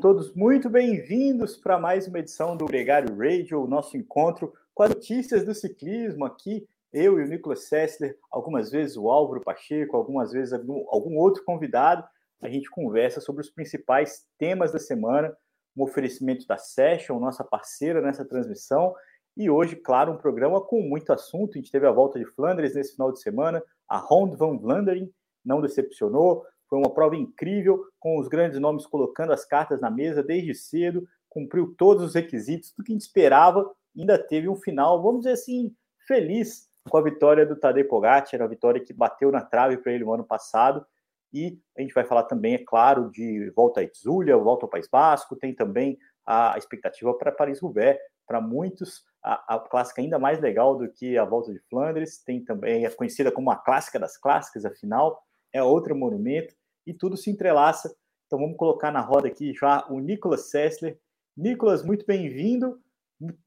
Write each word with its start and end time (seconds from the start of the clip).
Todos 0.00 0.32
muito 0.34 0.70
bem-vindos 0.70 1.58
para 1.58 1.78
mais 1.78 2.08
uma 2.08 2.20
edição 2.20 2.56
do 2.56 2.64
Gregário 2.64 3.14
Radio, 3.18 3.62
o 3.62 3.66
nosso 3.66 3.98
encontro 3.98 4.54
com 4.72 4.82
as 4.82 4.88
notícias 4.88 5.44
do 5.44 5.54
ciclismo 5.54 6.24
aqui. 6.24 6.66
Eu 6.90 7.20
e 7.20 7.24
o 7.24 7.28
Nicolas 7.28 7.64
Sessler, 7.64 8.16
algumas 8.30 8.70
vezes 8.70 8.96
o 8.96 9.10
Álvaro 9.10 9.42
Pacheco, 9.42 9.98
algumas 9.98 10.32
vezes 10.32 10.54
algum, 10.54 10.86
algum 10.88 11.18
outro 11.18 11.44
convidado. 11.44 12.02
A 12.40 12.48
gente 12.48 12.70
conversa 12.70 13.20
sobre 13.20 13.42
os 13.42 13.50
principais 13.50 14.26
temas 14.38 14.72
da 14.72 14.78
semana, 14.78 15.36
um 15.76 15.82
oferecimento 15.82 16.46
da 16.46 16.56
Session, 16.56 17.20
nossa 17.20 17.44
parceira 17.44 18.00
nessa 18.00 18.24
transmissão. 18.24 18.94
E 19.36 19.50
hoje, 19.50 19.76
claro, 19.76 20.12
um 20.12 20.16
programa 20.16 20.62
com 20.62 20.80
muito 20.80 21.12
assunto. 21.12 21.58
A 21.58 21.60
gente 21.60 21.70
teve 21.70 21.86
a 21.86 21.92
volta 21.92 22.18
de 22.18 22.24
Flandres 22.24 22.74
nesse 22.74 22.92
final 22.92 23.12
de 23.12 23.20
semana, 23.20 23.62
a 23.86 23.98
Ronde 23.98 24.34
van 24.34 24.56
Vlaanderen 24.56 25.12
não 25.44 25.60
decepcionou. 25.60 26.46
Foi 26.70 26.78
uma 26.78 26.94
prova 26.94 27.16
incrível, 27.16 27.84
com 27.98 28.16
os 28.20 28.28
grandes 28.28 28.60
nomes 28.60 28.86
colocando 28.86 29.32
as 29.32 29.44
cartas 29.44 29.80
na 29.80 29.90
mesa 29.90 30.22
desde 30.22 30.54
cedo, 30.54 31.06
cumpriu 31.28 31.74
todos 31.76 32.04
os 32.04 32.14
requisitos 32.14 32.72
do 32.78 32.84
que 32.84 32.92
a 32.92 32.94
gente 32.94 33.02
esperava, 33.02 33.68
ainda 33.98 34.16
teve 34.16 34.48
um 34.48 34.54
final, 34.54 35.02
vamos 35.02 35.22
dizer 35.22 35.32
assim, 35.32 35.74
feliz 36.06 36.68
com 36.88 36.96
a 36.96 37.02
vitória 37.02 37.44
do 37.44 37.56
Tadej 37.56 37.88
Pogacar, 37.88 38.40
a 38.40 38.46
vitória 38.46 38.80
que 38.80 38.92
bateu 38.92 39.32
na 39.32 39.40
trave 39.40 39.78
para 39.78 39.92
ele 39.92 40.04
no 40.04 40.12
ano 40.12 40.24
passado. 40.24 40.86
E 41.32 41.60
a 41.76 41.82
gente 41.82 41.92
vai 41.92 42.04
falar 42.04 42.24
também, 42.24 42.54
é 42.54 42.64
claro, 42.64 43.10
de 43.10 43.50
volta 43.50 43.80
a 43.80 43.82
Itzulia, 43.82 44.36
volta 44.36 44.64
ao 44.64 44.70
País 44.70 44.88
Basco, 44.88 45.36
tem 45.36 45.54
também 45.54 45.98
a 46.24 46.56
expectativa 46.56 47.12
para 47.14 47.32
Paris-Roubaix, 47.32 47.98
para 48.26 48.40
muitos 48.40 49.04
a, 49.22 49.56
a, 49.56 49.58
clássica 49.58 50.00
ainda 50.00 50.18
mais 50.18 50.40
legal 50.40 50.76
do 50.76 50.88
que 50.88 51.18
a 51.18 51.24
volta 51.24 51.52
de 51.52 51.58
Flandres, 51.68 52.22
tem 52.22 52.44
também 52.44 52.84
é 52.84 52.90
conhecida 52.90 53.30
como 53.30 53.50
a 53.50 53.56
clássica 53.56 53.98
das 53.98 54.16
clássicas, 54.16 54.64
afinal, 54.64 55.20
é 55.52 55.62
outro 55.62 55.96
monumento 55.96 56.54
e 56.86 56.94
tudo 56.94 57.16
se 57.16 57.30
entrelaça. 57.30 57.94
Então 58.26 58.38
vamos 58.38 58.56
colocar 58.56 58.90
na 58.90 59.00
roda 59.00 59.28
aqui 59.28 59.52
já 59.52 59.86
o 59.88 59.98
Nicolas 59.98 60.50
Sessler. 60.50 60.98
Nicolas, 61.36 61.84
muito 61.84 62.06
bem-vindo. 62.06 62.80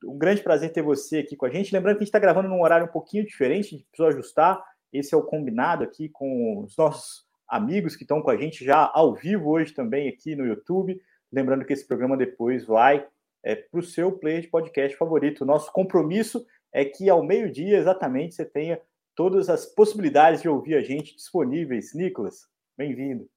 Um 0.03 0.17
grande 0.17 0.41
prazer 0.41 0.71
ter 0.71 0.81
você 0.81 1.19
aqui 1.19 1.35
com 1.35 1.45
a 1.45 1.49
gente. 1.49 1.73
Lembrando 1.73 1.95
que 1.95 2.03
a 2.03 2.05
gente 2.05 2.09
está 2.09 2.19
gravando 2.19 2.49
num 2.49 2.61
horário 2.61 2.85
um 2.85 2.91
pouquinho 2.91 3.25
diferente, 3.25 3.67
a 3.67 3.77
gente 3.77 3.85
precisou 3.85 4.07
ajustar. 4.07 4.63
Esse 4.91 5.15
é 5.15 5.17
o 5.17 5.23
combinado 5.23 5.83
aqui 5.83 6.09
com 6.09 6.63
os 6.63 6.77
nossos 6.77 7.25
amigos 7.47 7.95
que 7.95 8.03
estão 8.03 8.21
com 8.21 8.29
a 8.29 8.37
gente 8.37 8.63
já 8.63 8.89
ao 8.93 9.15
vivo 9.15 9.49
hoje 9.49 9.73
também 9.73 10.09
aqui 10.09 10.35
no 10.35 10.45
YouTube. 10.45 11.01
Lembrando 11.31 11.65
que 11.65 11.73
esse 11.73 11.87
programa 11.87 12.15
depois 12.15 12.65
vai 12.65 13.07
é, 13.43 13.55
para 13.55 13.79
o 13.79 13.83
seu 13.83 14.11
player 14.11 14.41
de 14.41 14.47
podcast 14.47 14.97
favorito. 14.97 15.45
Nosso 15.45 15.71
compromisso 15.71 16.45
é 16.71 16.85
que 16.85 17.09
ao 17.09 17.23
meio-dia 17.23 17.77
exatamente 17.77 18.35
você 18.35 18.45
tenha 18.45 18.79
todas 19.15 19.49
as 19.49 19.65
possibilidades 19.65 20.41
de 20.41 20.49
ouvir 20.49 20.75
a 20.75 20.81
gente 20.81 21.15
disponíveis. 21.15 21.93
Nicolas, 21.93 22.47
bem-vindo. 22.77 23.27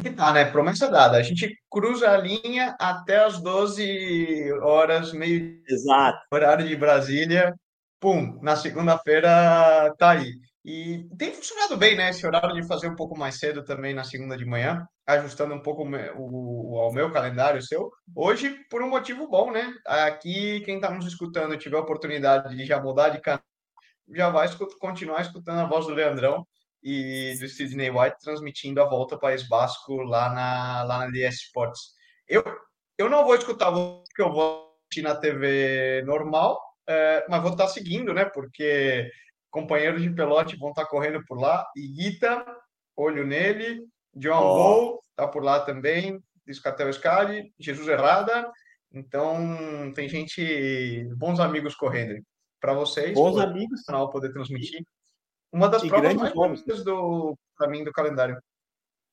Que 0.00 0.10
tá, 0.10 0.32
né? 0.32 0.44
Promessa 0.44 0.90
dada. 0.90 1.16
A 1.16 1.22
gente 1.22 1.56
cruza 1.70 2.10
a 2.10 2.16
linha 2.16 2.74
até 2.80 3.24
as 3.24 3.40
12 3.40 4.52
horas, 4.60 5.12
meio 5.12 5.62
Exato. 5.68 6.18
horário 6.32 6.66
de 6.66 6.76
Brasília. 6.76 7.54
Pum, 8.00 8.38
na 8.42 8.56
segunda-feira 8.56 9.94
tá 9.98 10.10
aí. 10.10 10.32
E 10.64 11.06
tem 11.16 11.32
funcionado 11.32 11.76
bem, 11.76 11.96
né? 11.96 12.10
Esse 12.10 12.26
horário 12.26 12.54
de 12.54 12.66
fazer 12.66 12.88
um 12.88 12.96
pouco 12.96 13.16
mais 13.16 13.38
cedo 13.38 13.62
também 13.62 13.94
na 13.94 14.02
segunda 14.02 14.36
de 14.36 14.46
manhã, 14.46 14.86
ajustando 15.06 15.54
um 15.54 15.60
pouco 15.60 15.84
o, 15.84 16.72
o, 16.72 16.80
ao 16.80 16.92
meu 16.92 17.12
calendário, 17.12 17.62
seu. 17.62 17.90
Hoje, 18.16 18.58
por 18.70 18.82
um 18.82 18.88
motivo 18.88 19.28
bom, 19.28 19.52
né? 19.52 19.72
Aqui, 19.86 20.60
quem 20.60 20.76
está 20.76 20.90
nos 20.90 21.06
escutando 21.06 21.56
tiver 21.56 21.76
a 21.76 21.80
oportunidade 21.80 22.56
de 22.56 22.64
já 22.64 22.80
mudar 22.80 23.10
de 23.10 23.20
canal, 23.20 23.42
já 24.12 24.30
vai 24.30 24.48
continuar 24.80 25.20
escutando 25.20 25.60
a 25.60 25.66
voz 25.66 25.86
do 25.86 25.94
Leandrão 25.94 26.46
e 26.84 27.34
do 27.40 27.48
Sidney 27.48 27.90
White 27.90 28.20
transmitindo 28.20 28.82
a 28.82 28.84
volta 28.84 29.14
ao 29.14 29.20
País 29.20 29.48
Basco 29.48 30.02
lá 30.02 30.28
na, 30.28 30.82
lá 30.82 30.98
na 30.98 31.10
DS 31.10 31.36
Sports. 31.36 31.94
Eu, 32.28 32.44
eu 32.98 33.08
não 33.08 33.24
vou 33.24 33.34
escutar 33.34 33.72
porque 33.72 34.20
eu 34.20 34.30
vou 34.30 34.76
assistir 34.84 35.02
na 35.02 35.16
TV 35.16 36.02
normal, 36.04 36.60
é, 36.86 37.24
mas 37.26 37.40
vou 37.40 37.52
estar 37.52 37.68
seguindo, 37.68 38.12
né? 38.12 38.26
Porque 38.26 39.10
companheiros 39.50 40.02
de 40.02 40.10
pelote 40.10 40.58
vão 40.58 40.70
estar 40.70 40.84
correndo 40.84 41.24
por 41.26 41.40
lá. 41.40 41.66
Iguita, 41.74 42.44
olho 42.94 43.26
nele. 43.26 43.86
John 44.14 44.38
oh. 44.38 44.54
Ball 44.54 45.00
está 45.10 45.26
por 45.26 45.42
lá 45.42 45.60
também. 45.60 46.22
Discatel 46.46 46.92
Scali, 46.92 47.50
Jesus 47.58 47.88
Errada. 47.88 48.52
Então, 48.92 49.90
tem 49.94 50.06
gente, 50.06 51.08
bons 51.16 51.40
amigos 51.40 51.74
correndo. 51.74 52.22
Para 52.60 52.74
vocês, 52.74 53.14
bons 53.14 53.38
amigos. 53.38 53.82
canal 53.82 54.10
poder 54.10 54.32
transmitir. 54.32 54.84
Uma 55.54 55.68
das 55.68 55.84
e 55.84 55.88
provas 55.88 56.14
mais 56.14 56.34
bonitas 56.34 56.82
do 56.82 57.38
para 57.56 57.68
mim 57.68 57.84
do 57.84 57.92
calendário. 57.92 58.42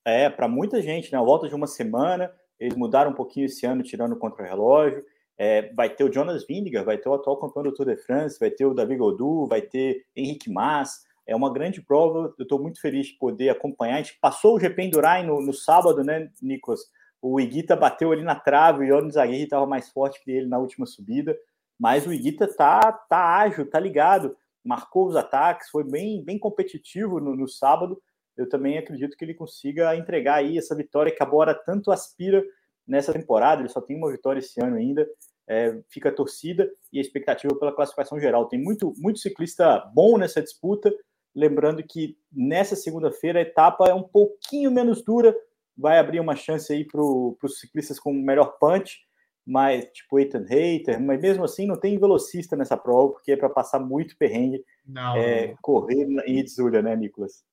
É, 0.03 0.27
para 0.27 0.47
muita 0.47 0.81
gente, 0.81 1.11
né? 1.11 1.19
A 1.19 1.21
volta 1.21 1.47
de 1.47 1.53
uma 1.53 1.67
semana, 1.67 2.33
eles 2.59 2.75
mudaram 2.75 3.11
um 3.11 3.13
pouquinho 3.13 3.45
esse 3.45 3.63
ano, 3.63 3.83
tirando 3.83 4.13
o 4.13 4.17
contra-relógio. 4.17 5.05
É, 5.37 5.71
vai 5.73 5.87
ter 5.87 6.03
o 6.03 6.11
Jonas 6.11 6.43
Vingegaard, 6.47 6.83
vai 6.83 6.97
ter 6.97 7.07
o 7.07 7.13
atual 7.13 7.39
campeão 7.39 7.61
do 7.61 7.71
Tour 7.71 7.85
de 7.85 7.97
France, 7.97 8.39
vai 8.39 8.49
ter 8.49 8.65
o 8.65 8.73
David 8.73 8.97
Gaudu, 8.97 9.45
vai 9.45 9.61
ter 9.61 10.03
Henrique 10.15 10.51
Mas. 10.51 11.03
É 11.27 11.35
uma 11.35 11.53
grande 11.53 11.79
prova, 11.79 12.33
eu 12.39 12.43
estou 12.43 12.59
muito 12.59 12.81
feliz 12.81 13.05
de 13.05 13.19
poder 13.19 13.49
acompanhar. 13.49 13.93
A 13.93 14.01
gente 14.01 14.17
passou 14.19 14.55
o 14.55 14.59
GP 14.59 14.81
Endurain 14.81 15.23
no, 15.23 15.39
no 15.39 15.53
sábado, 15.53 16.03
né, 16.03 16.31
Nicolas? 16.41 16.81
O 17.21 17.39
Iguita 17.39 17.75
bateu 17.75 18.11
ali 18.11 18.23
na 18.23 18.33
trave, 18.33 18.83
o 18.83 18.87
Jonas 18.87 19.15
Aguirre 19.15 19.43
estava 19.43 19.67
mais 19.67 19.89
forte 19.89 20.19
que 20.23 20.31
ele 20.31 20.47
na 20.47 20.57
última 20.57 20.87
subida, 20.87 21.37
mas 21.79 22.07
o 22.07 22.11
Iguita 22.11 22.47
tá, 22.47 22.91
tá 22.91 23.37
ágil, 23.37 23.69
tá 23.69 23.79
ligado 23.79 24.35
marcou 24.63 25.07
os 25.07 25.15
ataques, 25.15 25.69
foi 25.69 25.83
bem, 25.83 26.23
bem 26.23 26.37
competitivo 26.37 27.19
no, 27.19 27.35
no 27.35 27.47
sábado. 27.47 28.01
Eu 28.37 28.47
também 28.47 28.77
acredito 28.77 29.17
que 29.17 29.25
ele 29.25 29.33
consiga 29.33 29.95
entregar 29.95 30.35
aí 30.35 30.57
essa 30.57 30.75
vitória 30.75 31.13
que 31.13 31.21
a 31.21 31.25
Bora 31.25 31.53
tanto 31.53 31.91
aspira 31.91 32.43
nessa 32.87 33.13
temporada. 33.13 33.61
Ele 33.61 33.69
só 33.69 33.81
tem 33.81 33.97
uma 33.97 34.11
vitória 34.11 34.39
esse 34.39 34.61
ano 34.61 34.77
ainda. 34.77 35.07
É, 35.47 35.81
fica 35.89 36.09
a 36.09 36.13
torcida 36.13 36.69
e 36.93 36.97
a 36.97 37.01
expectativa 37.01 37.53
pela 37.57 37.75
classificação 37.75 38.19
geral. 38.19 38.47
Tem 38.47 38.61
muito, 38.61 38.93
muito 38.97 39.19
ciclista 39.19 39.79
bom 39.93 40.17
nessa 40.17 40.41
disputa. 40.41 40.93
Lembrando 41.35 41.83
que 41.83 42.17
nessa 42.31 42.75
segunda-feira 42.75 43.39
a 43.39 43.43
etapa 43.43 43.89
é 43.89 43.93
um 43.93 44.03
pouquinho 44.03 44.71
menos 44.71 45.03
dura, 45.03 45.35
vai 45.77 45.97
abrir 45.97 46.19
uma 46.19 46.35
chance 46.35 46.71
aí 46.71 46.85
para 46.85 47.01
os 47.01 47.59
ciclistas 47.59 47.99
com 47.99 48.13
melhor 48.13 48.57
punch 48.59 48.99
mais 49.45 49.85
tipo 49.85 50.19
Ethan 50.19 50.45
Hater, 50.47 51.01
mas 51.01 51.19
mesmo 51.19 51.43
assim 51.43 51.65
não 51.65 51.79
tem 51.79 51.97
velocista 51.99 52.55
nessa 52.55 52.77
prova, 52.77 53.13
porque 53.13 53.31
é 53.31 53.37
para 53.37 53.49
passar 53.49 53.79
muito 53.79 54.17
perrengue 54.17 54.63
não. 54.85 55.15
É, 55.15 55.55
correr 55.61 56.07
em 56.25 56.39
Itzulia, 56.39 56.81
né, 56.81 56.95
Nicolas? 56.95 57.43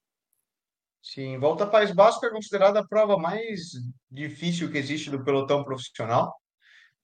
Sim, 1.02 1.38
Volta 1.38 1.66
País 1.66 1.90
Basco 1.92 2.26
é 2.26 2.30
considerada 2.30 2.80
a 2.80 2.86
prova 2.86 3.16
mais 3.16 3.70
difícil 4.10 4.70
que 4.70 4.78
existe 4.78 5.10
do 5.10 5.24
pelotão 5.24 5.64
profissional 5.64 6.34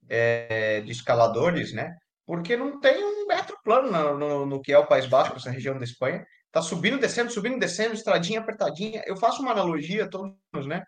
é, 0.08 0.80
de 0.82 0.92
escaladores, 0.92 1.72
né? 1.72 1.96
Porque 2.26 2.56
não 2.56 2.80
tem 2.80 3.04
um 3.04 3.26
metro 3.26 3.56
plano 3.62 3.90
no, 3.90 4.18
no, 4.18 4.46
no, 4.46 4.60
que 4.60 4.72
é 4.72 4.78
o 4.78 4.86
País 4.86 5.06
Basco, 5.06 5.36
essa 5.36 5.50
região 5.50 5.78
da 5.78 5.84
Espanha. 5.84 6.24
Tá 6.50 6.62
subindo, 6.62 6.98
descendo, 6.98 7.30
subindo, 7.30 7.58
descendo, 7.58 7.94
estradinha 7.94 8.40
apertadinha. 8.40 9.02
Eu 9.06 9.16
faço 9.16 9.42
uma 9.42 9.52
analogia, 9.52 10.08
todos, 10.08 10.66
né? 10.66 10.82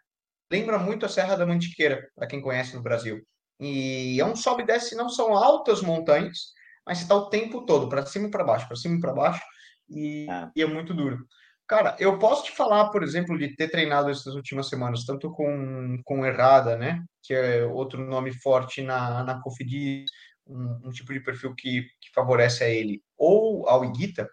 Lembra 0.50 0.78
muito 0.78 1.04
a 1.04 1.08
Serra 1.08 1.36
da 1.36 1.46
Mantiqueira, 1.46 2.08
para 2.14 2.26
quem 2.26 2.40
conhece 2.40 2.74
no 2.74 2.82
Brasil. 2.82 3.20
E 3.60 4.20
é 4.20 4.24
um 4.24 4.36
sobe 4.36 4.62
e 4.62 4.66
desce, 4.66 4.94
não 4.94 5.08
são 5.08 5.34
altas 5.34 5.80
montanhas, 5.80 6.52
mas 6.86 7.00
está 7.00 7.14
o 7.14 7.28
tempo 7.28 7.64
todo, 7.64 7.88
para 7.88 8.04
cima 8.06 8.28
e 8.28 8.30
para 8.30 8.44
baixo, 8.44 8.66
para 8.66 8.76
cima 8.76 8.96
e 8.96 9.00
para 9.00 9.14
baixo, 9.14 9.42
e 9.88 10.26
é. 10.30 10.50
e 10.56 10.62
é 10.62 10.66
muito 10.66 10.94
duro. 10.94 11.18
Cara, 11.66 11.96
eu 11.98 12.18
posso 12.18 12.44
te 12.44 12.52
falar, 12.52 12.90
por 12.90 13.02
exemplo, 13.02 13.36
de 13.36 13.56
ter 13.56 13.68
treinado 13.68 14.08
essas 14.08 14.34
últimas 14.34 14.68
semanas, 14.68 15.04
tanto 15.04 15.32
com, 15.32 16.00
com 16.04 16.24
Errada, 16.24 16.76
né? 16.76 17.02
Que 17.24 17.34
é 17.34 17.64
outro 17.64 18.06
nome 18.06 18.32
forte 18.32 18.82
na, 18.82 19.24
na 19.24 19.40
Cofidis, 19.40 20.08
um, 20.46 20.80
um 20.84 20.90
tipo 20.90 21.12
de 21.12 21.18
perfil 21.18 21.54
que, 21.56 21.82
que 22.00 22.12
favorece 22.14 22.62
a 22.62 22.68
ele, 22.68 23.02
ou 23.18 23.68
ao 23.68 23.84
Iguita. 23.84 24.28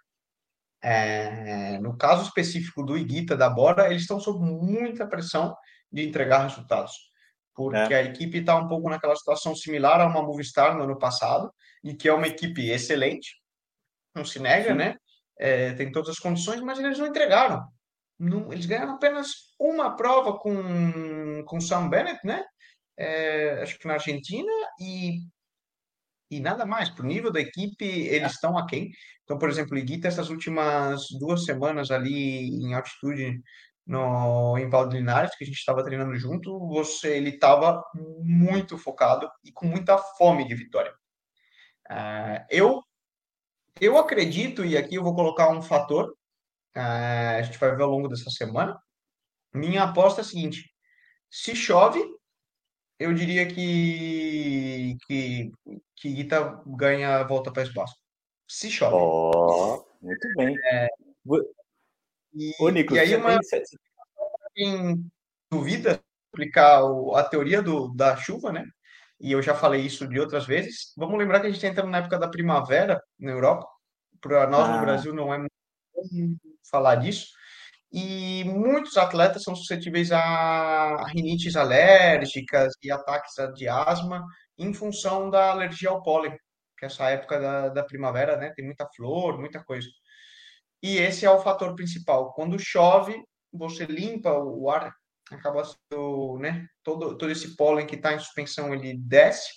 É, 0.83 1.79
no 1.79 1.97
caso 1.97 2.23
específico 2.23 2.83
do 2.83 2.95
Iguita, 2.95 3.35
da 3.35 3.49
Bora, 3.49 3.89
eles 3.89 4.03
estão 4.03 4.19
sob 4.19 4.39
muita 4.45 5.07
pressão 5.07 5.55
de 5.91 6.07
entregar 6.07 6.43
resultados 6.43 6.93
porque 7.55 7.93
é. 7.93 7.97
a 7.97 8.03
equipe 8.03 8.39
está 8.39 8.55
um 8.55 8.67
pouco 8.67 8.89
naquela 8.89 9.15
situação 9.15 9.55
similar 9.55 10.01
a 10.01 10.07
uma 10.07 10.23
Movistar 10.23 10.75
no 10.75 10.83
ano 10.83 10.97
passado, 10.97 11.53
e 11.83 11.93
que 11.93 12.07
é 12.07 12.13
uma 12.13 12.27
equipe 12.27 12.69
excelente, 12.69 13.35
não 14.15 14.25
se 14.25 14.39
nega, 14.39 14.71
Sim. 14.71 14.77
né? 14.77 14.95
É, 15.37 15.73
tem 15.73 15.91
todas 15.91 16.09
as 16.09 16.19
condições, 16.19 16.61
mas 16.61 16.79
eles 16.79 16.97
não 16.97 17.07
entregaram. 17.07 17.65
Não, 18.19 18.53
eles 18.53 18.65
ganharam 18.65 18.93
apenas 18.93 19.27
uma 19.59 19.95
prova 19.95 20.37
com, 20.37 21.43
com 21.45 21.59
Sam 21.59 21.89
Bennett, 21.89 22.19
né? 22.23 22.43
É, 22.97 23.61
acho 23.61 23.77
que 23.79 23.87
na 23.87 23.95
Argentina, 23.95 24.51
e, 24.79 25.19
e 26.29 26.39
nada 26.39 26.65
mais. 26.65 26.89
Para 26.89 27.03
o 27.03 27.07
nível 27.07 27.31
da 27.31 27.41
equipe, 27.41 27.83
eles 27.83 28.31
é. 28.31 28.35
estão 28.35 28.57
aquém. 28.57 28.91
Então, 29.23 29.37
por 29.37 29.49
exemplo, 29.49 29.75
o 29.75 29.77
Iguita, 29.77 30.07
essas 30.07 30.29
últimas 30.29 31.07
duas 31.19 31.45
semanas 31.45 31.91
ali 31.91 32.47
em 32.49 32.73
altitude 32.73 33.41
no, 33.85 34.57
em 34.57 34.69
Valdo 34.69 34.95
Linares, 34.95 35.35
que 35.35 35.43
a 35.43 35.47
gente 35.47 35.57
estava 35.57 35.83
treinando 35.83 36.15
junto, 36.15 36.59
você 36.67 37.17
ele 37.17 37.31
estava 37.31 37.83
muito 38.21 38.77
focado 38.77 39.29
e 39.43 39.51
com 39.51 39.65
muita 39.65 39.97
fome 39.97 40.47
de 40.47 40.55
vitória. 40.55 40.93
Uh, 41.89 42.45
eu, 42.49 42.81
eu 43.79 43.97
acredito, 43.97 44.63
e 44.63 44.77
aqui 44.77 44.95
eu 44.95 45.03
vou 45.03 45.15
colocar 45.15 45.49
um 45.49 45.61
fator, 45.61 46.11
uh, 46.75 47.37
a 47.37 47.41
gente 47.41 47.57
vai 47.57 47.75
ver 47.75 47.83
ao 47.83 47.89
longo 47.89 48.07
dessa 48.07 48.29
semana. 48.29 48.79
Minha 49.53 49.83
aposta 49.83 50.21
é 50.21 50.23
a 50.23 50.25
seguinte: 50.25 50.73
se 51.29 51.55
chove, 51.55 52.01
eu 52.97 53.13
diria 53.13 53.45
que 53.47 54.97
que, 55.05 55.51
que 55.95 56.09
Ita 56.09 56.61
ganha 56.65 57.17
a 57.17 57.23
volta 57.23 57.51
para 57.51 57.63
espaço. 57.63 57.95
Se 58.47 58.69
chove. 58.71 58.95
Oh, 58.95 59.85
muito 60.01 60.27
bem. 60.35 60.55
É, 60.71 60.87
e, 62.35 62.53
Ô, 62.59 62.69
Nicolas, 62.69 63.09
e 63.09 63.13
aí 63.13 63.19
uma... 63.19 63.39
Dúvida 65.51 66.01
explicar 66.33 66.81
a 67.15 67.23
teoria 67.23 67.61
do, 67.61 67.93
da 67.93 68.15
chuva, 68.17 68.51
né? 68.51 68.65
E 69.21 69.31
eu 69.31 69.41
já 69.41 69.53
falei 69.53 69.81
isso 69.81 70.07
de 70.07 70.19
outras 70.19 70.45
vezes. 70.45 70.93
Vamos 70.97 71.17
lembrar 71.17 71.39
que 71.39 71.47
a 71.47 71.49
gente 71.49 71.57
está 71.57 71.69
entrando 71.69 71.91
na 71.91 71.99
época 71.99 72.17
da 72.17 72.27
primavera 72.27 73.01
na 73.19 73.31
Europa. 73.31 73.65
Para 74.19 74.47
nós 74.47 74.67
ah. 74.67 74.75
no 74.75 74.81
Brasil 74.81 75.13
não 75.13 75.33
é 75.33 75.37
muito 75.37 76.39
falar 76.69 76.95
disso. 76.95 77.27
E 77.91 78.43
muitos 78.45 78.97
atletas 78.97 79.43
são 79.43 79.55
suscetíveis 79.55 80.11
a 80.11 81.05
rinites 81.09 81.55
alérgicas 81.55 82.73
e 82.81 82.91
ataques 82.91 83.33
de 83.53 83.67
asma 83.67 84.25
em 84.57 84.73
função 84.73 85.29
da 85.29 85.51
alergia 85.51 85.89
ao 85.89 86.01
pólen, 86.01 86.35
que 86.77 86.85
essa 86.85 87.09
época 87.09 87.39
da, 87.39 87.69
da 87.69 87.83
primavera, 87.83 88.35
né, 88.35 88.51
tem 88.55 88.65
muita 88.65 88.87
flor, 88.95 89.39
muita 89.39 89.63
coisa. 89.63 89.87
E 90.83 90.97
esse 90.97 91.25
é 91.25 91.31
o 91.31 91.41
fator 91.41 91.73
principal. 91.75 92.33
Quando 92.33 92.59
chove, 92.59 93.23
você 93.51 93.85
limpa 93.85 94.31
o 94.31 94.69
ar 94.69 94.93
acaba 95.31 95.63
sendo, 95.63 96.37
né, 96.39 96.67
todo, 96.83 97.17
todo 97.17 97.31
esse 97.31 97.55
pólen 97.55 97.87
que 97.87 97.95
está 97.95 98.13
em 98.13 98.19
suspensão, 98.19 98.73
ele 98.73 98.97
desce 98.97 99.49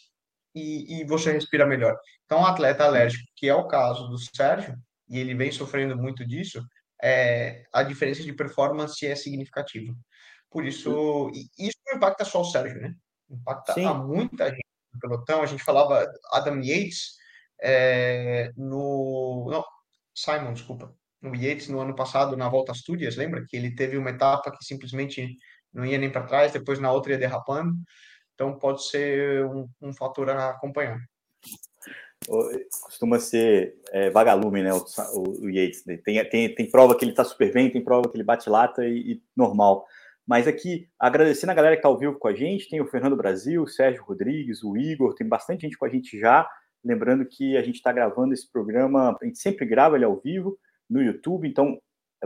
e, 0.54 1.00
e 1.00 1.04
você 1.04 1.32
respira 1.32 1.66
melhor. 1.66 1.96
Então, 2.24 2.40
um 2.40 2.46
atleta 2.46 2.84
alérgico, 2.84 3.24
que 3.34 3.48
é 3.48 3.54
o 3.54 3.66
caso 3.66 4.08
do 4.08 4.18
Sérgio, 4.18 4.76
e 5.08 5.18
ele 5.18 5.34
vem 5.34 5.52
sofrendo 5.52 5.96
muito 5.96 6.26
disso, 6.26 6.62
é, 7.02 7.64
a 7.72 7.82
diferença 7.82 8.22
de 8.22 8.32
performance 8.32 9.06
é 9.06 9.14
significativa. 9.14 9.94
Por 10.50 10.64
isso, 10.64 11.30
isso 11.58 11.76
não 11.86 11.96
impacta 11.96 12.24
só 12.24 12.40
o 12.40 12.44
Sérgio, 12.44 12.80
né? 12.80 12.94
Impacta 13.28 13.74
Sim. 13.74 13.84
a 13.84 13.92
muita 13.92 14.48
gente 14.48 14.66
no 14.94 15.00
pelotão. 15.00 15.42
A 15.42 15.46
gente 15.46 15.62
falava 15.62 16.06
Adam 16.32 16.60
Yates 16.62 17.16
é, 17.60 18.50
no... 18.56 19.48
Não, 19.50 19.64
Simon, 20.14 20.54
desculpa. 20.54 20.96
No 21.26 21.34
Yates, 21.34 21.68
no 21.68 21.80
ano 21.80 21.94
passado, 21.94 22.36
na 22.36 22.48
Volta 22.48 22.72
Astúrias, 22.72 23.16
lembra? 23.16 23.44
Que 23.46 23.56
ele 23.56 23.74
teve 23.74 23.96
uma 23.96 24.10
etapa 24.10 24.50
que 24.50 24.64
simplesmente 24.64 25.36
não 25.72 25.84
ia 25.84 25.98
nem 25.98 26.10
para 26.10 26.26
trás, 26.26 26.52
depois 26.52 26.78
na 26.78 26.92
outra 26.92 27.12
ia 27.12 27.18
derrapando. 27.18 27.74
Então 28.34 28.58
pode 28.58 28.86
ser 28.86 29.44
um, 29.46 29.68
um 29.80 29.92
fator 29.92 30.30
a 30.30 30.50
acompanhar. 30.50 30.98
Costuma 32.82 33.18
ser 33.18 33.76
é, 33.92 34.10
vagalume, 34.10 34.62
né? 34.62 34.72
O, 34.72 34.84
o, 35.14 35.44
o 35.44 35.50
Yates. 35.50 35.84
Né? 35.84 35.98
Tem, 35.98 36.24
tem, 36.28 36.54
tem 36.54 36.70
prova 36.70 36.96
que 36.96 37.04
ele 37.04 37.12
está 37.12 37.24
super 37.24 37.52
bem, 37.52 37.70
tem 37.70 37.82
prova 37.82 38.08
que 38.08 38.16
ele 38.16 38.24
bate 38.24 38.48
lata 38.48 38.84
e, 38.86 39.12
e 39.12 39.22
normal. 39.36 39.86
Mas 40.26 40.48
aqui, 40.48 40.88
agradecendo 40.98 41.52
a 41.52 41.54
galera 41.54 41.76
que 41.76 41.80
está 41.80 41.88
ao 41.88 41.98
vivo 41.98 42.18
com 42.18 42.26
a 42.26 42.34
gente, 42.34 42.68
tem 42.68 42.80
o 42.80 42.86
Fernando 42.86 43.16
Brasil, 43.16 43.62
o 43.62 43.68
Sérgio 43.68 44.02
Rodrigues, 44.02 44.64
o 44.64 44.76
Igor, 44.76 45.14
tem 45.14 45.26
bastante 45.26 45.62
gente 45.62 45.78
com 45.78 45.84
a 45.84 45.88
gente 45.88 46.18
já. 46.18 46.48
Lembrando 46.84 47.24
que 47.24 47.56
a 47.56 47.62
gente 47.62 47.76
está 47.76 47.92
gravando 47.92 48.34
esse 48.34 48.50
programa, 48.50 49.16
a 49.20 49.24
gente 49.24 49.38
sempre 49.38 49.64
grava 49.64 49.96
ele 49.96 50.04
ao 50.04 50.16
vivo 50.20 50.58
no 50.88 51.02
YouTube, 51.02 51.48
então 51.48 51.78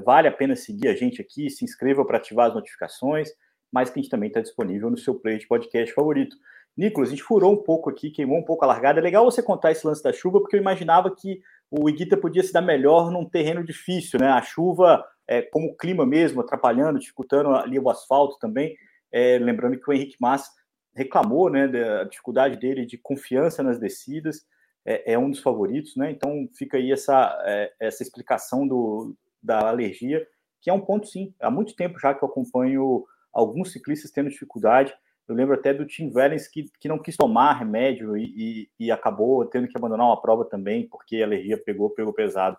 vale 0.04 0.28
a 0.28 0.32
pena 0.32 0.54
seguir 0.54 0.88
a 0.88 0.94
gente 0.94 1.20
aqui, 1.20 1.50
se 1.50 1.64
inscreva 1.64 2.04
para 2.04 2.18
ativar 2.18 2.48
as 2.48 2.54
notificações, 2.54 3.30
mas 3.72 3.90
que 3.90 3.98
a 3.98 4.02
gente 4.02 4.10
também 4.10 4.28
está 4.28 4.40
disponível 4.40 4.90
no 4.90 4.98
seu 4.98 5.14
player 5.14 5.38
de 5.38 5.46
podcast 5.46 5.94
favorito. 5.94 6.36
Nicolas, 6.76 7.08
a 7.08 7.12
gente 7.12 7.22
furou 7.22 7.52
um 7.52 7.62
pouco 7.62 7.90
aqui, 7.90 8.10
queimou 8.10 8.38
um 8.38 8.44
pouco 8.44 8.64
a 8.64 8.68
largada. 8.68 9.00
É 9.00 9.02
legal 9.02 9.24
você 9.24 9.42
contar 9.42 9.72
esse 9.72 9.86
lance 9.86 10.02
da 10.02 10.12
chuva, 10.12 10.40
porque 10.40 10.56
eu 10.56 10.60
imaginava 10.60 11.14
que 11.14 11.40
o 11.70 11.88
Iguita 11.88 12.16
podia 12.16 12.42
se 12.42 12.52
dar 12.52 12.62
melhor 12.62 13.10
num 13.10 13.28
terreno 13.28 13.62
difícil, 13.64 14.18
né? 14.18 14.28
A 14.28 14.42
chuva, 14.42 15.04
é, 15.26 15.42
como 15.42 15.68
o 15.68 15.76
clima 15.76 16.06
mesmo, 16.06 16.40
atrapalhando, 16.40 16.98
dificultando 16.98 17.50
ali 17.50 17.78
o 17.78 17.90
asfalto 17.90 18.38
também. 18.38 18.76
É, 19.12 19.38
lembrando 19.38 19.78
que 19.78 19.88
o 19.88 19.92
Henrique 19.92 20.16
Massa 20.20 20.50
reclamou 20.94 21.50
né, 21.50 21.68
da 21.68 22.04
dificuldade 22.04 22.56
dele 22.56 22.84
de 22.84 22.98
confiança 22.98 23.62
nas 23.62 23.78
descidas, 23.78 24.44
é, 24.84 25.12
é 25.12 25.18
um 25.18 25.30
dos 25.30 25.40
favoritos, 25.40 25.96
né? 25.96 26.10
Então 26.10 26.48
fica 26.54 26.76
aí 26.76 26.92
essa, 26.92 27.38
é, 27.44 27.72
essa 27.80 28.02
explicação 28.02 28.66
do, 28.66 29.14
da 29.42 29.68
alergia, 29.68 30.26
que 30.60 30.70
é 30.70 30.72
um 30.72 30.80
ponto, 30.80 31.06
sim. 31.06 31.34
Há 31.40 31.50
muito 31.50 31.74
tempo 31.74 31.98
já 31.98 32.14
que 32.14 32.22
eu 32.22 32.28
acompanho 32.28 33.04
alguns 33.32 33.72
ciclistas 33.72 34.10
tendo 34.10 34.30
dificuldade. 34.30 34.94
Eu 35.28 35.34
lembro 35.34 35.54
até 35.54 35.72
do 35.72 35.86
Tim 35.86 36.10
Wellens 36.12 36.48
que, 36.48 36.70
que 36.80 36.88
não 36.88 36.98
quis 36.98 37.16
tomar 37.16 37.52
remédio 37.52 38.16
e, 38.16 38.24
e, 38.36 38.70
e, 38.86 38.90
acabou 38.90 39.44
tendo 39.46 39.68
que 39.68 39.78
abandonar 39.78 40.06
uma 40.06 40.20
prova 40.20 40.44
também, 40.44 40.88
porque 40.88 41.22
a 41.22 41.24
alergia 41.24 41.56
pegou, 41.56 41.90
pegou 41.90 42.12
pesado. 42.12 42.58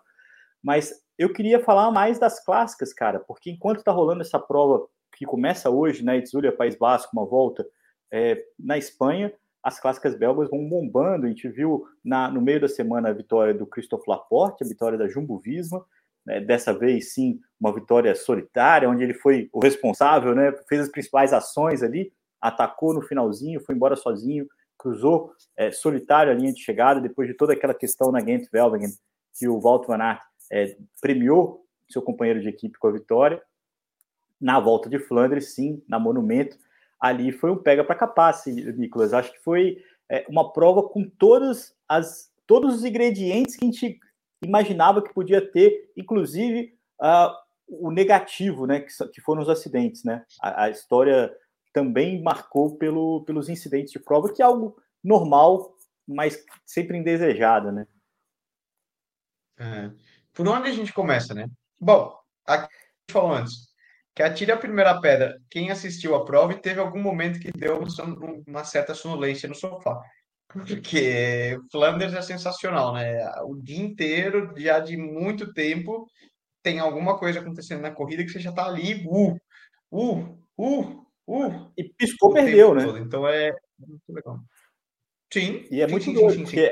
Mas 0.62 1.02
eu 1.18 1.32
queria 1.32 1.60
falar 1.60 1.90
mais 1.90 2.18
das 2.18 2.42
clássicas, 2.42 2.92
cara, 2.92 3.20
porque 3.20 3.50
enquanto 3.50 3.78
está 3.78 3.92
rolando 3.92 4.22
essa 4.22 4.38
prova 4.38 4.86
que 5.14 5.26
começa 5.26 5.68
hoje, 5.68 6.02
né, 6.02 6.16
Itzulia, 6.16 6.50
País 6.50 6.74
Basco, 6.74 7.10
uma 7.12 7.26
volta, 7.26 7.66
é, 8.10 8.42
na 8.58 8.78
Espanha, 8.78 9.32
as 9.62 9.78
clássicas 9.78 10.14
belgas 10.14 10.50
vão 10.50 10.68
bombando. 10.68 11.26
A 11.26 11.28
gente 11.28 11.48
viu 11.48 11.84
na, 12.04 12.30
no 12.30 12.40
meio 12.40 12.60
da 12.60 12.68
semana 12.68 13.10
a 13.10 13.12
vitória 13.12 13.54
do 13.54 13.66
Christophe 13.66 14.08
Laporte, 14.08 14.64
a 14.64 14.68
vitória 14.68 14.98
da 14.98 15.08
Jumbo 15.08 15.38
Visma, 15.38 15.84
né, 16.26 16.40
dessa 16.40 16.72
vez 16.72 17.12
sim 17.12 17.40
uma 17.60 17.72
vitória 17.72 18.14
solitária, 18.14 18.88
onde 18.88 19.04
ele 19.04 19.14
foi 19.14 19.48
o 19.52 19.60
responsável, 19.60 20.34
né, 20.34 20.52
fez 20.68 20.82
as 20.82 20.88
principais 20.88 21.32
ações 21.32 21.82
ali, 21.82 22.12
atacou 22.40 22.92
no 22.92 23.02
finalzinho, 23.02 23.60
foi 23.64 23.74
embora 23.74 23.94
sozinho, 23.94 24.46
cruzou 24.76 25.32
é, 25.56 25.70
solitário 25.70 26.32
a 26.32 26.34
linha 26.34 26.52
de 26.52 26.60
chegada, 26.60 27.00
depois 27.00 27.28
de 27.28 27.34
toda 27.34 27.52
aquela 27.52 27.74
questão 27.74 28.10
na 28.10 28.20
Gent 28.20 28.48
Velvingen, 28.50 28.90
que 29.38 29.48
o 29.48 29.60
Walt 29.60 29.86
Van 29.86 30.02
Aert 30.02 30.22
é, 30.50 30.76
premiou 31.00 31.64
seu 31.88 32.02
companheiro 32.02 32.40
de 32.40 32.48
equipe 32.48 32.78
com 32.78 32.88
a 32.88 32.92
vitória. 32.92 33.40
Na 34.40 34.58
volta 34.58 34.88
de 34.88 34.98
Flandres, 34.98 35.54
sim, 35.54 35.82
na 35.88 36.00
Monumento, 36.00 36.58
ali 37.02 37.32
foi 37.32 37.50
um 37.50 37.56
pega 37.56 37.82
para 37.82 37.96
capaz, 37.96 38.46
Nicolas. 38.46 39.12
Acho 39.12 39.32
que 39.32 39.42
foi 39.42 39.82
é, 40.08 40.24
uma 40.28 40.52
prova 40.52 40.88
com 40.88 41.02
todas 41.18 41.74
as, 41.88 42.30
todos 42.46 42.76
os 42.76 42.84
ingredientes 42.84 43.56
que 43.56 43.64
a 43.64 43.68
gente 43.68 43.98
imaginava 44.40 45.02
que 45.02 45.12
podia 45.12 45.40
ter, 45.40 45.90
inclusive 45.96 46.78
uh, 47.00 47.34
o 47.68 47.90
negativo, 47.90 48.66
né, 48.66 48.80
que, 48.80 49.08
que 49.08 49.20
foram 49.20 49.42
os 49.42 49.48
acidentes, 49.48 50.04
né? 50.04 50.24
A, 50.40 50.64
a, 50.64 50.70
história 50.70 51.34
também 51.72 52.22
marcou 52.22 52.76
pelo, 52.76 53.24
pelos 53.24 53.48
incidentes 53.48 53.92
de 53.92 53.98
prova, 53.98 54.32
que 54.32 54.42
é 54.42 54.44
algo 54.44 54.76
normal, 55.02 55.74
mas 56.06 56.44
sempre 56.64 56.96
indesejado, 56.96 57.72
né? 57.72 57.86
É. 59.58 59.90
Por 60.32 60.46
onde 60.46 60.68
a 60.68 60.72
gente 60.72 60.92
começa, 60.92 61.34
né? 61.34 61.48
Bom, 61.80 62.16
aqui 62.46 62.72
falou 63.10 63.32
antes, 63.32 63.71
que 64.14 64.22
atire 64.22 64.52
a 64.52 64.56
primeira 64.56 65.00
pedra. 65.00 65.38
Quem 65.50 65.70
assistiu 65.70 66.14
a 66.14 66.24
prova 66.24 66.52
e 66.52 66.60
teve 66.60 66.80
algum 66.80 67.00
momento 67.00 67.40
que 67.40 67.50
deu 67.50 67.82
uma 68.46 68.64
certa 68.64 68.94
sonolência 68.94 69.48
no 69.48 69.54
sofá. 69.54 70.00
Porque 70.52 71.58
Flanders 71.70 72.12
é 72.12 72.20
sensacional, 72.20 72.92
né? 72.92 73.24
O 73.44 73.56
dia 73.56 73.82
inteiro, 73.82 74.52
já 74.56 74.78
de 74.80 74.98
muito 74.98 75.52
tempo, 75.54 76.06
tem 76.62 76.78
alguma 76.78 77.18
coisa 77.18 77.40
acontecendo 77.40 77.80
na 77.80 77.90
corrida 77.90 78.22
que 78.22 78.30
você 78.30 78.38
já 78.38 78.50
está 78.50 78.66
ali, 78.66 79.02
uh, 79.06 79.34
uh, 79.90 80.38
uh, 80.58 81.06
uh. 81.26 81.72
E 81.76 81.84
piscou, 81.84 82.34
perdeu, 82.34 82.74
né? 82.74 82.84
Todo. 82.84 82.98
Então 82.98 83.26
é 83.26 83.50
muito 83.78 84.02
legal. 84.10 84.38
Sim. 85.32 85.66
E 85.70 85.80
é 85.80 85.86
sim, 85.86 85.90
muito 85.90 86.04
sim, 86.04 86.12
doido, 86.12 86.34
sim, 86.34 86.44
porque 86.44 86.70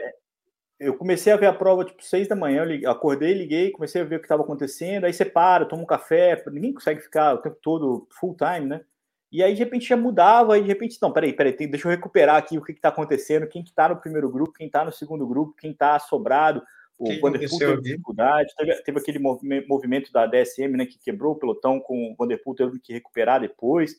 eu 0.80 0.96
comecei 0.96 1.30
a 1.30 1.36
ver 1.36 1.46
a 1.46 1.52
prova 1.52 1.84
tipo 1.84 2.02
seis 2.02 2.26
da 2.26 2.34
manhã, 2.34 2.64
eu 2.64 2.90
acordei, 2.90 3.34
liguei, 3.34 3.70
comecei 3.70 4.00
a 4.00 4.04
ver 4.04 4.16
o 4.16 4.18
que 4.18 4.24
estava 4.24 4.42
acontecendo, 4.42 5.04
aí 5.04 5.12
você 5.12 5.26
para, 5.26 5.66
toma 5.66 5.82
um 5.82 5.86
café, 5.86 6.42
ninguém 6.50 6.72
consegue 6.72 7.00
ficar 7.00 7.34
o 7.34 7.38
tempo 7.38 7.58
todo 7.62 8.08
full 8.18 8.34
time, 8.34 8.66
né? 8.66 8.80
E 9.30 9.44
aí, 9.44 9.52
de 9.54 9.60
repente, 9.60 9.88
já 9.88 9.96
mudava, 9.96 10.58
e 10.58 10.62
de 10.62 10.68
repente, 10.68 10.98
não, 11.00 11.12
peraí, 11.12 11.32
peraí, 11.32 11.52
tem, 11.52 11.70
deixa 11.70 11.86
eu 11.86 11.90
recuperar 11.90 12.36
aqui 12.36 12.58
o 12.58 12.64
que 12.64 12.72
está 12.72 12.88
acontecendo, 12.88 13.46
quem 13.46 13.62
que 13.62 13.68
está 13.68 13.88
no 13.88 14.00
primeiro 14.00 14.28
grupo, 14.28 14.54
quem 14.54 14.66
está 14.66 14.84
no 14.84 14.90
segundo 14.90 15.26
grupo, 15.26 15.54
quem 15.56 15.70
está 15.70 15.98
sobrado, 16.00 16.62
o 16.98 17.20
Vanderpool 17.20 17.58
teve 17.58 17.80
dificuldade, 17.80 18.52
teve, 18.56 18.74
teve, 18.82 18.98
aquele 18.98 19.18
movimento 19.66 20.12
da 20.12 20.26
DSM, 20.26 20.76
né, 20.76 20.84
que 20.84 20.98
quebrou 20.98 21.32
o 21.32 21.36
pelotão 21.36 21.80
com 21.80 22.12
o 22.12 22.16
Vanderpool 22.16 22.54
teve 22.54 22.78
que 22.78 22.92
recuperar 22.92 23.40
depois. 23.40 23.96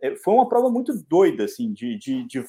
É, 0.00 0.14
foi 0.14 0.34
uma 0.34 0.48
prova 0.48 0.70
muito 0.70 0.92
doida, 1.08 1.44
assim, 1.44 1.72
de, 1.72 1.98
de, 1.98 2.24
de 2.26 2.44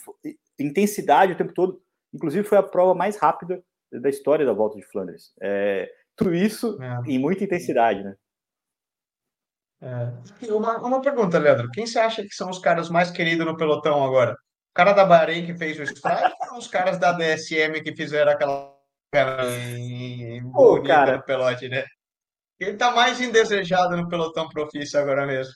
intensidade 0.59 1.33
o 1.33 1.37
tempo 1.37 1.53
todo. 1.53 1.81
Inclusive, 2.13 2.47
foi 2.47 2.57
a 2.57 2.63
prova 2.63 2.93
mais 2.93 3.17
rápida 3.17 3.63
da 3.91 4.09
história 4.09 4.45
da 4.45 4.53
Volta 4.53 4.77
de 4.77 4.85
Flandres. 4.85 5.33
É, 5.41 5.89
tudo 6.15 6.33
isso 6.33 6.77
é. 6.81 7.11
em 7.11 7.19
muita 7.19 7.43
intensidade, 7.43 8.03
né? 8.03 8.15
É. 9.81 10.51
Uma, 10.51 10.77
uma 10.77 11.01
pergunta, 11.01 11.39
Leandro. 11.39 11.69
Quem 11.71 11.87
você 11.87 11.99
acha 11.99 12.23
que 12.23 12.33
são 12.33 12.49
os 12.49 12.59
caras 12.59 12.89
mais 12.89 13.09
queridos 13.09 13.45
no 13.45 13.55
pelotão 13.55 14.03
agora? 14.03 14.33
O 14.33 14.73
cara 14.73 14.93
da 14.93 15.05
Bahrein 15.05 15.45
que 15.45 15.57
fez 15.57 15.79
o 15.79 15.83
strike 15.83 16.35
ou 16.51 16.57
os 16.57 16.67
caras 16.67 16.97
da 16.97 17.11
DSM 17.13 17.81
que 17.81 17.95
fizeram 17.95 18.31
aquela 18.31 18.77
Pô, 20.53 20.83
cara 20.83 21.17
no 21.17 21.23
pelote, 21.23 21.67
né? 21.67 21.85
Quem 22.59 22.77
tá 22.77 22.91
mais 22.91 23.19
indesejado 23.21 23.95
no 23.95 24.07
pelotão 24.07 24.49
profício 24.49 24.99
agora 24.99 25.25
mesmo? 25.25 25.53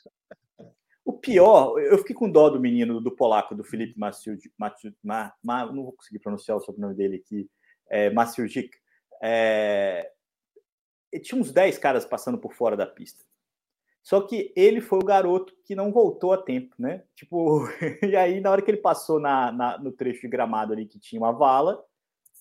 Pior, 1.24 1.80
eu 1.80 1.98
fiquei 2.00 2.14
com 2.14 2.30
dó 2.30 2.50
do 2.50 2.60
menino, 2.60 3.00
do 3.00 3.10
polaco, 3.10 3.56
do 3.56 3.64
Felipe 3.64 3.98
Maciuj, 3.98 4.52
Ma, 5.02 5.34
Ma, 5.42 5.66
não 5.68 5.84
vou 5.84 5.94
conseguir 5.94 6.20
pronunciar 6.20 6.58
o 6.58 6.60
sobrenome 6.60 6.94
dele 6.96 7.16
aqui, 7.16 7.50
é, 7.90 8.10
Maciujic. 8.10 8.70
É, 9.22 10.12
tinha 11.24 11.40
uns 11.40 11.50
10 11.50 11.78
caras 11.78 12.06
passando 12.06 12.38
por 12.38 12.54
fora 12.54 12.76
da 12.76 12.86
pista. 12.86 13.24
Só 14.02 14.20
que 14.20 14.52
ele 14.54 14.82
foi 14.82 15.00
o 15.00 15.06
garoto 15.06 15.56
que 15.64 15.74
não 15.74 15.94
voltou 15.94 16.34
a 16.34 16.38
tempo, 16.38 16.76
né? 16.78 17.06
Tipo, 17.16 17.70
e 18.04 18.18
aí 18.18 18.42
na 18.42 18.52
hora 18.52 18.62
que 18.62 18.70
ele 18.70 18.82
passou 18.82 19.18
na, 19.18 19.50
na 19.50 19.78
no 19.78 19.94
trecho 19.94 20.24
de 20.24 20.28
gramado 20.28 20.74
ali 20.74 20.86
que 20.86 21.00
tinha 21.00 21.22
uma 21.22 21.32
vala, 21.32 21.82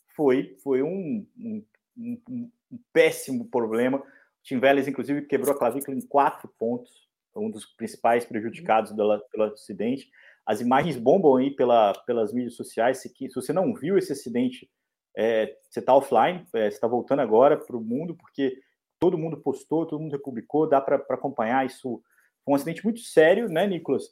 foi, 0.09 0.57
foi 0.61 0.83
um, 0.83 1.25
um, 1.39 1.65
um, 1.97 2.51
um 2.73 2.79
péssimo 2.93 3.45
problema. 3.49 3.99
O 3.99 4.05
Tim 4.43 4.59
Vélez, 4.59 4.89
inclusive, 4.89 5.23
quebrou 5.23 5.55
a 5.55 5.59
clavícula 5.59 5.97
em 5.97 6.01
quatro 6.01 6.49
pontos, 6.59 7.09
um 7.37 7.51
dos 7.51 7.65
principais 7.65 8.25
prejudicados 8.25 8.93
pela, 8.93 9.19
pelo 9.31 9.45
acidente. 9.45 10.11
As 10.45 10.61
imagens 10.61 10.97
bombam 10.97 11.37
aí 11.37 11.51
pela, 11.51 11.93
pelas 12.05 12.33
mídias 12.33 12.55
sociais. 12.55 12.99
Se, 12.99 13.09
se 13.09 13.35
você 13.35 13.53
não 13.53 13.75
viu 13.75 13.97
esse 13.97 14.13
acidente, 14.13 14.69
é, 15.17 15.57
você 15.69 15.81
está 15.81 15.95
offline, 15.95 16.47
é, 16.55 16.71
você 16.71 16.77
está 16.77 16.87
voltando 16.87 17.21
agora 17.21 17.57
para 17.57 17.77
o 17.77 17.81
mundo, 17.81 18.15
porque 18.17 18.59
todo 18.99 19.19
mundo 19.19 19.37
postou, 19.41 19.87
todo 19.87 20.01
mundo 20.01 20.13
republicou, 20.13 20.69
dá 20.69 20.81
para 20.81 20.97
acompanhar 21.11 21.67
isso. 21.67 22.03
Foi 22.45 22.53
um 22.53 22.55
acidente 22.55 22.85
muito 22.85 23.01
sério, 23.01 23.49
né, 23.49 23.67
Nicolas? 23.67 24.05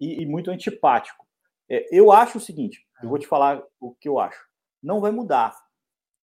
E, 0.00 0.22
e 0.22 0.26
muito 0.26 0.50
antipático. 0.50 1.26
É, 1.68 1.86
eu 1.90 2.12
acho 2.12 2.38
o 2.38 2.40
seguinte, 2.40 2.86
eu 3.02 3.08
vou 3.08 3.18
te 3.18 3.26
falar 3.26 3.62
o 3.80 3.94
que 3.94 4.08
eu 4.08 4.18
acho. 4.18 4.40
Não 4.82 5.00
vai 5.00 5.10
mudar. 5.10 5.54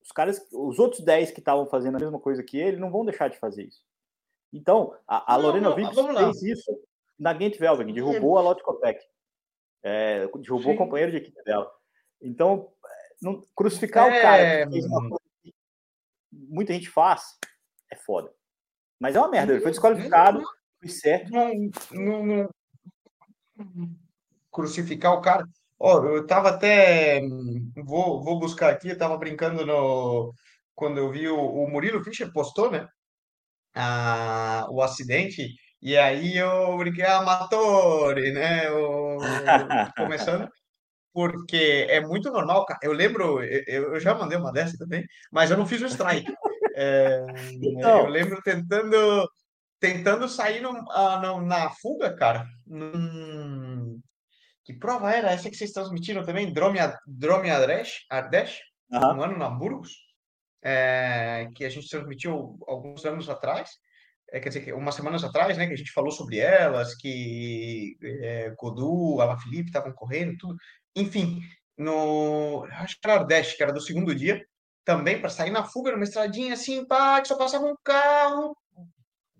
Os 0.01 0.11
caras, 0.11 0.39
os 0.51 0.79
outros 0.79 1.01
10 1.03 1.31
que 1.31 1.39
estavam 1.39 1.65
fazendo 1.65 1.95
a 1.95 1.99
mesma 1.99 2.19
coisa 2.19 2.43
que 2.43 2.57
ele, 2.57 2.77
não 2.77 2.91
vão 2.91 3.03
deixar 3.03 3.27
de 3.27 3.39
fazer 3.39 3.63
isso. 3.63 3.81
Então, 4.55 4.97
a, 5.05 5.33
a 5.33 5.35
Lorena 5.35 5.75
Vives 5.75 5.93
fez 5.93 6.43
isso 6.43 6.79
na 7.19 7.37
Gent 7.37 7.57
Velving, 7.59 7.93
derrubou 7.93 8.37
a 8.37 8.41
Lotte 8.41 8.63
Kopeck. 8.63 9.03
É, 9.83 10.27
derrubou 10.27 10.71
Sim. 10.71 10.75
o 10.75 10.77
companheiro 10.77 11.11
de 11.11 11.17
equipe 11.17 11.43
dela. 11.43 11.69
Então, 12.21 12.71
não, 13.21 13.43
crucificar 13.53 14.09
é... 14.09 14.17
o 14.17 14.21
cara 14.21 14.65
que 14.65 14.71
fez 14.71 14.85
uma 14.85 15.09
coisa 15.09 15.25
que 15.43 15.53
muita 16.31 16.71
gente 16.71 16.89
faz, 16.89 17.37
é 17.91 17.97
foda. 17.97 18.33
Mas 18.97 19.17
é 19.17 19.19
uma 19.19 19.27
merda, 19.27 19.51
ele 19.51 19.61
foi 19.61 19.71
desqualificado, 19.71 20.41
foi 20.79 20.89
certo. 20.89 21.29
Não, 21.31 21.51
não, 21.91 22.49
não, 23.57 23.95
Crucificar 24.49 25.13
o 25.15 25.21
cara. 25.21 25.45
Ó, 25.77 25.99
oh, 25.99 26.05
eu 26.05 26.25
tava 26.25 26.47
até. 26.47 27.19
Vou, 27.83 28.23
vou 28.23 28.39
buscar 28.39 28.69
aqui, 28.69 28.87
eu 28.87 28.97
tava 28.97 29.17
brincando 29.17 29.65
no. 29.65 30.33
Quando 30.73 30.97
eu 30.97 31.11
vi 31.11 31.27
o, 31.27 31.37
o 31.37 31.69
Murilo 31.69 32.01
Fischer 32.01 32.31
postou, 32.31 32.71
né? 32.71 32.87
Ah, 33.75 34.65
o 34.69 34.81
acidente. 34.81 35.49
E 35.81 35.97
aí 35.97 36.37
eu 36.37 36.77
brinquei, 36.77 37.05
ah, 37.05 37.21
Matore, 37.21 38.31
né? 38.31 38.71
O, 38.71 39.17
começando 39.97 40.49
porque 41.15 41.87
é 41.89 42.01
muito 42.01 42.29
normal. 42.29 42.65
Eu 42.83 42.91
lembro, 42.91 43.41
eu, 43.41 43.93
eu 43.93 43.99
já 44.01 44.13
mandei 44.13 44.37
uma 44.37 44.51
dessa 44.51 44.77
também, 44.77 45.05
mas 45.31 45.49
eu 45.49 45.55
não 45.55 45.65
fiz 45.65 45.81
o 45.81 45.85
strike. 45.85 46.29
É, 46.75 47.25
então... 47.53 47.99
Eu 47.99 48.07
lembro 48.07 48.41
tentando, 48.43 49.25
tentando 49.79 50.27
sair 50.27 50.61
no, 50.61 50.71
uh, 50.71 51.41
na 51.41 51.69
fuga, 51.69 52.13
cara. 52.13 52.45
Que 54.65 54.73
prova 54.73 55.09
era 55.09 55.31
essa 55.31 55.49
que 55.49 55.55
vocês 55.55 55.71
transmitiram 55.71 56.25
também? 56.25 56.51
Dromia 56.51 57.55
Ardesh, 57.55 58.05
Ardesh 58.09 58.59
uhum. 58.91 59.15
um 59.15 59.23
ano 59.23 59.37
na 59.37 59.49
Burgos, 59.49 59.93
é, 60.65 61.47
que 61.53 61.63
a 61.63 61.69
gente 61.69 61.87
transmitiu 61.87 62.57
alguns 62.67 63.05
anos 63.05 63.29
atrás. 63.29 63.77
É, 64.31 64.39
quer 64.39 64.49
dizer, 64.49 64.73
umas 64.73 64.95
semanas 64.95 65.23
atrás, 65.23 65.55
né, 65.55 65.67
que 65.67 65.73
a 65.73 65.77
gente 65.77 65.91
falou 65.91 66.11
sobre 66.11 66.39
elas, 66.39 66.95
que 66.95 67.95
é, 68.01 68.49
Godu, 68.57 69.21
Ala 69.21 69.37
Felipe 69.37 69.67
estavam 69.67 69.93
correndo, 69.93 70.35
tudo. 70.39 70.55
Enfim, 70.95 71.39
no. 71.77 72.65
Acho 72.71 72.99
que 72.99 73.07
era 73.07 73.19
Nordeste, 73.19 73.55
que 73.55 73.61
era 73.63 73.71
do 73.71 73.79
segundo 73.79 74.15
dia, 74.15 74.43
também 74.83 75.19
para 75.21 75.29
sair 75.29 75.51
na 75.51 75.63
fuga, 75.63 75.91
numa 75.91 76.03
estradinha 76.03 76.53
assim, 76.55 76.83
pá, 76.85 77.21
que 77.21 77.27
só 77.27 77.37
passava 77.37 77.65
um 77.65 77.75
carro, 77.83 78.57
o 78.75 78.87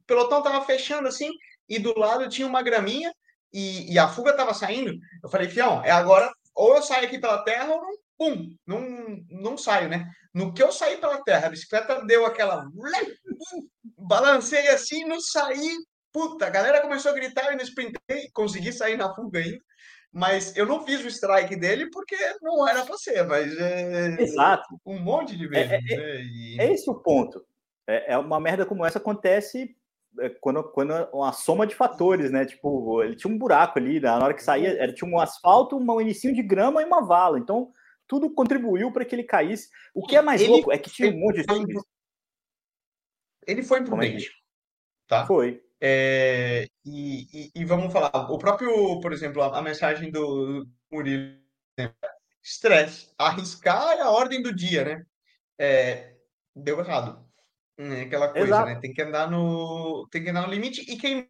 pelotão 0.06 0.44
tava 0.44 0.64
fechando 0.64 1.08
assim, 1.08 1.30
e 1.68 1.80
do 1.80 1.98
lado 1.98 2.30
tinha 2.30 2.48
uma 2.48 2.62
graminha, 2.62 3.12
e, 3.52 3.92
e 3.92 3.98
a 3.98 4.08
fuga 4.08 4.34
tava 4.34 4.54
saindo. 4.54 4.94
Eu 5.24 5.30
falei, 5.30 5.50
fião, 5.50 5.84
é 5.84 5.90
agora, 5.90 6.32
ou 6.54 6.76
eu 6.76 6.84
saio 6.84 7.08
aqui 7.08 7.18
pela 7.18 7.44
terra, 7.44 7.74
ou 7.74 7.82
não, 7.82 7.98
pum, 8.18 8.56
não, 8.66 8.82
não 9.30 9.58
saio, 9.58 9.90
né? 9.90 10.10
No 10.34 10.54
que 10.54 10.62
eu 10.62 10.72
saí 10.72 10.98
pela 10.98 11.24
terra, 11.24 11.48
a 11.48 11.50
bicicleta 11.50 12.06
deu 12.06 12.26
aquela. 12.26 12.66
Balancei 13.98 14.68
assim, 14.68 15.06
não 15.06 15.20
saí. 15.20 15.76
Puta, 16.12 16.46
a 16.46 16.50
galera 16.50 16.82
começou 16.82 17.12
a 17.12 17.16
gritar, 17.16 17.52
e 17.52 17.58
não 17.58 17.64
sprintei, 17.64 18.30
consegui 18.34 18.72
sair 18.72 18.98
na 18.98 19.14
fuga 19.14 19.40
ainda. 19.40 19.60
Mas 20.12 20.56
eu 20.56 20.66
não 20.66 20.86
fiz 20.86 21.04
o 21.04 21.10
strike 21.10 21.58
dele 21.58 21.90
porque 21.90 22.16
não 22.42 22.66
era 22.66 22.86
para 22.86 22.98
ser, 22.98 23.28
mas 23.28 23.54
é 23.58 24.22
Exato. 24.22 24.80
um 24.86 24.98
monte 24.98 25.36
de 25.36 25.46
vezes. 25.46 25.74
É, 25.74 25.76
é, 25.76 25.98
né? 25.98 26.22
e... 26.24 26.58
é 26.58 26.72
esse 26.72 26.90
o 26.90 26.96
ponto. 26.96 27.46
É, 27.86 28.14
é, 28.14 28.18
uma 28.18 28.40
merda 28.40 28.66
como 28.66 28.86
essa 28.86 28.98
acontece 28.98 29.76
é, 30.20 30.30
quando, 30.30 30.64
quando 30.64 30.94
uma 31.12 31.34
soma 31.34 31.68
de 31.68 31.76
fatores, 31.76 32.32
né? 32.32 32.46
Tipo, 32.46 33.04
ele 33.04 33.18
tinha 33.18 33.32
um 33.32 33.38
buraco 33.38 33.78
ali, 33.78 34.00
na 34.00 34.18
hora 34.18 34.34
que 34.34 34.42
saía, 34.42 34.82
ele 34.82 34.94
tinha 34.94 35.10
um 35.10 35.20
asfalto, 35.20 35.78
um 35.78 36.02
inicinho 36.02 36.34
de 36.34 36.42
grama 36.42 36.82
e 36.82 36.86
uma 36.86 37.02
vala. 37.02 37.38
Então, 37.38 37.74
tudo 38.08 38.34
contribuiu 38.34 38.92
para 38.92 39.06
que 39.06 39.16
ele 39.16 39.24
caísse. 39.24 39.70
O 39.94 40.06
que 40.06 40.16
é 40.16 40.22
mais 40.22 40.42
ele, 40.42 40.52
louco 40.52 40.72
é 40.72 40.78
que 40.78 40.90
tinha 40.90 41.10
um 41.10 41.20
monte 41.20 41.46
de. 41.46 41.80
Ele 43.48 43.64
foi 43.64 43.80
imprudente. 43.80 44.32
Tá? 45.08 45.26
Foi. 45.26 45.64
É, 45.80 46.68
e, 46.84 47.28
e, 47.32 47.52
e, 47.54 47.66
vamos 47.66 47.94
falar, 47.94 48.32
o 48.32 48.38
próprio, 48.38 49.00
por 49.02 49.14
exemplo, 49.14 49.42
a, 49.42 49.60
a 49.60 49.62
mensagem 49.62 50.10
do 50.10 50.68
Murilo, 50.92 51.38
estresse, 52.42 53.14
arriscar 53.18 53.98
é 53.98 54.02
a 54.02 54.10
ordem 54.10 54.42
do 54.42 54.56
dia, 54.56 54.84
né? 54.84 55.06
É, 55.60 56.16
deu 56.56 56.80
errado. 56.80 57.24
É 57.78 58.02
aquela 58.02 58.30
coisa, 58.30 58.48
Exato. 58.48 58.70
né? 58.70 58.80
Tem 58.80 58.94
que 58.94 59.02
andar 59.02 59.30
no, 59.30 60.08
tem 60.10 60.24
que 60.24 60.30
andar 60.30 60.48
no 60.48 60.54
limite 60.54 60.82
e 60.90 60.98
quem 60.98 61.30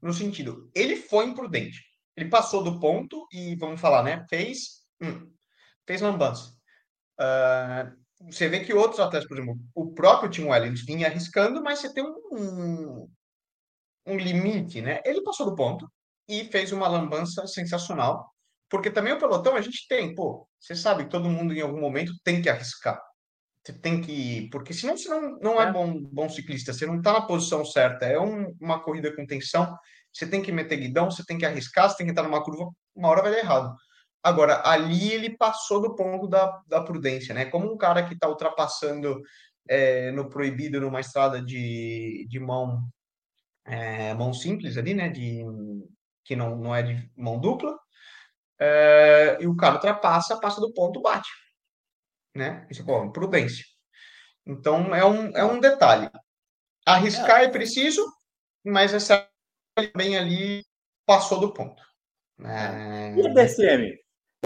no 0.00 0.12
sentido, 0.12 0.70
ele 0.74 0.96
foi 0.96 1.26
imprudente. 1.26 1.84
Ele 2.16 2.28
passou 2.28 2.62
do 2.62 2.78
ponto 2.80 3.26
e 3.32 3.54
vamos 3.56 3.80
falar, 3.80 4.02
né? 4.02 4.24
Fez, 4.28 4.84
hum, 5.00 5.30
fez 5.88 6.02
lambança. 6.02 6.52
Uh, 7.18 8.30
você 8.30 8.46
vê 8.46 8.60
que 8.60 8.74
outros 8.74 9.00
atletas, 9.00 9.26
por 9.26 9.38
exemplo, 9.38 9.58
o 9.74 9.92
próprio 9.94 10.30
Tim 10.30 10.44
Wellens 10.44 10.84
vinha 10.84 11.06
arriscando, 11.06 11.62
mas 11.62 11.78
você 11.78 11.92
tem 11.92 12.04
um, 12.04 13.08
um 14.06 14.16
limite, 14.16 14.82
né? 14.82 15.00
Ele 15.04 15.22
passou 15.22 15.46
do 15.46 15.56
ponto 15.56 15.90
e 16.28 16.44
fez 16.44 16.72
uma 16.72 16.86
lambança 16.86 17.46
sensacional, 17.46 18.30
porque 18.68 18.90
também 18.90 19.14
o 19.14 19.18
pelotão 19.18 19.56
a 19.56 19.62
gente 19.62 19.88
tem, 19.88 20.14
pô, 20.14 20.46
você 20.60 20.76
sabe 20.76 21.04
que 21.04 21.10
todo 21.10 21.30
mundo 21.30 21.54
em 21.54 21.62
algum 21.62 21.80
momento 21.80 22.12
tem 22.22 22.42
que 22.42 22.50
arriscar. 22.50 23.00
Você 23.64 23.72
tem 23.72 24.00
que, 24.00 24.48
porque 24.50 24.74
senão 24.74 24.96
você 24.96 25.08
não, 25.08 25.38
não 25.38 25.62
é, 25.62 25.68
é 25.68 25.72
bom, 25.72 26.00
bom 26.02 26.28
ciclista, 26.28 26.72
você 26.72 26.86
não 26.86 26.98
está 26.98 27.14
na 27.14 27.22
posição 27.22 27.64
certa, 27.64 28.04
é 28.04 28.20
um, 28.20 28.54
uma 28.60 28.80
corrida 28.82 29.14
com 29.14 29.26
tensão, 29.26 29.74
você 30.12 30.26
tem 30.26 30.42
que 30.42 30.52
meter 30.52 30.76
guidão, 30.76 31.10
você 31.10 31.24
tem 31.24 31.38
que 31.38 31.46
arriscar, 31.46 31.88
você 31.88 31.96
tem 31.96 32.06
que 32.06 32.12
estar 32.12 32.22
numa 32.22 32.42
curva, 32.42 32.70
uma 32.94 33.08
hora 33.08 33.22
vai 33.22 33.30
dar 33.30 33.38
errado. 33.38 33.74
Agora, 34.22 34.62
ali 34.64 35.12
ele 35.12 35.36
passou 35.36 35.80
do 35.80 35.94
ponto 35.94 36.26
da, 36.26 36.60
da 36.66 36.82
prudência, 36.82 37.34
né? 37.34 37.46
Como 37.46 37.72
um 37.72 37.76
cara 37.76 38.02
que 38.06 38.14
está 38.14 38.28
ultrapassando 38.28 39.22
é, 39.68 40.10
no 40.12 40.28
proibido 40.28 40.80
numa 40.80 41.00
estrada 41.00 41.40
de, 41.42 42.26
de 42.28 42.40
mão 42.40 42.82
é, 43.64 44.14
mão 44.14 44.32
simples 44.32 44.76
ali, 44.76 44.94
né? 44.94 45.08
De, 45.08 45.44
que 46.24 46.34
não, 46.34 46.56
não 46.56 46.74
é 46.74 46.82
de 46.82 47.10
mão 47.16 47.38
dupla. 47.38 47.78
É, 48.60 49.38
e 49.40 49.46
o 49.46 49.56
cara 49.56 49.76
ultrapassa, 49.76 50.40
passa 50.40 50.60
do 50.60 50.72
ponto, 50.72 51.00
bate. 51.00 51.30
Né? 52.34 52.66
Isso 52.70 52.82
é 52.82 53.12
prudência. 53.12 53.64
Então 54.46 54.94
é 54.94 55.04
um, 55.04 55.36
é 55.36 55.44
um 55.44 55.60
detalhe. 55.60 56.10
Arriscar 56.86 57.42
é 57.42 57.48
preciso, 57.48 58.04
mas 58.64 58.94
essa 58.94 59.28
bem 59.94 60.16
ali 60.16 60.64
passou 61.06 61.38
do 61.38 61.52
ponto. 61.52 61.82
É... 62.44 63.14
E 63.14 63.26
a 63.26 63.32
DSM? 63.32 63.96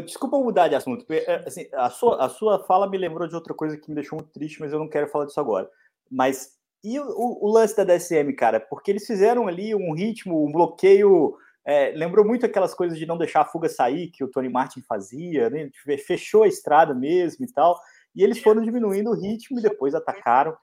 Desculpa 0.00 0.38
mudar 0.38 0.68
de 0.68 0.74
assunto. 0.74 1.04
Assim, 1.46 1.68
a, 1.72 1.90
sua, 1.90 2.24
a 2.24 2.28
sua 2.28 2.64
fala 2.64 2.88
me 2.88 2.96
lembrou 2.96 3.28
de 3.28 3.34
outra 3.34 3.52
coisa 3.52 3.76
que 3.76 3.90
me 3.90 3.94
deixou 3.94 4.18
muito 4.18 4.32
triste, 4.32 4.60
mas 4.60 4.72
eu 4.72 4.78
não 4.78 4.88
quero 4.88 5.08
falar 5.08 5.26
disso 5.26 5.40
agora. 5.40 5.68
Mas 6.10 6.56
e 6.82 6.98
o, 6.98 7.38
o, 7.40 7.52
lance 7.52 7.76
da 7.76 7.84
DSM, 7.84 8.32
cara? 8.34 8.58
Porque 8.58 8.90
eles 8.90 9.06
fizeram 9.06 9.46
ali 9.46 9.74
um 9.74 9.92
ritmo, 9.92 10.46
um 10.46 10.50
bloqueio. 10.50 11.36
É, 11.64 11.92
lembrou 11.92 12.24
muito 12.24 12.44
aquelas 12.44 12.74
coisas 12.74 12.98
de 12.98 13.06
não 13.06 13.16
deixar 13.16 13.42
a 13.42 13.44
fuga 13.44 13.68
sair 13.68 14.10
que 14.10 14.24
o 14.24 14.28
Tony 14.28 14.48
Martin 14.48 14.82
fazia, 14.82 15.48
né? 15.48 15.70
Fechou 16.04 16.42
a 16.42 16.48
estrada 16.48 16.94
mesmo 16.94 17.44
e 17.44 17.52
tal. 17.52 17.78
E 18.14 18.22
eles 18.22 18.40
foram 18.40 18.62
diminuindo 18.62 19.10
o 19.10 19.14
ritmo 19.14 19.58
e 19.58 19.62
depois 19.62 19.94
atacaram. 19.94 20.56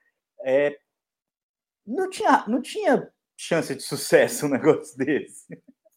É, 0.44 0.78
não, 1.86 2.10
tinha, 2.10 2.44
não 2.48 2.62
tinha 2.62 3.10
chance 3.38 3.74
de 3.74 3.82
sucesso 3.82 4.46
um 4.46 4.50
negócio 4.50 4.98
desse. 4.98 5.46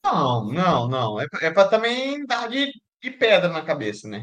Não, 0.05 0.47
não, 0.53 0.89
não. 0.89 1.21
É, 1.21 1.27
é 1.43 1.51
para 1.51 1.69
também 1.69 2.25
dar 2.27 2.49
de, 2.49 2.73
de 3.03 3.11
pedra 3.11 3.49
na 3.49 3.63
cabeça, 3.63 4.09
né? 4.09 4.23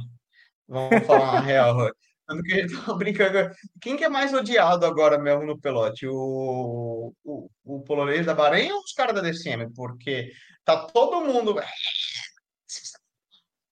Vamos 0.67 1.05
falar 1.05 1.31
uma 1.31 1.41
real. 1.41 1.75
Tanto 2.25 2.43
que 2.43 2.53
a 2.53 2.61
gente 2.61 2.75
tava 2.75 2.95
brincando. 2.95 3.51
Quem 3.81 3.97
que 3.97 4.03
é 4.03 4.09
mais 4.09 4.31
odiado 4.33 4.85
agora 4.85 5.17
mesmo 5.17 5.43
no 5.45 5.59
pelote? 5.59 6.07
O, 6.07 7.11
o, 7.23 7.49
o 7.65 7.81
polonês 7.81 8.25
da 8.25 8.35
Bahrein 8.35 8.71
ou 8.71 8.79
os 8.79 8.93
caras 8.93 9.15
da 9.15 9.21
DCM? 9.21 9.73
Porque 9.73 10.31
tá 10.63 10.85
todo 10.85 11.25
mundo. 11.25 11.55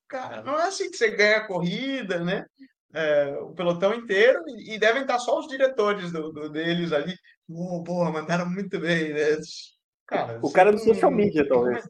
Cara, 0.07 0.41
não 0.41 0.59
é 0.59 0.63
assim 0.63 0.89
que 0.89 0.97
você 0.97 1.11
ganha 1.11 1.37
a 1.37 1.47
corrida, 1.47 2.23
né? 2.23 2.45
É, 2.93 3.37
o 3.41 3.53
pelotão 3.53 3.93
inteiro 3.93 4.43
e 4.47 4.79
devem 4.79 5.03
estar 5.03 5.19
só 5.19 5.37
os 5.37 5.47
diretores 5.47 6.11
do, 6.11 6.31
do 6.31 6.49
deles 6.49 6.91
ali. 6.91 7.15
Oh, 7.47 7.83
boa, 7.83 8.11
mandaram 8.11 8.49
muito 8.49 8.79
bem, 8.79 9.13
né? 9.13 9.37
Cara, 10.07 10.39
o 10.41 10.51
cara 10.51 10.71
do 10.71 10.79
social 10.79 11.11
media, 11.11 11.47
talvez. 11.47 11.85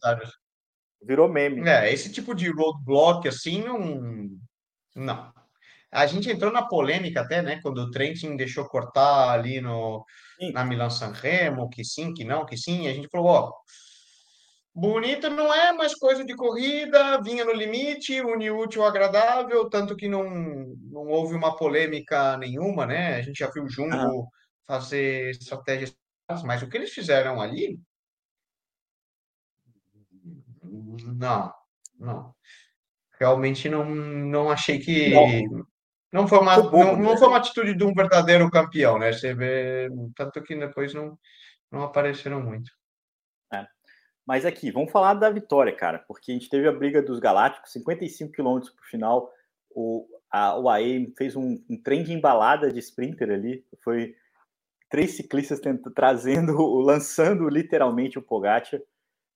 Virou 1.01 1.30
meme. 1.30 1.68
É, 1.68 1.92
esse 1.92 2.12
tipo 2.12 2.34
de 2.34 2.50
roadblock 2.50 3.27
assim 3.27 3.63
não. 3.63 4.30
Não. 4.96 5.34
A 5.92 6.06
gente 6.06 6.30
entrou 6.30 6.51
na 6.51 6.68
polêmica 6.68 7.22
até, 7.22 7.42
né? 7.42 7.60
Quando 7.62 7.80
o 7.80 7.92
Trentin 7.92 8.36
deixou 8.36 8.68
cortar 8.68 9.32
ali 9.32 9.62
no, 9.62 10.06
na 10.51 10.66
Milan 10.66 10.89
San 10.89 11.12
Remo, 11.12 11.70
que 11.70 11.84
sim, 11.84 12.13
que 12.13 12.25
não, 12.25 12.46
que 12.46 12.58
sim. 12.58 12.88
A 12.88 12.94
gente 12.94 13.08
falou, 13.08 13.27
ó, 13.27 13.54
bonito 14.75 15.30
não 15.30 15.54
é, 15.54 15.72
mas 15.72 15.96
coisa 15.96 16.25
de 16.25 16.36
corrida, 16.36 17.22
vinha 17.22 17.46
no 17.46 17.54
limite, 17.54 18.22
une 18.22 18.51
útil 18.51 18.84
agradável, 18.84 19.70
tanto 19.70 19.96
que 19.96 20.08
não, 20.10 20.30
não 20.30 21.08
houve 21.08 21.36
uma 21.36 21.56
polêmica 21.56 22.38
nenhuma, 22.38 22.86
né? 22.86 23.16
A 23.16 23.22
gente 23.22 23.39
já 23.39 23.50
viu 23.50 23.63
o 23.63 23.70
Jumbo 23.70 23.96
ah. 23.96 24.27
fazer 24.68 25.32
estratégias, 25.32 25.96
mas 26.44 26.62
o 26.62 26.68
que 26.68 26.75
eles 26.75 26.92
fizeram 26.92 27.39
ali 27.39 27.80
não, 31.06 31.54
não. 32.00 32.36
Realmente 33.20 33.70
não, 33.70 33.86
não 33.86 34.50
achei 34.50 34.80
que. 34.80 35.10
Não, 35.10 35.66
não 36.12 36.27
foi, 36.27 36.39
uma, 36.39 36.58
não, 36.58 36.96
não 36.98 37.18
foi 37.18 37.27
uma 37.27 37.38
atitude 37.38 37.75
de 37.75 37.84
um 37.84 37.94
verdadeiro 37.94 38.50
campeão, 38.50 38.98
né? 38.98 39.12
Você 39.12 39.34
vê, 39.34 39.89
tanto 40.16 40.42
que 40.42 40.56
depois 40.56 40.94
não, 40.94 41.18
não 41.72 41.84
apareceram 41.84 42.42
muito. 42.42 42.72
É. 43.54 43.66
Mas 44.25 44.46
aqui, 44.46 44.72
vamos 44.72 44.92
falar 44.92 45.16
da 45.16 45.30
vitória, 45.30 45.75
cara, 45.75 46.00
porque 46.08 46.32
a 46.32 46.34
gente 46.34 46.50
teve 46.50 46.68
a 46.68 46.72
briga 46.72 47.01
dos 47.01 47.20
Galácticos, 47.20 47.72
55 47.74 48.32
quilômetros 48.32 48.72
para 48.74 48.84
o 48.84 48.88
final. 48.88 49.32
O, 49.72 50.08
a 50.32 50.58
UAE 50.58 51.13
fez 51.18 51.36
um, 51.36 51.62
um 51.70 51.82
trem 51.82 52.04
de 52.04 52.13
embalada 52.13 52.72
de 52.72 52.80
sprinter 52.80 53.30
ali. 53.30 53.66
Foi 53.84 54.16
três 54.89 55.12
ciclistas 55.12 55.60
tentando, 55.60 55.94
trazendo, 55.94 56.56
lançando 56.80 57.50
literalmente 57.50 58.18
o 58.18 58.22
Pogacar. 58.22 58.80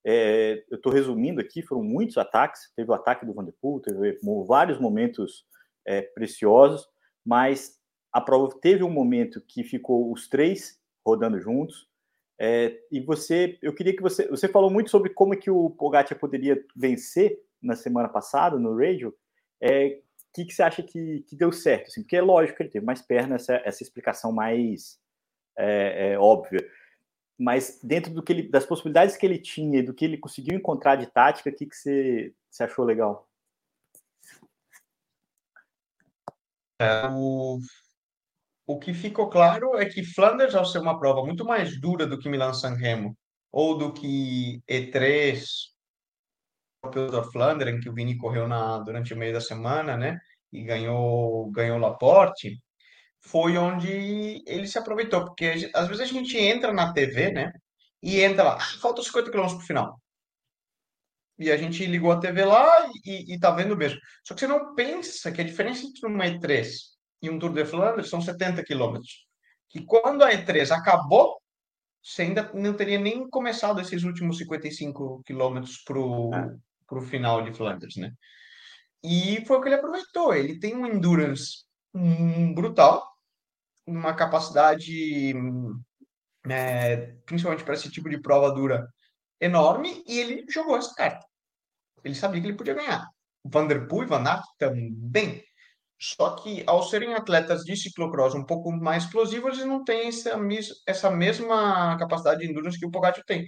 É, 0.06 0.64
eu 0.70 0.78
estou 0.78 0.92
resumindo 0.92 1.40
aqui, 1.40 1.62
foram 1.62 1.84
muitos 1.84 2.18
ataques. 2.18 2.72
Teve 2.76 2.90
o 2.90 2.94
ataque 2.94 3.26
do 3.26 3.34
Vanderpool, 3.34 3.82
teve 3.82 4.20
vários 4.48 4.80
momentos 4.80 5.46
é, 5.86 6.02
preciosos, 6.02 6.88
mas 7.26 7.80
a 8.12 8.20
prova 8.20 8.50
teve 8.62 8.84
um 8.84 8.90
momento 8.90 9.42
que 9.48 9.64
ficou 9.64 10.12
os 10.12 10.28
três 10.28 10.80
rodando 11.06 11.40
juntos. 11.40 11.88
É, 12.40 12.80
e 12.92 13.00
você, 13.00 13.58
eu 13.62 13.74
queria 13.74 13.96
que 13.96 14.02
você, 14.02 14.28
você 14.28 14.48
falou 14.48 14.70
muito 14.72 14.90
sobre 14.90 15.12
como 15.12 15.34
é 15.34 15.38
que 15.38 15.52
o 15.52 15.70
Pogacar 15.70 16.18
poderia 16.18 16.60
vencer 16.76 17.40
na 17.62 17.76
semana 17.76 18.10
passada 18.10 18.58
no 18.58 18.76
radio. 18.76 19.16
É, 19.62 20.00
o 20.00 20.34
que, 20.34 20.46
que 20.46 20.54
você 20.54 20.64
acha 20.64 20.82
que, 20.82 21.24
que 21.28 21.36
deu 21.36 21.52
certo? 21.52 21.88
Assim, 21.88 22.02
porque 22.02 22.16
é 22.16 22.22
lógico 22.22 22.58
que 22.58 22.64
ele 22.64 22.72
teve 22.72 22.86
mais 22.86 23.02
perna, 23.02 23.36
essa, 23.36 23.62
essa 23.64 23.84
explicação 23.84 24.32
mais 24.32 25.00
é, 25.58 26.14
é, 26.14 26.20
óbvia 26.20 26.66
mas 27.42 27.80
dentro 27.82 28.14
do 28.14 28.22
que 28.22 28.32
ele, 28.32 28.44
das 28.44 28.68
possibilidades 28.68 29.18
que 29.18 29.26
ele 29.26 29.40
tinha 29.40 29.80
e 29.80 29.82
do 29.82 29.96
que 29.96 30.06
ele 30.06 30.16
conseguiu 30.16 30.56
encontrar 30.56 30.96
de 30.96 31.08
tática, 31.08 31.50
o 31.50 31.54
que, 31.54 31.66
que 31.66 31.76
você, 31.76 32.36
você 32.48 32.66
achou 32.66 32.86
legal? 32.86 33.28
É, 36.80 37.08
o, 37.10 37.60
o 38.68 38.80
que 38.80 38.94
ficou 38.94 39.28
claro 39.28 39.76
é 39.76 39.86
que 39.88 40.04
Flanders, 40.04 40.54
ao 40.54 40.66
ser 40.66 40.78
uma 40.78 41.00
prova 41.00 41.26
muito 41.26 41.44
mais 41.44 41.82
dura 41.82 42.06
do 42.06 42.20
que 42.20 42.30
Milan-San 42.30 42.76
Remo, 42.76 43.18
ou 43.52 43.76
do 43.76 43.92
que 43.92 44.62
E3, 44.70 45.44
o 46.84 47.24
Flanders, 47.32 47.72
em 47.72 47.80
que 47.80 47.90
o 47.90 47.94
Vini 47.94 48.20
correu 48.20 48.48
na, 48.48 48.78
durante 48.78 49.16
o 49.16 49.18
meio 49.18 49.34
da 49.34 49.42
semana, 49.42 49.98
né? 49.98 50.20
E 50.54 50.64
ganhou, 50.64 51.50
ganhou 51.50 51.80
Laporte, 51.80 52.62
foi 53.22 53.58
onde 53.58 54.44
ele 54.46 54.68
se 54.68 54.78
aproveitou, 54.78 55.26
porque 55.26 55.70
às 55.74 55.88
vezes 55.88 56.02
a 56.02 56.06
gente 56.06 56.38
entra 56.38 56.74
na 56.74 56.92
TV, 56.92 57.32
né? 57.32 57.52
E 58.02 58.20
entra 58.22 58.44
lá, 58.44 58.58
ah, 58.58 58.80
faltam 58.80 59.04
50 59.04 59.32
km 59.32 59.48
pro 59.48 59.60
final. 59.60 60.02
E 61.38 61.52
a 61.52 61.58
gente 61.58 61.86
ligou 61.86 62.12
a 62.12 62.20
TV 62.20 62.46
lá 62.46 62.90
e, 63.06 63.34
e 63.34 63.40
tá 63.40 63.52
vendo 63.52 63.78
mesmo. 63.78 64.00
Só 64.24 64.34
que 64.34 64.42
você 64.42 64.48
não 64.48 64.76
pensa 64.76 65.32
que 65.32 65.42
a 65.42 65.44
diferença 65.44 65.86
entre 65.86 66.06
uma 66.06 66.26
E3 66.26 66.68
e 67.22 67.30
um 67.30 67.40
Tour 67.40 67.54
de 67.54 67.66
Flandres 67.66 68.10
são 68.10 68.22
70 68.22 68.64
quilômetros. 68.64 69.26
Que 69.70 69.84
quando 69.86 70.24
a 70.24 70.32
E3 70.32 70.72
acabou, 70.72 71.40
você 72.04 72.24
ainda 72.24 72.52
não 72.54 72.74
teria 72.74 73.00
nem 73.00 73.30
começado 73.30 73.80
esses 73.80 74.04
últimos 74.04 74.38
55 74.38 75.24
quilômetros 75.24 75.78
pro, 75.84 76.34
é. 76.34 76.56
pro 76.88 77.02
final 77.02 77.44
de 77.44 77.54
Flandres, 77.54 77.96
né? 77.96 78.12
E 79.04 79.44
foi 79.46 79.58
o 79.58 79.62
que 79.62 79.68
ele 79.68 79.76
aproveitou. 79.76 80.34
Ele 80.34 80.60
tem 80.60 80.76
um 80.76 80.86
endurance 80.86 81.64
um, 81.94 82.54
brutal, 82.54 83.11
uma 83.86 84.14
capacidade, 84.14 85.34
é, 86.50 87.16
principalmente 87.26 87.64
para 87.64 87.74
esse 87.74 87.90
tipo 87.90 88.10
de 88.10 88.22
prova 88.22 88.52
dura, 88.52 88.88
enorme, 89.40 90.04
e 90.08 90.20
ele 90.20 90.46
jogou 90.50 90.78
essa 90.78 90.94
carta. 90.96 91.26
Ele 92.04 92.16
sabia 92.16 92.42
que 92.42 92.48
ele 92.48 92.58
podia 92.58 92.74
ganhar. 92.74 93.08
Van 93.44 93.68
Der 93.68 93.88
Poel 93.88 94.04
e 94.04 94.08
Van 94.08 94.24
Aert 94.24 94.44
também. 94.58 95.44
Só 96.00 96.36
que, 96.36 96.64
ao 96.66 96.82
serem 96.84 97.14
atletas 97.14 97.64
de 97.64 97.76
ciclocross 97.76 98.34
um 98.34 98.44
pouco 98.44 98.72
mais 98.72 99.04
explosivos, 99.04 99.58
eles 99.58 99.68
não 99.68 99.84
têm 99.84 100.08
essa, 100.08 100.32
essa 100.88 101.12
mesma 101.12 101.96
capacidade 101.98 102.40
de 102.40 102.50
endurance 102.50 102.80
que 102.80 102.86
o 102.86 102.92
Pogacar 102.92 103.24
tem. 103.24 103.46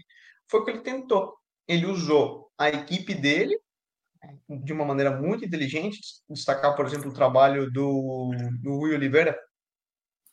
Foi 0.48 0.60
o 0.60 0.66
que 0.66 0.72
ele 0.72 0.82
tentou. 0.82 1.34
Ele 1.68 1.88
usou 1.88 2.52
a 2.58 2.70
equipe 2.70 3.16
dele 3.16 3.60
de 4.48 4.72
uma 4.72 4.86
maneira 4.86 5.20
muito 5.20 5.44
inteligente, 5.44 6.00
destacar, 6.30 6.76
por 6.76 6.86
exemplo, 6.86 7.10
o 7.10 7.14
trabalho 7.14 7.72
do, 7.72 8.32
do 8.62 8.78
Rui 8.78 8.94
Oliveira, 8.94 9.38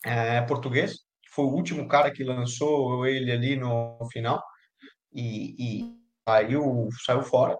é, 0.04 0.40
português, 0.42 0.94
que 1.22 1.30
foi 1.30 1.44
o 1.44 1.52
último 1.52 1.86
cara 1.88 2.10
que 2.10 2.24
lançou 2.24 3.06
ele 3.06 3.30
ali 3.30 3.56
no 3.56 3.98
final 4.12 4.42
e, 5.12 5.54
e 5.58 6.00
saiu, 6.28 6.88
saiu 7.04 7.22
fora, 7.22 7.56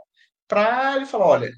para 0.48 0.96
ele 0.96 1.06
falar, 1.06 1.26
olha, 1.26 1.52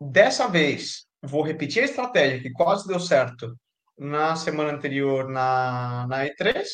dessa 0.00 0.48
vez 0.48 1.06
vou 1.22 1.42
repetir 1.42 1.82
a 1.82 1.86
estratégia 1.86 2.40
que 2.40 2.52
quase 2.52 2.86
deu 2.86 3.00
certo 3.00 3.54
na 3.98 4.36
semana 4.36 4.72
anterior 4.72 5.28
na, 5.28 6.06
na 6.06 6.26
E3, 6.26 6.64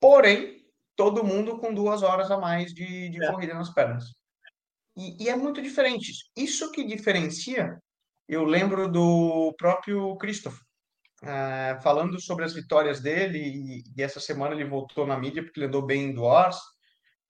porém, 0.00 0.64
todo 0.96 1.24
mundo 1.24 1.58
com 1.58 1.74
duas 1.74 2.02
horas 2.02 2.30
a 2.30 2.38
mais 2.38 2.72
de, 2.72 3.08
de 3.10 3.22
é. 3.22 3.30
corrida 3.30 3.54
nas 3.54 3.72
pernas. 3.72 4.04
E, 4.96 5.24
e, 5.24 5.28
é 5.28 5.36
muito 5.36 5.60
diferente. 5.60 6.12
Isso 6.36 6.70
que 6.70 6.84
diferencia, 6.84 7.78
eu 8.28 8.44
lembro 8.44 8.90
do 8.90 9.52
próprio 9.58 10.16
Christoph, 10.16 10.56
é, 11.26 11.80
falando 11.80 12.20
sobre 12.20 12.44
as 12.44 12.52
vitórias 12.52 13.00
dele, 13.00 13.38
e, 13.38 13.84
e, 13.96 14.02
essa 14.02 14.20
semana 14.20 14.54
ele 14.54 14.64
voltou 14.64 15.06
na 15.06 15.18
mídia 15.18 15.42
porque 15.42 15.60
ele 15.60 15.66
andou 15.66 15.84
bem 15.84 16.04
indoors, 16.04 16.58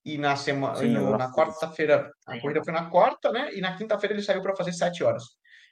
e 0.05 0.19
na 0.19 0.37
semana, 0.37 0.77
Sim, 0.77 0.93
na 0.93 1.33
quarta-feira, 1.33 2.11
a 2.27 2.39
corrida 2.39 2.63
foi 2.63 2.73
na 2.73 2.91
quarta, 2.91 3.33
né? 3.33 3.55
E 3.55 3.61
na 3.61 3.75
quinta-feira 3.75 4.15
ele 4.15 4.23
saiu 4.23 4.43
para 4.43 4.55
fazer 4.55 4.73
sete 4.73 5.03
horas. 5.03 5.25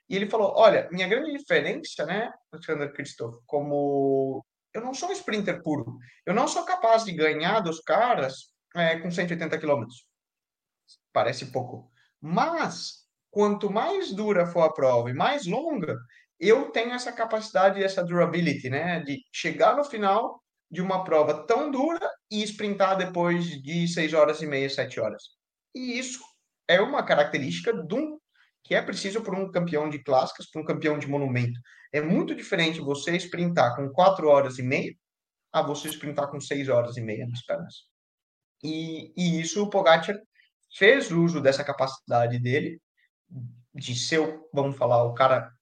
E 0.08 0.16
ele 0.16 0.28
falou: 0.28 0.54
Olha, 0.56 0.88
minha 0.90 1.06
grande 1.06 1.36
diferença, 1.36 2.06
né, 2.06 2.30
Alexander 2.50 2.92
Christoph, 2.92 3.36
como 3.46 4.44
eu 4.72 4.80
não 4.80 4.94
sou 4.94 5.10
um 5.10 5.12
sprinter 5.12 5.62
puro, 5.62 5.98
eu 6.24 6.32
não 6.34 6.48
sou 6.48 6.64
capaz 6.64 7.04
de 7.04 7.12
ganhar 7.12 7.60
dos 7.60 7.80
caras 7.80 8.52
é, 8.74 8.98
com 8.98 9.10
180 9.10 9.58
quilômetros. 9.58 10.06
Parece 11.12 11.52
pouco. 11.52 11.90
Mas, 12.20 13.06
quanto 13.30 13.70
mais 13.70 14.12
dura 14.12 14.46
for 14.46 14.62
a 14.62 14.72
prova 14.72 15.10
e 15.10 15.14
mais 15.14 15.46
longa, 15.46 15.98
eu 16.42 16.72
tenho 16.72 16.92
essa 16.92 17.12
capacidade, 17.12 17.82
essa 17.82 18.02
durability, 18.02 18.68
né? 18.68 18.98
De 19.00 19.24
chegar 19.32 19.76
no 19.76 19.84
final 19.84 20.42
de 20.68 20.82
uma 20.82 21.04
prova 21.04 21.46
tão 21.46 21.70
dura 21.70 22.10
e 22.28 22.42
sprintar 22.42 22.96
depois 22.96 23.44
de 23.62 23.86
6 23.86 24.12
horas 24.12 24.42
e 24.42 24.46
meia, 24.46 24.68
7 24.68 24.98
horas. 24.98 25.22
E 25.72 25.96
isso 25.96 26.20
é 26.66 26.80
uma 26.80 27.04
característica 27.04 27.72
de 27.72 27.94
um, 27.94 28.18
que 28.64 28.74
é 28.74 28.82
preciso 28.82 29.22
para 29.22 29.38
um 29.38 29.52
campeão 29.52 29.88
de 29.88 30.02
clássicas, 30.02 30.50
para 30.50 30.60
um 30.60 30.64
campeão 30.64 30.98
de 30.98 31.06
monumento. 31.06 31.60
É 31.92 32.00
muito 32.00 32.34
diferente 32.34 32.80
você 32.80 33.14
sprintar 33.16 33.76
com 33.76 33.88
4 33.90 34.26
horas 34.28 34.58
e 34.58 34.62
meia 34.64 34.92
a 35.52 35.62
você 35.62 35.88
sprintar 35.88 36.28
com 36.28 36.40
6 36.40 36.68
horas 36.68 36.96
e 36.96 37.00
meia 37.02 37.24
nas 37.28 37.44
pernas. 37.44 37.86
E, 38.64 39.12
e 39.16 39.40
isso 39.40 39.62
o 39.62 39.70
Pogacar 39.70 40.16
fez 40.76 41.12
uso 41.12 41.40
dessa 41.40 41.62
capacidade 41.62 42.38
dele 42.40 42.80
de 43.72 43.94
ser, 43.94 44.40
vamos 44.52 44.76
falar, 44.76 45.04
o 45.04 45.14
cara 45.14 45.52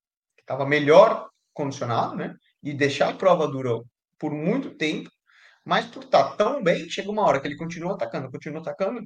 estava 0.51 0.67
melhor 0.67 1.31
condicionado, 1.55 2.17
né? 2.17 2.35
E 2.63 2.75
deixar 2.75 3.11
a 3.11 3.17
prova 3.17 3.47
dura 3.47 3.81
por 4.19 4.33
muito 4.33 4.75
tempo, 4.75 5.09
mas 5.65 5.87
por 5.87 6.03
estar 6.03 6.37
tão 6.37 6.63
bem, 6.63 6.91
chega 6.91 7.11
uma 7.11 7.23
hora 7.23 7.41
que 7.41 7.47
ele 7.47 7.57
continua 7.57 7.95
atacando, 7.95 8.31
continua 8.31 8.61
atacando, 8.61 9.01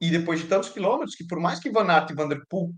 e 0.00 0.10
depois 0.10 0.40
de 0.40 0.46
tantos 0.46 0.68
quilômetros, 0.68 1.16
que 1.16 1.26
por 1.26 1.40
mais 1.40 1.58
que 1.58 1.70
Van 1.70 1.88
Aert 1.88 2.10
e 2.10 2.14
Van 2.14 2.28
Der 2.28 2.42
Poel, 2.48 2.70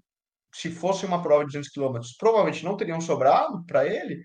se 0.54 0.70
fosse 0.70 1.04
uma 1.04 1.22
prova 1.22 1.40
de 1.40 1.48
200 1.48 1.68
quilômetros, 1.70 2.16
provavelmente 2.16 2.64
não 2.64 2.76
teriam 2.76 3.00
sobrado 3.00 3.64
para 3.66 3.86
ele, 3.86 4.22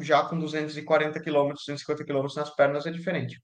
já 0.00 0.24
com 0.24 0.38
240 0.38 1.20
quilômetros, 1.20 1.64
250 1.66 2.04
quilômetros 2.04 2.36
nas 2.36 2.54
pernas 2.54 2.86
é 2.86 2.90
diferente. 2.90 3.40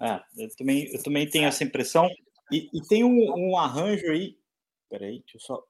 É, 0.00 0.20
eu 0.36 0.48
também, 0.56 0.88
eu 0.94 1.02
também 1.02 1.28
tenho 1.28 1.46
essa 1.46 1.64
impressão. 1.64 2.08
E, 2.52 2.68
e 2.72 2.80
tem 2.88 3.04
um, 3.04 3.32
um, 3.36 3.58
arranjo 3.58 4.06
aí. 4.10 4.36
Peraí, 4.88 5.18
deixa 5.20 5.36
eu 5.36 5.40
só. 5.40 5.62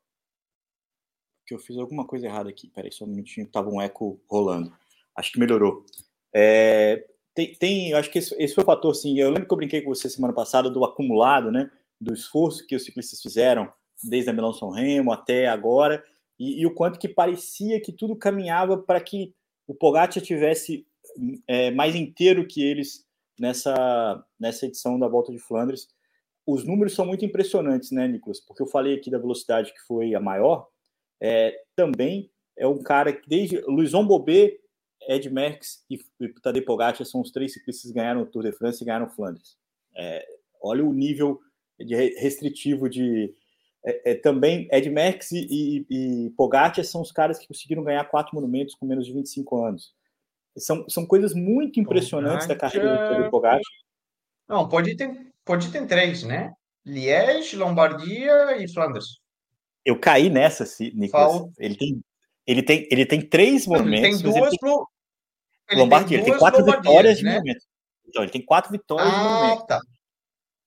Que 1.49 1.55
eu 1.55 1.59
fiz 1.59 1.79
alguma 1.79 2.07
coisa 2.07 2.27
errada 2.27 2.51
aqui. 2.51 2.69
Peraí, 2.69 2.93
só 2.93 3.05
um 3.05 3.09
minutinho. 3.09 3.49
Tava 3.49 3.71
um 3.71 3.81
eco 3.81 4.21
rolando. 4.29 4.71
Acho 5.17 5.33
que 5.33 5.41
melhorou. 5.41 5.85
É, 6.33 7.07
tem, 7.35 7.55
tem, 7.55 7.95
acho 7.95 8.11
que 8.11 8.19
esse, 8.19 8.35
esse 8.39 8.55
foi 8.55 8.63
o 8.63 8.67
fator, 8.67 8.95
sim. 8.95 9.19
Eu 9.19 9.31
lembro 9.31 9.47
que 9.47 9.53
eu 9.53 9.57
brinquei 9.57 9.81
com 9.81 9.95
você 9.95 10.11
semana 10.11 10.35
passada 10.35 10.69
do 10.69 10.85
acumulado, 10.85 11.51
né? 11.51 11.71
Do 12.01 12.13
esforço 12.13 12.67
que 12.67 12.77
os 12.77 12.85
ciclistas 12.85 13.21
fizeram 13.21 13.73
desde 14.03 14.31
a 14.31 14.33
Milão 14.33 14.53
São 14.53 14.71
Remo 14.71 15.13
até 15.13 15.49
agora, 15.49 16.05
e, 16.39 16.61
e 16.61 16.67
o 16.67 16.75
quanto 16.75 16.99
que 16.99 17.09
parecia 17.09 17.81
que 17.81 17.93
tudo 17.93 18.15
caminhava 18.15 18.79
para 18.79 19.01
que 19.01 19.35
o 19.67 19.75
Pogacar 19.75 20.23
tivesse 20.23 20.87
é, 21.47 21.71
mais 21.71 21.95
inteiro 21.95 22.47
que 22.47 22.63
eles 22.63 23.05
nessa, 23.39 24.25
nessa 24.39 24.67
edição 24.67 24.99
da 24.99 25.09
Volta 25.09 25.33
de 25.33 25.39
Flandres. 25.39 25.89
Os 26.47 26.65
números 26.65 26.95
são 26.95 27.05
muito 27.05 27.25
impressionantes, 27.25 27.91
né, 27.91 28.09
Nicolas? 28.09 28.41
Porque 28.41 28.63
eu 28.63 28.67
falei 28.67 28.95
aqui 28.95 29.11
da 29.11 29.19
velocidade 29.19 29.73
que 29.73 29.81
foi 29.87 30.15
a 30.15 30.21
maior, 30.21 30.69
é, 31.21 31.55
também 31.75 32.31
é 32.57 32.67
um 32.67 32.83
cara 32.83 33.13
que 33.13 33.29
desde 33.29 33.61
Luizon 33.61 34.07
Bobet, 34.07 34.59
Ed 35.09 35.31
Merckx 35.31 35.85
e, 35.89 35.99
e 36.21 36.29
Tadej 36.41 36.65
Pogacar 36.65 37.07
são 37.07 37.21
os 37.21 37.31
três 37.31 37.53
ciclistas 37.53 37.91
que 37.91 37.97
ganharam 37.97 38.23
o 38.23 38.27
Tour 38.27 38.43
de 38.43 38.53
France 38.53 38.83
e 38.83 38.87
ganharam 38.87 39.09
Flandres. 39.09 39.57
É, 39.97 40.27
olha 40.61 40.85
o 40.85 40.93
nível 40.93 41.41
de 41.79 41.95
restritivo 41.95 42.89
de 42.89 43.33
é, 43.85 44.11
é, 44.11 44.15
também 44.15 44.69
Ed 44.73 44.91
Merckx 44.91 45.33
e, 45.33 45.47
e, 45.89 46.27
e 46.27 46.31
Pogacar 46.31 46.85
são 46.85 47.01
os 47.01 47.13
caras 47.13 47.39
que 47.39 47.47
conseguiram 47.47 47.85
ganhar 47.85 48.05
quatro 48.05 48.35
monumentos 48.35 48.75
com 48.75 48.87
menos 48.87 49.07
de 49.07 49.13
25 49.13 49.65
anos. 49.65 49.95
São, 50.57 50.85
são 50.89 51.07
coisas 51.07 51.33
muito 51.35 51.79
impressionantes 51.79 52.47
Pogacar... 52.47 52.73
da 52.73 52.81
carreira 52.81 53.23
do 53.25 53.31
Pogacar. 53.31 53.61
Não, 54.49 54.69
pode 54.69 54.97
ter, 54.97 55.33
pode 55.45 55.71
ter 55.71 55.87
três, 55.87 56.25
né? 56.25 56.53
Liège, 56.85 57.57
Lombardia 57.57 58.57
e 58.63 58.73
Flandres. 58.73 59.21
Eu 59.89 59.99
caí 59.99 60.29
nessa, 60.29 60.65
Nicolas. 60.93 61.33
Fal... 61.33 61.51
Ele 61.59 61.75
tem, 61.75 62.05
ele 62.47 62.63
tem, 62.63 62.89
ele 62.91 63.07
tem 63.07 63.23
três 63.23 63.67
momentos. 63.67 64.21
Ele 64.21 64.23
tem 64.23 64.23
duas 64.23 64.53
ele 64.53 64.59
tem... 64.59 64.85
Ele 65.71 65.81
Lombardia, 65.81 66.09
tem 66.09 66.19
ele 66.19 66.31
tem 66.31 66.39
quatro 66.39 66.63
vitórias 66.63 67.23
né? 67.23 67.31
de 67.31 67.39
momento. 67.39 67.65
Então, 68.07 68.23
ele 68.23 68.31
tem 68.31 68.45
quatro 68.45 68.71
vitórias 68.71 69.09
ah, 69.11 69.17
de 69.17 69.25
momento. 69.25 69.67
Tá. 69.67 69.81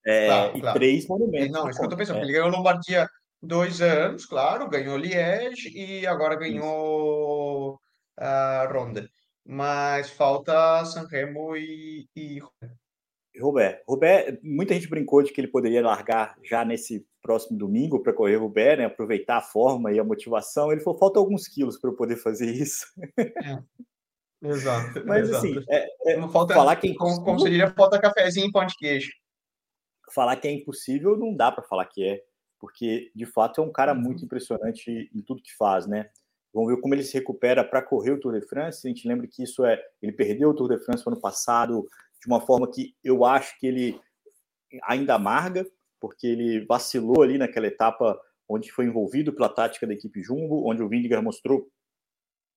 É, 0.04 0.26
claro, 0.26 0.58
e 0.58 0.62
claro. 0.62 0.80
três 0.80 1.08
monumentos. 1.08 1.52
Não, 1.52 1.70
isso 1.70 1.80
que 1.80 1.86
eu 1.86 1.90
tô 1.90 1.98
pensando. 1.98 2.18
É. 2.18 2.22
Ele 2.24 2.32
ganhou 2.32 2.50
Lombardia 2.50 3.08
dois 3.40 3.80
anos, 3.80 4.26
claro, 4.26 4.68
ganhou 4.68 4.98
Liège 4.98 5.70
e 5.70 6.08
agora 6.08 6.36
ganhou 6.36 7.76
uh, 8.20 8.74
Ronda. 8.74 9.08
Mas 9.46 10.10
falta 10.10 10.84
Sanremo 10.86 11.56
e, 11.56 12.08
e 12.16 12.40
Robert. 13.40 13.84
Robert, 13.88 14.40
muita 14.42 14.74
gente 14.74 14.90
brincou 14.90 15.22
de 15.22 15.32
que 15.32 15.40
ele 15.40 15.48
poderia 15.48 15.84
largar 15.84 16.36
já 16.44 16.66
nesse 16.66 17.06
próximo 17.22 17.58
domingo 17.58 18.02
para 18.02 18.14
correr 18.14 18.38
o 18.38 18.42
Robert, 18.42 18.78
né? 18.78 18.86
Aproveitar 18.86 19.38
a 19.38 19.42
forma 19.42 19.92
e 19.92 20.00
a 20.00 20.04
motivação. 20.04 20.72
Ele 20.72 20.82
falou: 20.82 21.00
falta 21.00 21.20
alguns 21.20 21.48
quilos 21.48 21.78
para 21.78 21.90
eu 21.90 21.96
poder 21.96 22.18
fazer 22.18 22.52
isso. 22.52 22.86
É. 23.18 23.62
Exato. 24.44 25.04
Mas 25.06 25.30
exato. 25.30 25.46
assim, 25.46 25.66
é, 25.70 26.14
é, 26.14 26.28
falta, 26.30 26.54
falar 26.54 26.76
que 26.76 26.92
é 26.92 26.96
como, 26.96 27.24
como 27.24 27.40
seria 27.40 27.72
falta 27.72 28.00
cafezinho 28.00 28.48
e 28.48 28.52
pão 28.52 28.66
de 28.66 28.76
queijo. 28.76 29.12
Falar 30.14 30.36
que 30.36 30.48
é 30.48 30.52
impossível 30.52 31.16
não 31.16 31.34
dá 31.34 31.52
para 31.52 31.64
falar 31.64 31.86
que 31.86 32.04
é, 32.04 32.22
porque 32.60 33.12
de 33.16 33.26
fato 33.26 33.62
é 33.62 33.64
um 33.64 33.72
cara 33.72 33.94
muito 33.94 34.20
uhum. 34.20 34.26
impressionante 34.26 35.10
em 35.14 35.22
tudo 35.22 35.42
que 35.42 35.56
faz, 35.56 35.88
né? 35.88 36.10
Vamos 36.54 36.70
ver 36.70 36.82
como 36.82 36.94
ele 36.94 37.04
se 37.04 37.14
recupera 37.14 37.64
para 37.64 37.82
correr 37.82 38.12
o 38.12 38.20
Tour 38.20 38.38
de 38.38 38.46
France. 38.46 38.86
A 38.86 38.90
gente 38.90 39.08
lembra 39.08 39.26
que 39.26 39.42
isso 39.42 39.64
é. 39.64 39.82
Ele 40.02 40.12
perdeu 40.12 40.50
o 40.50 40.54
Tour 40.54 40.70
de 40.70 40.84
France 40.84 41.06
no 41.06 41.14
ano 41.14 41.22
passado 41.22 41.88
de 42.20 42.28
uma 42.28 42.42
forma 42.42 42.70
que 42.70 42.94
eu 43.04 43.24
acho 43.24 43.58
que 43.58 43.66
ele 43.66 44.00
ainda 44.84 45.16
amarga, 45.16 45.66
porque 46.02 46.28
ele 46.28 46.66
vacilou 46.66 47.22
ali 47.22 47.38
naquela 47.38 47.68
etapa 47.68 48.20
onde 48.50 48.72
foi 48.72 48.86
envolvido 48.86 49.32
pela 49.32 49.48
tática 49.48 49.88
da 49.88 49.94
equipe 49.94 50.22
Jumbo, 50.22 50.68
onde 50.68 50.84
o 50.84 50.90
Vindiger 50.90 51.22
mostrou 51.22 51.70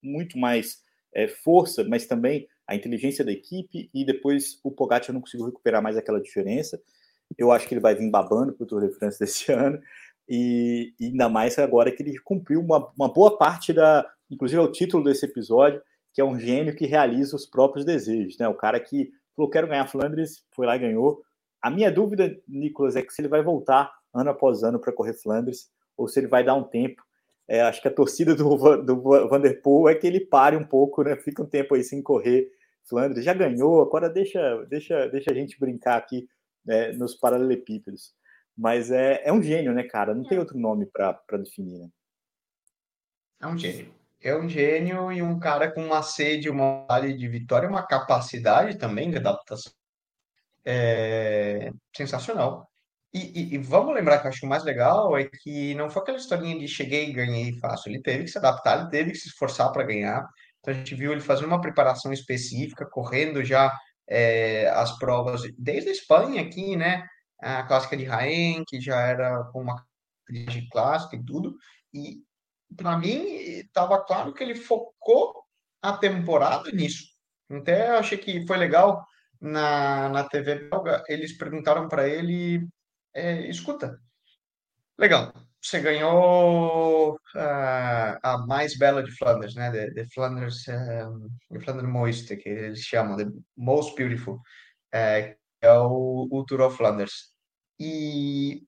muito 0.02 0.38
mais 0.38 0.82
é, 1.14 1.28
força, 1.28 1.84
mas 1.84 2.06
também 2.06 2.48
a 2.66 2.74
inteligência 2.74 3.24
da 3.24 3.30
equipe, 3.30 3.90
e 3.94 4.04
depois 4.04 4.58
o 4.64 4.72
Pogacar 4.72 5.12
não 5.12 5.20
conseguiu 5.20 5.46
recuperar 5.46 5.82
mais 5.82 5.96
aquela 5.96 6.20
diferença. 6.20 6.82
Eu 7.38 7.52
acho 7.52 7.68
que 7.68 7.74
ele 7.74 7.80
vai 7.80 7.94
vir 7.94 8.10
babando 8.10 8.54
para 8.54 8.64
o 8.64 8.66
Tour 8.66 8.88
de 8.88 8.94
France 8.94 9.18
desse 9.20 9.52
ano, 9.52 9.80
e, 10.26 10.94
e, 10.98 11.06
ainda 11.06 11.28
mais 11.28 11.58
agora 11.58 11.92
que 11.92 12.02
ele 12.02 12.18
cumpriu 12.20 12.60
uma, 12.60 12.90
uma 12.96 13.12
boa 13.12 13.36
parte 13.36 13.74
da, 13.74 14.10
inclusive 14.30 14.58
é 14.58 14.64
o 14.64 14.72
título 14.72 15.04
desse 15.04 15.26
episódio, 15.26 15.82
que 16.14 16.20
é 16.20 16.24
um 16.24 16.38
gênio 16.38 16.74
que 16.74 16.86
realiza 16.86 17.36
os 17.36 17.44
próprios 17.44 17.84
desejos, 17.84 18.38
né? 18.38 18.48
O 18.48 18.54
cara 18.54 18.80
que 18.80 19.10
falou: 19.36 19.50
quero 19.50 19.68
ganhar 19.68 19.86
Flandres, 19.86 20.44
foi 20.52 20.66
lá 20.66 20.76
e 20.76 20.78
ganhou. 20.78 21.22
A 21.64 21.70
minha 21.70 21.90
dúvida, 21.90 22.38
Nicolas, 22.46 22.94
é 22.94 23.00
que 23.00 23.10
se 23.10 23.22
ele 23.22 23.28
vai 23.28 23.42
voltar 23.42 23.90
ano 24.12 24.28
após 24.28 24.62
ano 24.62 24.78
para 24.78 24.92
correr 24.92 25.14
Flandres, 25.14 25.70
ou 25.96 26.06
se 26.06 26.20
ele 26.20 26.26
vai 26.26 26.44
dar 26.44 26.54
um 26.54 26.62
tempo. 26.62 27.02
É, 27.48 27.62
acho 27.62 27.80
que 27.80 27.88
a 27.88 27.90
torcida 27.90 28.34
do, 28.34 28.76
do 28.82 29.00
Vanderpool 29.00 29.88
é 29.88 29.94
que 29.94 30.06
ele 30.06 30.20
pare 30.20 30.58
um 30.58 30.64
pouco, 30.66 31.02
né? 31.02 31.16
Fica 31.16 31.42
um 31.42 31.46
tempo 31.46 31.74
aí 31.74 31.82
sem 31.82 32.02
correr 32.02 32.50
Flandres. 32.86 33.24
Já 33.24 33.32
ganhou, 33.32 33.80
agora 33.80 34.10
deixa, 34.10 34.62
deixa, 34.68 35.08
deixa 35.08 35.30
a 35.30 35.34
gente 35.34 35.58
brincar 35.58 35.96
aqui 35.96 36.28
né, 36.62 36.92
nos 36.92 37.14
paralelepípedos. 37.14 38.12
Mas 38.54 38.90
é, 38.90 39.22
é 39.24 39.32
um 39.32 39.42
gênio, 39.42 39.72
né, 39.72 39.84
cara? 39.84 40.14
Não 40.14 40.24
tem 40.24 40.36
é. 40.36 40.40
outro 40.40 40.58
nome 40.58 40.84
para 40.84 41.38
definir, 41.38 41.78
né? 41.78 41.88
É 43.40 43.46
um 43.46 43.56
gênio. 43.56 43.90
É 44.20 44.36
um 44.36 44.46
gênio 44.50 45.10
e 45.10 45.22
um 45.22 45.38
cara 45.38 45.72
com 45.72 45.82
uma 45.82 46.02
sede, 46.02 46.50
uma 46.50 46.80
vontade 46.80 47.16
de 47.16 47.26
vitória, 47.26 47.66
uma 47.66 47.86
capacidade 47.86 48.76
também 48.76 49.10
de 49.10 49.16
adaptação 49.16 49.72
é, 50.64 51.70
sensacional. 51.96 52.68
E, 53.12 53.18
e, 53.18 53.54
e, 53.54 53.58
vamos 53.58 53.94
lembrar 53.94 54.18
que 54.18 54.26
eu 54.26 54.30
acho 54.30 54.40
que 54.40 54.46
o 54.46 54.48
mais 54.48 54.64
legal 54.64 55.16
é 55.16 55.24
que 55.24 55.74
não 55.76 55.88
foi 55.88 56.02
aquela 56.02 56.18
historinha 56.18 56.58
de 56.58 56.66
cheguei 56.66 57.10
e 57.10 57.12
ganhei 57.12 57.56
fácil. 57.60 57.90
Ele 57.90 58.02
teve 58.02 58.24
que 58.24 58.30
se 58.30 58.38
adaptar, 58.38 58.80
ele 58.80 58.90
teve 58.90 59.12
que 59.12 59.18
se 59.18 59.28
esforçar 59.28 59.70
para 59.70 59.84
ganhar. 59.84 60.26
Então 60.58 60.74
a 60.74 60.76
gente 60.76 60.94
viu 60.96 61.12
ele 61.12 61.20
fazendo 61.20 61.46
uma 61.46 61.60
preparação 61.60 62.12
específica, 62.12 62.84
correndo 62.86 63.44
já 63.44 63.72
é, 64.08 64.68
as 64.70 64.98
provas 64.98 65.42
desde 65.56 65.90
a 65.90 65.92
Espanha 65.92 66.42
aqui, 66.42 66.76
né? 66.76 67.06
A 67.40 67.62
clássica 67.62 67.96
de 67.96 68.06
Jaén, 68.06 68.64
que 68.66 68.80
já 68.80 69.00
era 69.00 69.48
uma 69.54 69.84
de 70.28 70.68
clássica 70.68 71.14
e 71.16 71.24
tudo. 71.24 71.54
E 71.92 72.22
para 72.76 72.98
mim 72.98 73.26
estava 73.26 74.02
claro 74.04 74.32
que 74.32 74.42
ele 74.42 74.56
focou 74.56 75.44
a 75.82 75.96
temporada 75.96 76.70
nisso. 76.72 77.04
Até 77.50 77.90
achei 77.90 78.18
que 78.18 78.46
foi 78.46 78.56
legal 78.56 79.04
na, 79.40 80.08
na 80.08 80.24
TV 80.24 80.68
belga, 80.68 81.02
eles 81.08 81.36
perguntaram 81.36 81.88
para 81.88 82.08
ele, 82.08 82.66
é, 83.14 83.48
escuta, 83.48 84.00
legal, 84.98 85.32
você 85.64 85.80
ganhou 85.80 87.14
uh, 87.14 88.18
a 88.22 88.44
mais 88.46 88.76
bela 88.76 89.02
de 89.02 89.10
Flanders, 89.12 89.54
né? 89.54 89.70
The, 89.70 89.90
the 89.92 90.06
Flanders, 90.12 90.66
um, 90.68 91.28
the 91.50 91.60
Flanders 91.60 91.88
Moiste, 91.88 92.36
que 92.36 92.50
eles 92.50 92.80
chamam, 92.80 93.16
the 93.16 93.26
most 93.56 93.96
beautiful, 93.96 94.40
é, 94.92 95.36
é 95.62 95.72
o, 95.72 96.28
o 96.30 96.44
Tour 96.44 96.60
of 96.60 96.76
Flanders. 96.76 97.32
E 97.80 98.62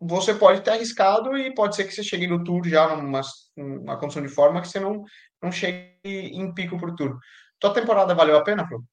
você 0.00 0.34
pode 0.34 0.62
ter 0.62 0.70
arriscado 0.72 1.38
e 1.38 1.54
pode 1.54 1.76
ser 1.76 1.84
que 1.84 1.92
você 1.92 2.02
chegue 2.02 2.26
no 2.26 2.42
Tour 2.42 2.66
já 2.66 2.96
numa, 2.96 3.20
numa 3.56 3.96
condição 3.96 4.22
de 4.22 4.28
forma 4.28 4.60
que 4.60 4.68
você 4.68 4.80
não, 4.80 5.04
não 5.40 5.52
chegue 5.52 5.96
em 6.04 6.52
pico 6.52 6.76
para 6.78 6.90
o 6.90 6.96
Tour. 6.96 7.16
Tua 7.60 7.72
temporada 7.72 8.12
valeu 8.12 8.36
a 8.36 8.42
pena, 8.42 8.66
Flo? 8.66 8.84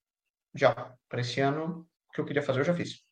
Já. 0.55 0.95
Para 1.07 1.21
esse 1.21 1.39
ano, 1.39 1.88
o 2.09 2.13
que 2.13 2.21
eu 2.21 2.25
queria 2.25 2.43
fazer, 2.43 2.59
eu 2.59 2.65
já 2.65 2.75
fiz. 2.75 3.03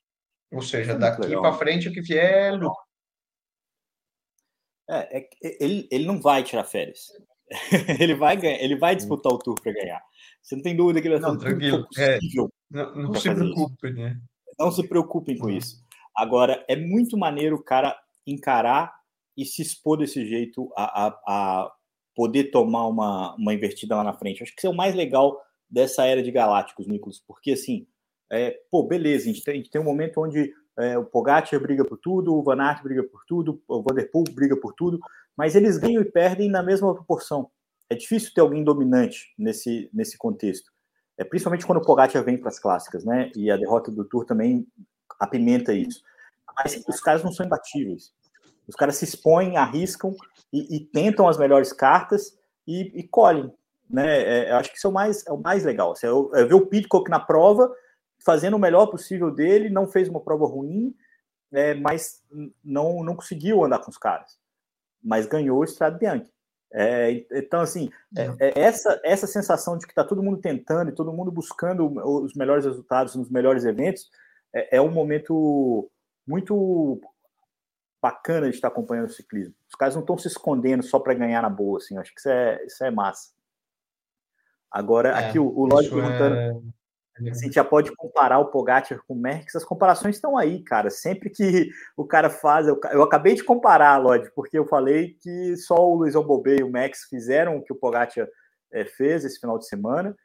Ou 0.52 0.62
seja, 0.62 0.98
daqui 0.98 1.36
para 1.36 1.54
frente, 1.54 1.90
o 1.90 1.92
que 1.92 2.02
vier 2.02 2.48
é 2.48 2.52
lucro. 2.52 2.88
É, 4.90 5.20
é, 5.20 5.30
ele, 5.60 5.88
ele 5.92 6.06
não 6.06 6.22
vai 6.22 6.44
tirar 6.44 6.64
férias. 6.64 7.08
ele 8.00 8.16
vai 8.16 8.38
ganhar, 8.38 8.62
ele 8.62 8.78
vai 8.78 8.96
disputar 8.96 9.32
o 9.32 9.40
tour 9.40 9.56
para 9.62 9.74
ganhar. 9.74 10.02
Você 10.42 10.56
não 10.56 10.64
tem 10.64 10.76
dúvida 10.76 11.02
que 11.02 11.08
ele 11.08 11.20
vai 11.20 11.30
fazer 11.30 11.40
tranquilo. 11.40 11.88
É, 11.98 12.20
não, 12.70 12.96
não 12.96 13.14
se 13.14 13.34
preocupem, 13.34 13.94
né? 13.94 14.22
Não 14.58 14.72
se 14.72 14.88
preocupem 14.88 15.38
com 15.38 15.50
isso. 15.50 15.86
Agora, 16.16 16.66
é 16.68 16.76
muito 16.76 17.18
maneiro 17.18 17.58
o 17.58 17.64
cara 17.64 17.98
encarar 18.26 18.94
e 19.36 19.46
se 19.46 19.62
expor 19.62 19.98
desse 19.98 20.26
jeito 20.26 20.72
a, 20.76 21.08
a, 21.08 21.08
a 21.28 21.72
poder 22.16 22.46
tomar 22.46 22.88
uma, 22.88 23.36
uma 23.36 23.54
invertida 23.54 23.96
lá 23.96 24.04
na 24.04 24.14
frente. 24.14 24.42
Acho 24.42 24.54
que 24.54 24.60
isso 24.60 24.68
é 24.68 24.70
o 24.70 24.76
mais 24.76 24.96
legal 24.96 25.40
dessa 25.70 26.06
era 26.06 26.24
de 26.24 26.32
Galácticos, 26.32 26.88
Nicolas, 26.88 27.20
porque 27.20 27.52
assim, 27.52 27.88
é, 28.32 28.60
pô, 28.70 28.84
beleza, 28.84 29.26
a 29.26 29.28
gente 29.34 29.44
tem, 29.44 29.54
a 29.54 29.58
gente 29.58 29.70
tem 29.70 29.82
um 29.82 29.86
momento 29.86 30.22
onde 30.22 30.54
é, 30.78 30.98
o 30.98 31.06
Pogacar 31.06 31.60
briga 31.60 31.84
por 31.84 31.98
tudo, 31.98 32.36
o 32.36 32.44
Van 32.44 32.62
Aert 32.62 32.84
briga 32.84 33.04
por 33.04 33.24
tudo, 33.26 33.62
o 33.68 33.82
Vanderpool 33.82 34.24
briga 34.32 34.56
por 34.56 34.74
tudo, 34.74 35.00
mas 35.36 35.56
eles 35.56 35.78
ganham 35.78 36.02
e 36.02 36.12
perdem 36.12 36.50
na 36.50 36.62
mesma 36.62 36.94
proporção. 36.94 37.50
É 37.90 37.96
difícil 37.96 38.34
ter 38.34 38.42
alguém 38.42 38.64
dominante 38.64 39.34
nesse, 39.38 39.90
nesse 39.94 40.18
contexto. 40.18 40.72
É, 41.18 41.24
principalmente 41.24 41.66
quando 41.66 41.80
o 41.80 41.86
Pogacar 41.86 42.24
vem 42.24 42.38
para 42.38 42.50
as 42.50 42.60
clássicas, 42.60 43.04
né? 43.04 43.32
E 43.36 43.50
a 43.50 43.58
derrota 43.58 43.92
do 43.92 44.06
Tour 44.06 44.26
também 44.26 44.68
apimenta 45.20 45.74
isso. 45.74 46.02
Mas 46.56 46.84
os 46.88 47.02
caras 47.02 47.24
não 47.24 47.32
são 47.32 47.46
imbatíveis. 47.46 48.14
Os 48.68 48.76
caras 48.76 48.98
se 48.98 49.06
expõem, 49.06 49.58
arriscam 49.58 50.16
e, 50.52 50.76
e 50.76 50.80
tentam 50.80 51.28
as 51.28 51.38
melhores 51.38 51.72
cartas 51.74 52.38
e, 52.68 53.00
e 53.00 53.04
colhem. 53.04 53.52
Né? 53.90 54.48
É, 54.48 54.52
acho 54.52 54.72
que 54.72 54.78
isso 54.78 54.88
é 54.88 54.90
o 54.90 54.94
mais, 54.94 55.26
é 55.26 55.32
o 55.32 55.38
mais 55.38 55.64
legal. 55.64 55.92
Assim, 55.92 56.08
eu, 56.08 56.30
eu 56.34 56.48
ver 56.48 56.56
o 56.56 56.66
Pitcock 56.66 57.10
na 57.10 57.20
prova 57.20 57.74
fazendo 58.26 58.56
o 58.56 58.60
melhor 58.60 58.88
possível 58.88 59.32
dele, 59.32 59.70
não 59.70 59.88
fez 59.88 60.10
uma 60.10 60.20
prova 60.20 60.46
ruim, 60.46 60.94
é, 61.52 61.74
mas 61.74 62.22
não, 62.64 63.04
não 63.04 63.16
conseguiu 63.16 63.64
andar 63.64 63.80
com 63.80 63.90
os 63.90 63.98
caras. 63.98 64.38
Mas 65.02 65.26
ganhou 65.26 65.60
o 65.60 65.64
Estrada 65.64 65.98
Bianchi. 65.98 66.32
É, 66.74 67.26
então, 67.32 67.62
assim, 67.62 67.90
é, 68.18 68.28
é 68.40 68.60
essa, 68.60 69.00
essa 69.04 69.26
sensação 69.26 69.78
de 69.78 69.86
que 69.86 69.92
está 69.92 70.04
todo 70.04 70.22
mundo 70.22 70.42
tentando 70.42 70.90
e 70.90 70.96
todo 70.96 71.14
mundo 71.14 71.32
buscando 71.32 71.86
os 72.06 72.34
melhores 72.34 72.66
resultados 72.66 73.16
nos 73.16 73.30
melhores 73.30 73.64
eventos 73.64 74.10
é, 74.54 74.78
é 74.78 74.82
um 74.82 74.92
momento 74.92 75.90
muito 76.26 77.00
bacana 78.02 78.50
de 78.50 78.56
estar 78.56 78.68
acompanhando 78.68 79.08
o 79.08 79.14
ciclismo. 79.14 79.56
Os 79.70 79.76
caras 79.76 79.96
não 79.96 80.02
estão 80.02 80.18
se 80.18 80.28
escondendo 80.28 80.84
só 80.84 81.00
para 81.00 81.14
ganhar 81.14 81.42
na 81.42 81.50
boa, 81.50 81.78
assim. 81.78 81.98
Acho 81.98 82.14
que 82.14 82.20
isso 82.20 82.30
é, 82.30 82.66
isso 82.66 82.84
é 82.84 82.92
massa. 82.92 83.32
Agora, 84.72 85.10
é, 85.10 85.28
aqui 85.28 85.40
o, 85.40 85.48
o 85.48 85.66
Lodge 85.66 85.90
perguntando 85.90 86.36
é... 86.36 87.34
se 87.34 87.42
a 87.42 87.46
gente 87.46 87.54
já 87.56 87.64
pode 87.64 87.96
comparar 87.96 88.40
o 88.40 88.52
Pogacar 88.52 89.00
com 89.08 89.14
o 89.14 89.20
Merckx. 89.20 89.56
As 89.56 89.66
comparações 89.66 90.16
estão 90.16 90.38
aí, 90.38 90.64
cara. 90.64 90.90
Sempre 90.90 91.30
que 91.30 91.70
o 91.96 92.06
cara 92.06 92.30
faz... 92.30 92.68
Eu, 92.68 92.80
eu 92.92 93.04
acabei 93.04 93.36
de 93.36 93.44
comparar, 93.44 93.98
Lodge, 93.98 94.32
porque 94.36 94.58
eu 94.58 94.68
falei 94.68 95.16
que 95.22 95.56
só 95.58 95.76
o 95.76 95.96
Luizão 95.96 96.24
Bobet 96.24 96.60
e 96.60 96.64
o 96.64 96.72
Max 96.72 97.06
fizeram 97.10 97.58
o 97.58 97.64
que 97.64 97.74
o 97.74 97.78
Pogacar 97.78 98.28
é, 98.72 98.86
fez 98.86 99.26
esse 99.26 99.40
final 99.40 99.58
de 99.58 99.68
semana. 99.68 100.16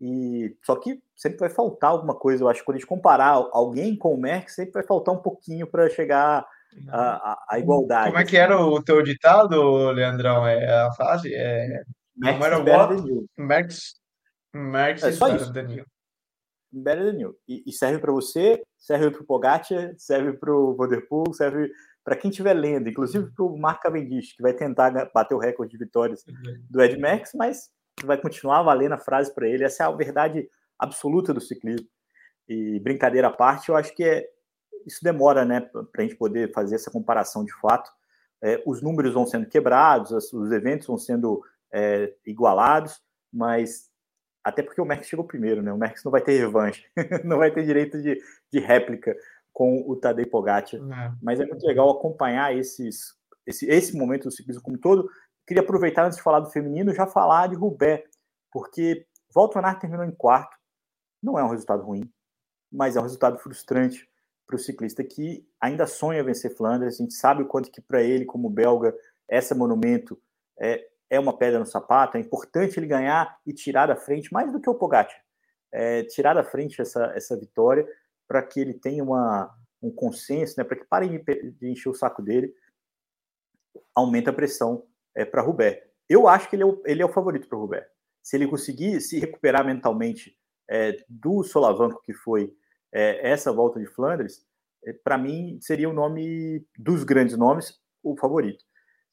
E 0.00 0.56
só 0.64 0.76
que 0.76 0.98
sempre 1.14 1.40
vai 1.40 1.50
faltar 1.50 1.90
alguma 1.90 2.14
coisa. 2.14 2.42
Eu 2.42 2.48
acho 2.48 2.60
que 2.60 2.64
quando 2.64 2.76
a 2.76 2.78
gente 2.78 2.88
comparar 2.88 3.32
alguém 3.52 3.96
com 3.96 4.14
o 4.14 4.20
Merckx, 4.20 4.54
sempre 4.54 4.72
vai 4.72 4.82
faltar 4.82 5.14
um 5.14 5.18
pouquinho 5.18 5.66
para 5.66 5.90
chegar 5.90 6.46
a, 6.88 7.58
igualdade. 7.58 8.08
Como 8.08 8.18
é 8.18 8.24
que 8.24 8.36
era 8.36 8.58
o 8.58 8.82
teu 8.82 9.02
ditado, 9.02 9.90
Leandrão? 9.90 10.46
É 10.46 10.82
a 10.82 10.92
frase? 10.92 11.34
É... 11.34 11.82
Max 12.20 12.34
no 12.34 12.38
matter 12.40 12.64
what, 12.66 13.26
Max, 13.36 13.94
Max 14.54 15.02
é 15.02 15.12
só 15.12 15.34
isso. 15.34 15.52
Better 16.72 17.12
than 17.12 17.20
you. 17.20 17.36
E, 17.48 17.64
e 17.66 17.72
serve 17.72 17.98
para 17.98 18.12
você, 18.12 18.62
serve 18.78 19.10
para 19.10 19.22
o 19.22 19.26
Pogacar, 19.26 19.92
serve 19.96 20.34
para 20.34 20.54
o 20.54 20.76
Vanderpool, 20.76 21.32
serve 21.34 21.70
para 22.04 22.16
quem 22.16 22.30
estiver 22.30 22.54
lendo, 22.54 22.88
inclusive 22.88 23.30
para 23.32 23.44
o 23.44 23.58
Mark 23.58 23.82
Cavendish, 23.82 24.34
que 24.34 24.42
vai 24.42 24.52
tentar 24.52 25.10
bater 25.12 25.34
o 25.34 25.38
recorde 25.38 25.72
de 25.72 25.78
vitórias 25.78 26.24
do 26.68 26.80
Ed 26.80 26.98
Max, 26.98 27.32
mas 27.34 27.70
vai 28.04 28.20
continuar 28.20 28.62
valendo 28.62 28.92
a 28.92 28.98
frase 28.98 29.34
para 29.34 29.48
ele. 29.48 29.64
Essa 29.64 29.84
é 29.84 29.86
a 29.86 29.90
verdade 29.90 30.48
absoluta 30.78 31.34
do 31.34 31.40
ciclismo. 31.40 31.86
E 32.48 32.80
brincadeira 32.80 33.28
à 33.28 33.32
parte, 33.32 33.68
eu 33.68 33.76
acho 33.76 33.94
que 33.94 34.02
é, 34.02 34.26
isso 34.86 35.00
demora, 35.02 35.44
né, 35.44 35.60
para 35.60 35.84
a 35.98 36.02
gente 36.02 36.16
poder 36.16 36.52
fazer 36.52 36.76
essa 36.76 36.90
comparação 36.90 37.44
de 37.44 37.52
fato. 37.60 37.90
É, 38.42 38.62
os 38.66 38.80
números 38.82 39.12
vão 39.12 39.26
sendo 39.26 39.46
quebrados, 39.46 40.32
os 40.32 40.50
eventos 40.50 40.86
vão 40.86 40.98
sendo 40.98 41.42
é, 41.72 42.12
igualados, 42.26 43.00
mas 43.32 43.90
até 44.42 44.62
porque 44.62 44.80
o 44.80 44.84
Merckx 44.84 45.08
chegou 45.08 45.24
primeiro, 45.24 45.62
né? 45.62 45.72
O 45.72 45.76
Merckx 45.76 46.04
não 46.04 46.12
vai 46.12 46.22
ter 46.22 46.38
revanche, 46.38 46.86
não 47.24 47.38
vai 47.38 47.50
ter 47.50 47.64
direito 47.64 48.00
de, 48.00 48.20
de 48.52 48.58
réplica 48.58 49.14
com 49.52 49.84
o 49.86 49.96
Tadej 49.96 50.28
Pogacar. 50.28 50.80
É. 50.80 51.12
Mas 51.22 51.40
é 51.40 51.46
muito 51.46 51.66
legal 51.66 51.90
acompanhar 51.90 52.56
esses, 52.56 53.14
esse, 53.46 53.66
esse 53.66 53.96
momento 53.96 54.24
do 54.24 54.30
ciclismo 54.30 54.62
como 54.62 54.78
todo. 54.78 55.08
Queria 55.46 55.62
aproveitar 55.62 56.06
antes 56.06 56.16
de 56.16 56.22
falar 56.22 56.40
do 56.40 56.50
feminino, 56.50 56.94
já 56.94 57.06
falar 57.06 57.48
de 57.48 57.56
Roubaix, 57.56 58.04
porque 58.52 59.06
Volta 59.32 59.60
Van 59.60 59.74
terminou 59.74 60.04
em 60.04 60.12
quarto. 60.12 60.56
Não 61.22 61.38
é 61.38 61.44
um 61.44 61.50
resultado 61.50 61.82
ruim, 61.82 62.10
mas 62.72 62.96
é 62.96 63.00
um 63.00 63.02
resultado 63.02 63.38
frustrante 63.38 64.08
para 64.46 64.56
o 64.56 64.58
ciclista 64.58 65.04
que 65.04 65.46
ainda 65.60 65.86
sonha 65.86 66.24
vencer 66.24 66.56
Flandres. 66.56 66.94
A 66.94 67.02
gente 67.02 67.14
sabe 67.14 67.42
o 67.42 67.46
quanto 67.46 67.70
que 67.70 67.80
para 67.80 68.02
ele, 68.02 68.24
como 68.24 68.48
belga, 68.48 68.94
essa 69.28 69.54
monumento 69.54 70.20
é, 70.58 70.84
é 71.10 71.18
uma 71.18 71.36
pedra 71.36 71.58
no 71.58 71.66
sapato. 71.66 72.16
É 72.16 72.20
importante 72.20 72.78
ele 72.78 72.86
ganhar 72.86 73.38
e 73.44 73.52
tirar 73.52 73.86
da 73.86 73.96
frente, 73.96 74.32
mais 74.32 74.50
do 74.52 74.60
que 74.60 74.70
o 74.70 74.74
Pogacar, 74.74 75.20
é, 75.72 76.04
tirar 76.04 76.34
da 76.34 76.44
frente 76.44 76.80
essa, 76.80 77.12
essa 77.14 77.36
vitória 77.36 77.86
para 78.28 78.42
que 78.42 78.60
ele 78.60 78.74
tenha 78.74 79.02
uma, 79.02 79.52
um 79.82 79.90
consenso, 79.90 80.54
né, 80.56 80.64
para 80.64 80.76
que 80.76 80.84
parem 80.84 81.10
de, 81.10 81.50
de, 81.50 81.68
encher 81.68 81.88
o 81.88 81.94
saco 81.94 82.22
dele, 82.22 82.54
aumenta 83.94 84.30
a 84.30 84.34
pressão 84.34 84.86
é, 85.14 85.24
para 85.24 85.42
Roubaix. 85.42 85.82
Eu 86.08 86.28
acho 86.28 86.48
que 86.48 86.56
ele 86.56 86.62
é 86.62 86.66
o, 86.66 86.80
ele 86.86 87.02
é 87.02 87.04
o 87.04 87.12
favorito 87.12 87.48
para 87.48 87.58
Roubaix. 87.58 87.86
Se 88.22 88.36
ele 88.36 88.46
conseguir 88.46 89.00
se 89.00 89.18
recuperar 89.18 89.66
mentalmente 89.66 90.36
é, 90.68 90.96
do 91.08 91.42
solavanco 91.42 92.02
que 92.02 92.12
foi 92.12 92.54
é, 92.92 93.30
essa 93.30 93.52
volta 93.52 93.80
de 93.80 93.86
Flandres, 93.86 94.46
é, 94.84 94.92
para 94.92 95.18
mim 95.18 95.58
seria 95.60 95.88
o 95.88 95.92
nome 95.92 96.64
dos 96.78 97.02
grandes 97.02 97.36
nomes, 97.36 97.80
o 98.02 98.16
favorito. 98.16 98.64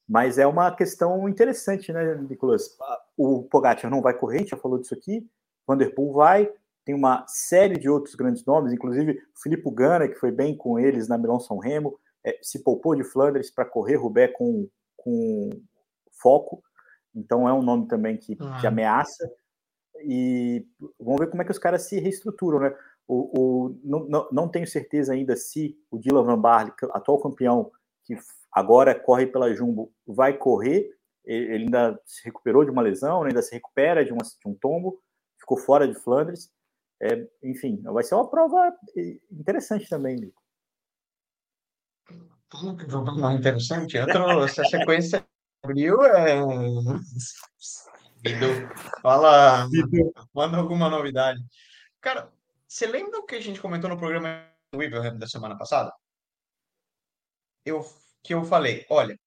Mas 0.07 0.37
é 0.37 0.47
uma 0.47 0.73
questão 0.73 1.27
interessante, 1.27 1.91
né, 1.91 2.15
Nicolas? 2.15 2.77
O 3.17 3.43
Pogacar 3.43 3.91
não 3.91 4.01
vai 4.01 4.13
correr, 4.13 4.37
a 4.37 4.39
gente 4.39 4.51
já 4.51 4.57
falou 4.57 4.79
disso 4.79 4.93
aqui. 4.93 5.27
Vanderpool 5.67 6.13
vai, 6.13 6.49
tem 6.85 6.95
uma 6.95 7.25
série 7.27 7.77
de 7.77 7.89
outros 7.89 8.15
grandes 8.15 8.45
nomes, 8.45 8.71
inclusive 8.71 9.21
o 9.35 9.41
Filipe 9.41 9.69
Gana, 9.71 10.07
que 10.07 10.15
foi 10.15 10.31
bem 10.31 10.55
com 10.55 10.79
eles 10.79 11.09
na 11.09 11.17
Milão 11.17 11.39
São 11.39 11.57
Remo, 11.57 11.99
é, 12.23 12.39
se 12.41 12.63
poupou 12.63 12.95
de 12.95 13.03
Flandres 13.03 13.51
para 13.51 13.65
correr 13.65 13.95
Roubaix 13.95 14.33
com, 14.33 14.69
com 14.95 15.49
foco. 16.11 16.63
Então 17.13 17.47
é 17.47 17.53
um 17.53 17.61
nome 17.61 17.87
também 17.87 18.15
que, 18.15 18.37
que 18.37 18.67
ameaça. 18.67 19.29
E 20.01 20.65
vamos 20.99 21.19
ver 21.19 21.29
como 21.29 21.41
é 21.41 21.45
que 21.45 21.51
os 21.51 21.59
caras 21.59 21.83
se 21.83 21.99
reestruturam, 21.99 22.59
né? 22.59 22.73
O, 23.07 23.39
o, 23.39 23.79
não, 23.83 24.29
não 24.31 24.47
tenho 24.47 24.67
certeza 24.67 25.13
ainda 25.13 25.35
se 25.35 25.77
o 25.89 25.97
Dylan 25.97 26.23
Van 26.23 26.39
Barley, 26.39 26.73
atual 26.91 27.19
campeão, 27.19 27.71
que 28.03 28.15
agora 28.57 28.99
corre 28.99 29.27
pela 29.27 29.53
Jumbo, 29.53 29.93
vai 30.05 30.35
correr. 30.35 30.89
Ele 31.23 31.65
ainda 31.65 31.99
se 32.05 32.23
recuperou 32.25 32.65
de 32.65 32.71
uma 32.71 32.81
lesão, 32.81 33.21
né? 33.21 33.29
ainda 33.29 33.41
se 33.43 33.53
recupera 33.53 34.03
de, 34.03 34.11
uma, 34.11 34.23
de 34.23 34.47
um 34.47 34.55
tombo, 34.55 34.99
ficou 35.39 35.57
fora 35.57 35.87
de 35.87 35.93
Flandres. 35.93 36.51
É, 36.99 37.27
enfim, 37.43 37.79
vai 37.83 38.03
ser 38.03 38.15
uma 38.15 38.27
prova 38.27 38.73
interessante 39.31 39.87
também, 39.87 40.15
Nico. 40.15 40.41
Interessante. 43.37 43.99
Outro, 43.99 44.43
essa 44.43 44.63
sequência 44.65 45.23
abriu 45.63 46.01
é. 46.03 46.39
fala, 49.03 49.67
manda 50.33 50.57
alguma 50.57 50.89
novidade. 50.89 51.39
Cara, 52.01 52.31
você 52.67 52.87
lembra 52.87 53.19
o 53.19 53.25
que 53.25 53.35
a 53.35 53.41
gente 53.41 53.61
comentou 53.61 53.89
no 53.89 53.97
programa 53.97 54.47
Weaverham 54.73 55.19
da 55.19 55.27
semana 55.27 55.55
passada? 55.55 55.93
Eu, 57.63 57.85
que 58.27 58.33
eu 58.33 58.43
falei, 58.43 58.85
olha, 58.89 59.17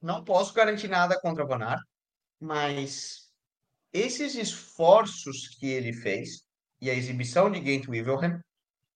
não 0.00 0.24
posso 0.24 0.54
garantir 0.54 0.88
nada 0.88 1.20
contra 1.20 1.44
o 1.44 1.46
Van 1.46 1.76
mas 2.40 3.30
esses 3.92 4.34
esforços 4.34 5.48
que 5.48 5.66
ele 5.66 5.92
fez 5.92 6.44
e 6.80 6.88
a 6.88 6.94
exibição 6.94 7.50
de 7.50 7.62
Gent 7.62 7.86
Weaverham 7.86 8.40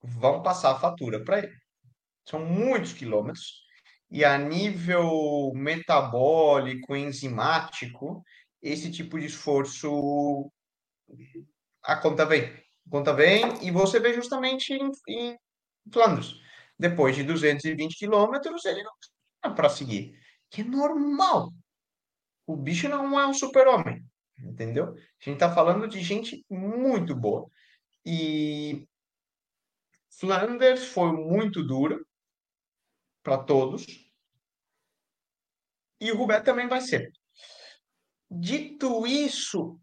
vão 0.02 0.42
passar 0.42 0.72
a 0.72 0.78
fatura 0.78 1.22
para 1.22 1.40
ele. 1.40 1.52
São 2.24 2.44
muitos 2.44 2.94
quilômetros 2.94 3.62
e 4.10 4.24
a 4.24 4.38
nível 4.38 5.52
metabólico, 5.54 6.96
enzimático, 6.96 8.24
esse 8.62 8.90
tipo 8.90 9.18
de 9.18 9.26
esforço 9.26 10.50
a 11.82 11.96
conta 11.96 12.24
vem. 12.24 12.44
A 12.86 12.90
conta 12.90 13.12
vem 13.12 13.66
e 13.66 13.70
você 13.70 14.00
vê 14.00 14.14
justamente 14.14 14.72
em, 14.72 14.90
em 15.08 15.38
Flandres. 15.92 16.45
Depois 16.78 17.16
de 17.16 17.22
220 17.22 17.96
quilômetros, 17.96 18.64
ele 18.64 18.82
não 18.82 18.92
tem 19.42 19.54
para 19.54 19.68
seguir. 19.68 20.18
Que 20.50 20.60
é 20.60 20.64
normal. 20.64 21.52
O 22.46 22.56
bicho 22.56 22.88
não 22.88 23.18
é 23.18 23.26
um 23.26 23.34
super-homem. 23.34 24.04
Entendeu? 24.38 24.94
A 24.94 25.24
gente 25.24 25.34
está 25.34 25.52
falando 25.52 25.88
de 25.88 26.00
gente 26.02 26.44
muito 26.50 27.14
boa. 27.14 27.48
E 28.04 28.86
Flanders 30.18 30.84
foi 30.84 31.12
muito 31.12 31.62
dura 31.62 31.98
para 33.22 33.38
todos. 33.38 33.84
E 36.00 36.12
o 36.12 36.16
Rubé 36.16 36.40
também 36.40 36.68
vai 36.68 36.80
ser. 36.80 37.10
Dito 38.30 39.06
isso, 39.06 39.80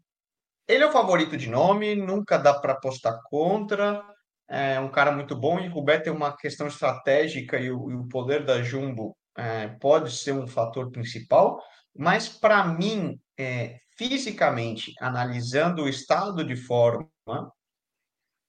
ele 0.68 0.84
é 0.84 0.86
o 0.86 0.92
favorito 0.92 1.36
de 1.36 1.48
nome, 1.48 1.94
nunca 1.94 2.38
dá 2.38 2.58
para 2.58 2.74
apostar 2.74 3.20
contra. 3.24 4.04
É 4.48 4.78
um 4.78 4.90
cara 4.90 5.10
muito 5.10 5.34
bom 5.34 5.58
e 5.58 5.68
o 5.68 5.72
Rubé 5.72 5.98
tem 5.98 6.12
uma 6.12 6.36
questão 6.36 6.66
estratégica 6.66 7.58
e 7.58 7.70
o, 7.70 7.90
e 7.90 7.94
o 7.94 8.08
poder 8.08 8.44
da 8.44 8.62
Jumbo 8.62 9.16
é, 9.36 9.68
pode 9.68 10.14
ser 10.14 10.32
um 10.32 10.46
fator 10.46 10.90
principal, 10.90 11.60
mas 11.96 12.28
para 12.28 12.64
mim, 12.64 13.18
é, 13.38 13.78
fisicamente, 13.96 14.92
analisando 15.00 15.84
o 15.84 15.88
estado 15.88 16.44
de 16.44 16.56
forma, 16.56 17.08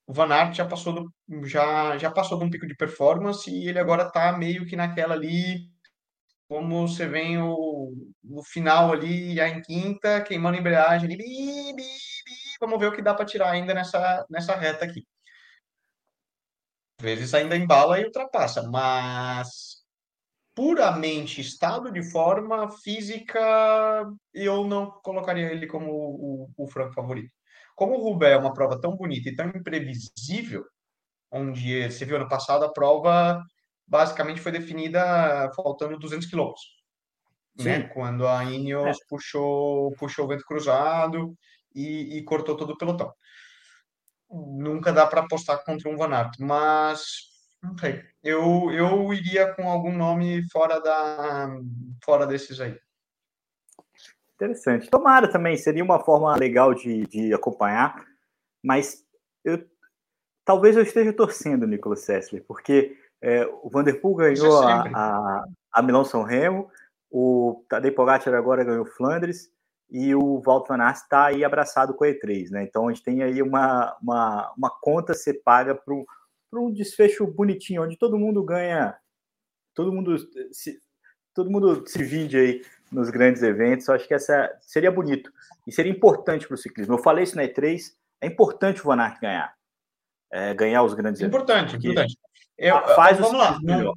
o 0.08 0.14
Van 0.14 0.32
Aert 0.32 0.56
já 0.56 0.66
passou 0.66 0.94
do, 0.94 1.48
já, 1.48 1.98
já 1.98 2.12
passou 2.12 2.38
de 2.38 2.46
um 2.46 2.50
pico 2.50 2.68
de 2.68 2.76
performance 2.76 3.50
e 3.50 3.68
ele 3.68 3.80
agora 3.80 4.04
está 4.04 4.38
meio 4.38 4.66
que 4.66 4.76
naquela 4.76 5.16
ali 5.16 5.74
como 6.48 6.88
você 6.88 7.08
vem 7.08 7.42
o, 7.42 7.92
no 8.24 8.44
final 8.44 8.92
ali, 8.92 9.36
já 9.36 9.48
em 9.50 9.62
quinta, 9.62 10.22
queimando 10.22 10.58
a 10.58 10.60
embreagem 10.60 11.06
ali, 11.06 11.18
bi, 11.18 11.74
bi, 11.76 11.84
bi, 11.84 12.58
vamos 12.60 12.80
ver 12.80 12.88
o 12.88 12.92
que 12.96 13.02
dá 13.02 13.14
para 13.14 13.26
tirar 13.26 13.52
ainda 13.52 13.74
nessa, 13.74 14.26
nessa 14.30 14.56
reta 14.56 14.86
aqui. 14.86 15.06
Vezes 17.00 17.34
ainda 17.34 17.58
embala 17.58 18.00
e 18.00 18.06
ultrapassa, 18.06 18.64
mas 18.64 19.84
puramente 20.56 21.42
estado 21.42 21.92
de 21.92 22.02
forma 22.02 22.72
física, 22.72 23.42
eu 24.34 24.66
não 24.66 24.90
colocaria 25.04 25.52
ele 25.52 25.68
como 25.68 25.92
o, 25.92 26.46
o, 26.58 26.64
o 26.64 26.68
franco 26.68 26.94
favorito. 26.94 27.32
Como 27.76 27.96
o 27.96 28.02
Roubaix 28.02 28.36
é 28.36 28.40
uma 28.40 28.54
prova 28.54 28.80
tão 28.80 28.96
bonita 28.96 29.28
e 29.28 29.36
tão 29.36 29.50
imprevisível, 29.50 30.64
onde 31.30 31.90
você 31.90 32.06
viu 32.06 32.16
ano 32.16 32.30
passado 32.30 32.64
a 32.64 32.72
prova 32.72 33.44
basicamente 33.86 34.40
foi 34.40 34.52
definida 34.52 35.52
faltando 35.56 36.00
200 36.00 36.28
quilômetros. 36.28 36.64
né? 37.82 37.90
Quando 37.90 38.28
a 38.28 38.44
Ineos 38.46 38.98
é. 38.98 39.06
puxou, 39.10 39.92
puxou 39.98 40.26
o 40.26 40.28
vento 40.28 40.46
cruzado 40.46 41.36
e, 41.74 42.18
e 42.18 42.24
cortou 42.24 42.56
todo 42.56 42.72
o 42.72 42.78
pelotão. 42.78 43.14
Nunca 44.30 44.92
dá 44.92 45.06
para 45.06 45.22
apostar 45.22 45.64
contra 45.64 45.90
um 45.90 45.98
Van 45.98 46.14
Aert, 46.14 46.36
mas 46.40 47.06
não 47.62 47.78
sei. 47.78 48.04
Eu, 48.24 48.72
eu 48.72 49.14
iria 49.14 49.54
com 49.54 49.70
algum 49.70 49.96
nome 49.96 50.48
fora 50.52 50.80
da 50.80 51.50
fora 52.04 52.26
desses 52.26 52.60
aí. 52.60 52.78
Interessante. 54.36 54.90
Tomara 54.90 55.30
também, 55.30 55.56
seria 55.58 55.84
uma 55.84 56.00
forma 56.00 56.36
legal 56.36 56.74
de, 56.74 57.06
de 57.08 57.34
acompanhar, 57.34 58.06
mas 58.64 59.04
eu 59.44 59.66
talvez 60.44 60.76
eu 60.76 60.84
esteja 60.84 61.12
torcendo, 61.12 61.66
Nicolas 61.66 62.02
Sessler, 62.02 62.44
porque 62.48 62.98
é, 63.22 63.46
o 63.64 63.70
Vanderpool 63.70 64.16
ganhou 64.16 64.62
a, 64.62 64.84
a, 64.94 65.46
a 65.72 65.82
Milão 65.82 66.06
São 66.06 66.24
Remo, 66.24 66.70
o 67.10 67.66
Tadej 67.70 67.96
Pogacar 67.96 68.34
agora 68.34 68.64
ganhou 68.64 68.86
Flandres 68.86 69.50
e 69.90 70.16
o 70.16 70.42
Walter 70.42 70.76
Van 70.76 70.84
Aert 70.84 70.98
está 70.98 71.28
aí 71.28 71.44
abraçado 71.44 71.94
com 71.94 72.04
a 72.04 72.08
E3, 72.08 72.50
né? 72.50 72.64
Então 72.64 72.88
a 72.88 72.94
gente 72.94 73.04
tem 73.04 73.24
aí 73.24 73.42
uma, 73.42 73.96
uma, 74.02 74.54
uma 74.58 74.70
conta 74.82 75.12
a 75.12 75.16
ser 75.16 75.42
paga 75.44 75.76
para 75.76 75.94
um 76.60 76.72
desfecho 76.72 77.26
bonitinho, 77.28 77.84
onde 77.84 77.98
todo 77.98 78.18
mundo 78.18 78.44
ganha, 78.44 78.98
todo 79.74 79.92
mundo 79.92 80.18
se, 80.52 80.80
todo 81.34 81.52
mundo 81.52 81.84
se 81.88 82.04
vinde 82.04 82.38
aí 82.38 82.62
nos 82.92 83.10
grandes 83.10 83.44
eventos. 83.44 83.88
Eu 83.88 83.96
acho 83.96 84.08
que 84.08 84.14
essa 84.14 84.52
seria 84.62 84.92
bonito 84.92 85.32
e 85.68 85.72
seria 85.72 85.92
importante 85.92 86.48
para 86.48 86.56
o 86.56 86.58
ciclismo. 86.58 86.96
Eu 86.96 87.04
falei 87.04 87.24
isso 87.24 87.36
na 87.36 87.44
E3, 87.44 87.94
é 88.22 88.28
importante 88.28 88.82
o 88.82 88.86
Van 88.86 89.00
Aert 89.02 89.20
ganhar, 89.20 89.54
é, 90.32 90.54
ganhar 90.54 90.84
os 90.84 90.94
grandes 90.94 91.22
importante, 91.22 91.76
eventos. 91.76 91.86
Importante, 91.86 92.18
importante. 92.18 92.26
Eu, 92.58 92.96
faz 92.96 93.20
vamos 93.20 93.38
lá. 93.38 93.60
Não, 93.62 93.94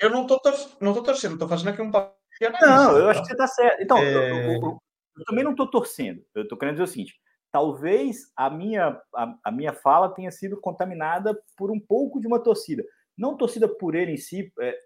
eu 0.00 0.10
não 0.10 0.22
estou 0.22 0.40
não 0.80 0.94
tô 0.94 1.02
torcendo, 1.02 1.34
estou 1.34 1.48
fazendo 1.48 1.70
aqui 1.70 1.82
um 1.82 1.90
papel. 1.90 2.14
Não, 2.60 2.96
eu 2.96 3.08
acho 3.08 3.20
que 3.22 3.26
você 3.26 3.32
está 3.32 3.46
certo. 3.48 3.82
Então, 3.82 3.98
é... 3.98 4.30
eu, 4.30 4.52
eu, 4.52 4.82
eu, 5.18 5.24
também 5.24 5.44
não 5.44 5.52
estou 5.52 5.66
torcendo. 5.66 6.24
Eu 6.34 6.42
estou 6.42 6.56
querendo 6.56 6.76
dizer 6.76 6.84
o 6.84 6.88
seguinte: 6.88 7.20
talvez 7.50 8.30
a 8.36 8.50
minha, 8.50 9.00
a, 9.14 9.38
a, 9.44 9.52
minha 9.52 9.72
fala 9.72 10.14
tenha 10.14 10.30
sido 10.30 10.60
contaminada 10.60 11.38
por 11.56 11.70
um 11.70 11.80
pouco 11.80 12.20
de 12.20 12.26
uma 12.26 12.38
torcida. 12.38 12.84
Não 13.16 13.36
torcida 13.36 13.68
por 13.68 13.94
ele 13.94 14.12
em 14.12 14.16
si, 14.16 14.52
é, 14.60 14.78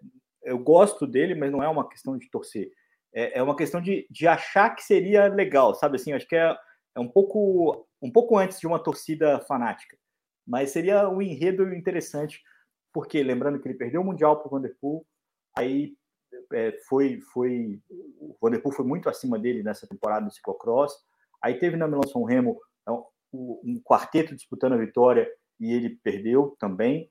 eu 0.43 0.57
gosto 0.57 1.05
dele, 1.05 1.35
mas 1.35 1.51
não 1.51 1.63
é 1.63 1.69
uma 1.69 1.87
questão 1.87 2.17
de 2.17 2.29
torcer. 2.29 2.71
É, 3.13 3.39
é 3.39 3.43
uma 3.43 3.55
questão 3.55 3.79
de, 3.79 4.07
de 4.09 4.27
achar 4.27 4.71
que 4.75 4.83
seria 4.83 5.27
legal, 5.27 5.75
sabe 5.75 5.97
assim? 5.97 6.13
Acho 6.13 6.27
que 6.27 6.35
é, 6.35 6.55
é 6.95 6.99
um 6.99 7.07
pouco 7.07 7.87
um 8.01 8.11
pouco 8.11 8.37
antes 8.37 8.59
de 8.59 8.67
uma 8.67 8.79
torcida 8.79 9.39
fanática. 9.41 9.97
Mas 10.45 10.71
seria 10.71 11.07
um 11.07 11.21
enredo 11.21 11.73
interessante 11.73 12.41
porque 12.93 13.23
lembrando 13.23 13.59
que 13.59 13.67
ele 13.67 13.77
perdeu 13.77 14.01
o 14.01 14.05
Mundial 14.05 14.37
para 14.37 14.47
o 14.47 14.51
Vanderpool, 14.51 15.05
aí 15.57 15.95
é, 16.53 16.71
foi, 16.87 17.19
foi, 17.33 17.79
o 17.89 18.35
Vanderpool 18.41 18.71
foi 18.71 18.85
muito 18.85 19.09
acima 19.09 19.37
dele 19.37 19.63
nessa 19.63 19.87
temporada 19.87 20.25
do 20.25 20.33
ciclocross, 20.33 20.93
aí 21.41 21.55
teve 21.55 21.75
na 21.75 21.87
Milão 21.87 22.07
São 22.07 22.23
Remo 22.23 22.59
é, 22.87 22.91
um 23.33 23.81
quarteto 23.83 24.35
disputando 24.35 24.73
a 24.73 24.77
vitória 24.77 25.29
e 25.59 25.73
ele 25.73 25.97
perdeu 26.03 26.55
também, 26.59 27.09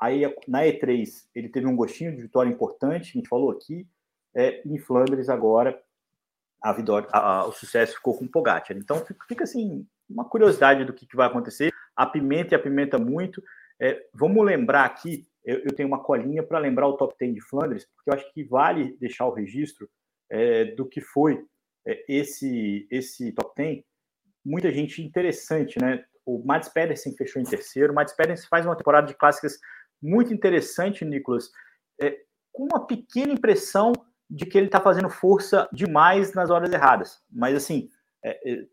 aí 0.00 0.22
na 0.46 0.62
E3 0.62 1.08
ele 1.34 1.48
teve 1.48 1.66
um 1.66 1.76
gostinho 1.76 2.14
de 2.14 2.22
vitória 2.22 2.50
importante, 2.50 3.10
a 3.10 3.12
gente 3.12 3.28
falou 3.28 3.50
aqui, 3.50 3.86
é, 4.34 4.62
em 4.66 4.78
Flandres 4.78 5.28
agora 5.28 5.82
a 6.62 6.72
vitória, 6.72 7.08
a, 7.12 7.40
a, 7.40 7.46
o 7.46 7.52
sucesso 7.52 7.94
ficou 7.94 8.16
com 8.16 8.24
o 8.24 8.28
Pogacar. 8.28 8.76
Então 8.76 9.04
fica 9.28 9.44
assim 9.44 9.86
uma 10.08 10.24
curiosidade 10.24 10.84
do 10.84 10.92
que, 10.92 11.06
que 11.06 11.16
vai 11.16 11.26
acontecer. 11.26 11.72
A 11.94 12.06
pimenta 12.06 12.54
e 12.54 12.56
a 12.56 12.58
pimenta 12.58 12.98
muito. 12.98 13.42
É, 13.80 14.06
vamos 14.12 14.44
lembrar 14.44 14.84
aqui, 14.84 15.26
eu, 15.46 15.60
eu 15.60 15.74
tenho 15.74 15.88
uma 15.88 16.02
colinha 16.02 16.42
para 16.42 16.58
lembrar 16.58 16.88
o 16.88 16.96
top 16.96 17.14
10 17.18 17.34
de 17.34 17.40
Flandres, 17.40 17.86
porque 17.94 18.10
eu 18.10 18.14
acho 18.14 18.32
que 18.32 18.42
vale 18.44 18.96
deixar 18.98 19.26
o 19.26 19.32
registro 19.32 19.88
é, 20.28 20.64
do 20.74 20.86
que 20.86 21.00
foi 21.00 21.46
é, 21.86 22.04
esse, 22.08 22.86
esse 22.90 23.32
top 23.32 23.52
10. 23.56 23.84
Muita 24.44 24.70
gente 24.72 25.02
interessante, 25.02 25.80
né? 25.80 26.04
O 26.24 26.42
Mads 26.44 26.68
Pedersen 26.68 27.16
fechou 27.16 27.40
em 27.40 27.44
terceiro. 27.44 27.92
O 27.92 27.94
Mads 27.94 28.14
Pedersen 28.14 28.48
faz 28.48 28.66
uma 28.66 28.76
temporada 28.76 29.06
de 29.06 29.14
clássicas 29.14 29.58
muito 30.02 30.34
interessante, 30.34 31.04
Nicolas, 31.04 31.50
é, 32.00 32.18
com 32.52 32.64
uma 32.64 32.84
pequena 32.84 33.32
impressão 33.32 33.92
de 34.28 34.44
que 34.44 34.58
ele 34.58 34.66
está 34.66 34.80
fazendo 34.80 35.08
força 35.08 35.68
demais 35.72 36.34
nas 36.34 36.50
horas 36.50 36.72
erradas. 36.72 37.22
Mas, 37.30 37.54
assim, 37.54 37.88
é, 38.24 38.52
é 38.52 38.66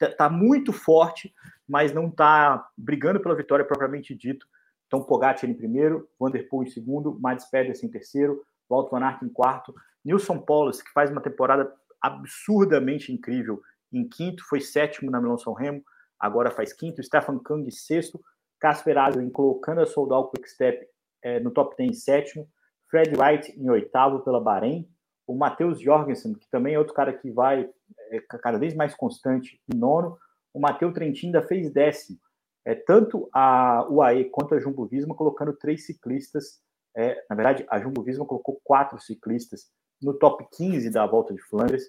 está 0.00 0.30
muito 0.30 0.72
forte, 0.72 1.34
mas 1.68 1.92
não 1.92 2.08
está 2.08 2.66
brigando 2.76 3.20
pela 3.20 3.34
vitória 3.36 3.64
propriamente 3.64 4.14
dito. 4.14 4.46
Então, 4.86 5.02
Pogacar 5.02 5.48
em 5.48 5.54
primeiro, 5.54 6.08
Vanderpool 6.18 6.62
em 6.62 6.70
segundo, 6.70 7.18
Mads 7.18 7.50
Pedersen 7.50 7.88
em 7.88 7.92
terceiro, 7.92 8.42
Walt 8.68 8.90
Van 8.90 9.02
Aert 9.02 9.22
em 9.22 9.28
quarto, 9.28 9.74
Nilson 10.04 10.38
Paulus, 10.38 10.80
que 10.80 10.90
faz 10.92 11.10
uma 11.10 11.20
temporada 11.20 11.72
absurdamente 12.00 13.12
incrível, 13.12 13.60
em 13.92 14.08
quinto, 14.08 14.44
foi 14.48 14.60
sétimo 14.60 15.10
na 15.10 15.20
Milão 15.20 15.38
São 15.38 15.52
Remo, 15.52 15.82
agora 16.18 16.50
faz 16.50 16.72
quinto, 16.72 17.02
Stefan 17.02 17.38
Kang 17.38 17.70
sexto, 17.70 18.20
Casper 18.60 18.98
Asgreen 18.98 19.30
colocando 19.30 19.80
a 19.80 19.86
Soldal 19.86 20.30
Quickstep 20.30 20.86
é, 21.22 21.40
no 21.40 21.50
top 21.50 21.76
10 21.76 21.90
em 21.90 21.92
sétimo, 21.94 22.48
Fred 22.88 23.14
Wright 23.16 23.52
em 23.58 23.68
oitavo 23.68 24.20
pela 24.20 24.40
Bahrein, 24.40 24.88
o 25.26 25.34
Matheus 25.34 25.80
Jorgensen, 25.80 26.34
que 26.34 26.48
também 26.48 26.74
é 26.74 26.78
outro 26.78 26.94
cara 26.94 27.12
que 27.12 27.30
vai 27.30 27.68
é, 28.10 28.20
cada 28.20 28.58
vez 28.58 28.74
mais 28.74 28.94
constante, 28.94 29.60
em 29.72 29.76
nono. 29.76 30.16
O 30.54 30.60
Matheus 30.60 30.94
Trentin 30.94 31.26
ainda 31.26 31.42
fez 31.42 31.70
décimo. 31.70 32.18
É, 32.66 32.74
tanto 32.74 33.28
a 33.32 33.86
UAE 33.88 34.24
quanto 34.24 34.56
a 34.56 34.58
Jumbo 34.58 34.84
Visma 34.86 35.14
colocando 35.14 35.52
três 35.52 35.86
ciclistas. 35.86 36.60
É, 36.96 37.24
na 37.30 37.36
verdade, 37.36 37.64
a 37.70 37.78
Jumbo 37.78 38.02
Visma 38.02 38.26
colocou 38.26 38.60
quatro 38.64 38.98
ciclistas 38.98 39.70
no 40.02 40.12
top 40.12 40.44
15 40.56 40.90
da 40.90 41.06
Volta 41.06 41.32
de 41.32 41.40
Flandres, 41.42 41.84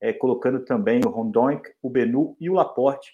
é, 0.00 0.12
colocando 0.12 0.64
também 0.64 1.00
o 1.04 1.08
Rondonk, 1.08 1.68
o 1.82 1.90
Benu 1.90 2.36
e 2.40 2.48
o 2.48 2.54
Laporte. 2.54 3.12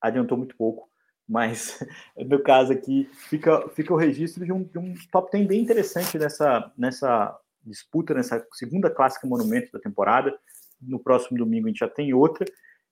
Adiantou 0.00 0.36
muito 0.36 0.56
pouco, 0.56 0.90
mas 1.28 1.78
no 2.18 2.42
caso 2.42 2.72
aqui 2.72 3.08
fica, 3.12 3.68
fica 3.68 3.94
o 3.94 3.96
registro 3.96 4.44
de 4.44 4.52
um, 4.52 4.64
de 4.64 4.78
um 4.78 4.94
top 5.12 5.30
10 5.30 5.46
bem 5.46 5.62
interessante 5.62 6.18
nessa, 6.18 6.72
nessa 6.76 7.38
disputa 7.64 8.14
nessa 8.14 8.44
segunda 8.54 8.90
clássica 8.90 9.28
monumento 9.28 9.70
da 9.72 9.78
temporada. 9.78 10.36
No 10.80 10.98
próximo 10.98 11.38
domingo 11.38 11.66
a 11.66 11.68
gente 11.68 11.78
já 11.78 11.88
tem 11.88 12.12
outra. 12.12 12.44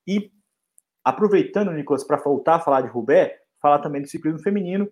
E 0.07 0.31
aproveitando, 1.05 1.73
Nicolas, 1.73 2.05
para 2.05 2.17
voltar 2.17 2.57
a 2.57 2.61
falar 2.61 2.83
de 2.83 2.89
Roubaix, 2.89 3.35
falar 3.67 3.81
também 3.81 4.01
do 4.01 4.09
ciclismo 4.09 4.39
feminino. 4.39 4.89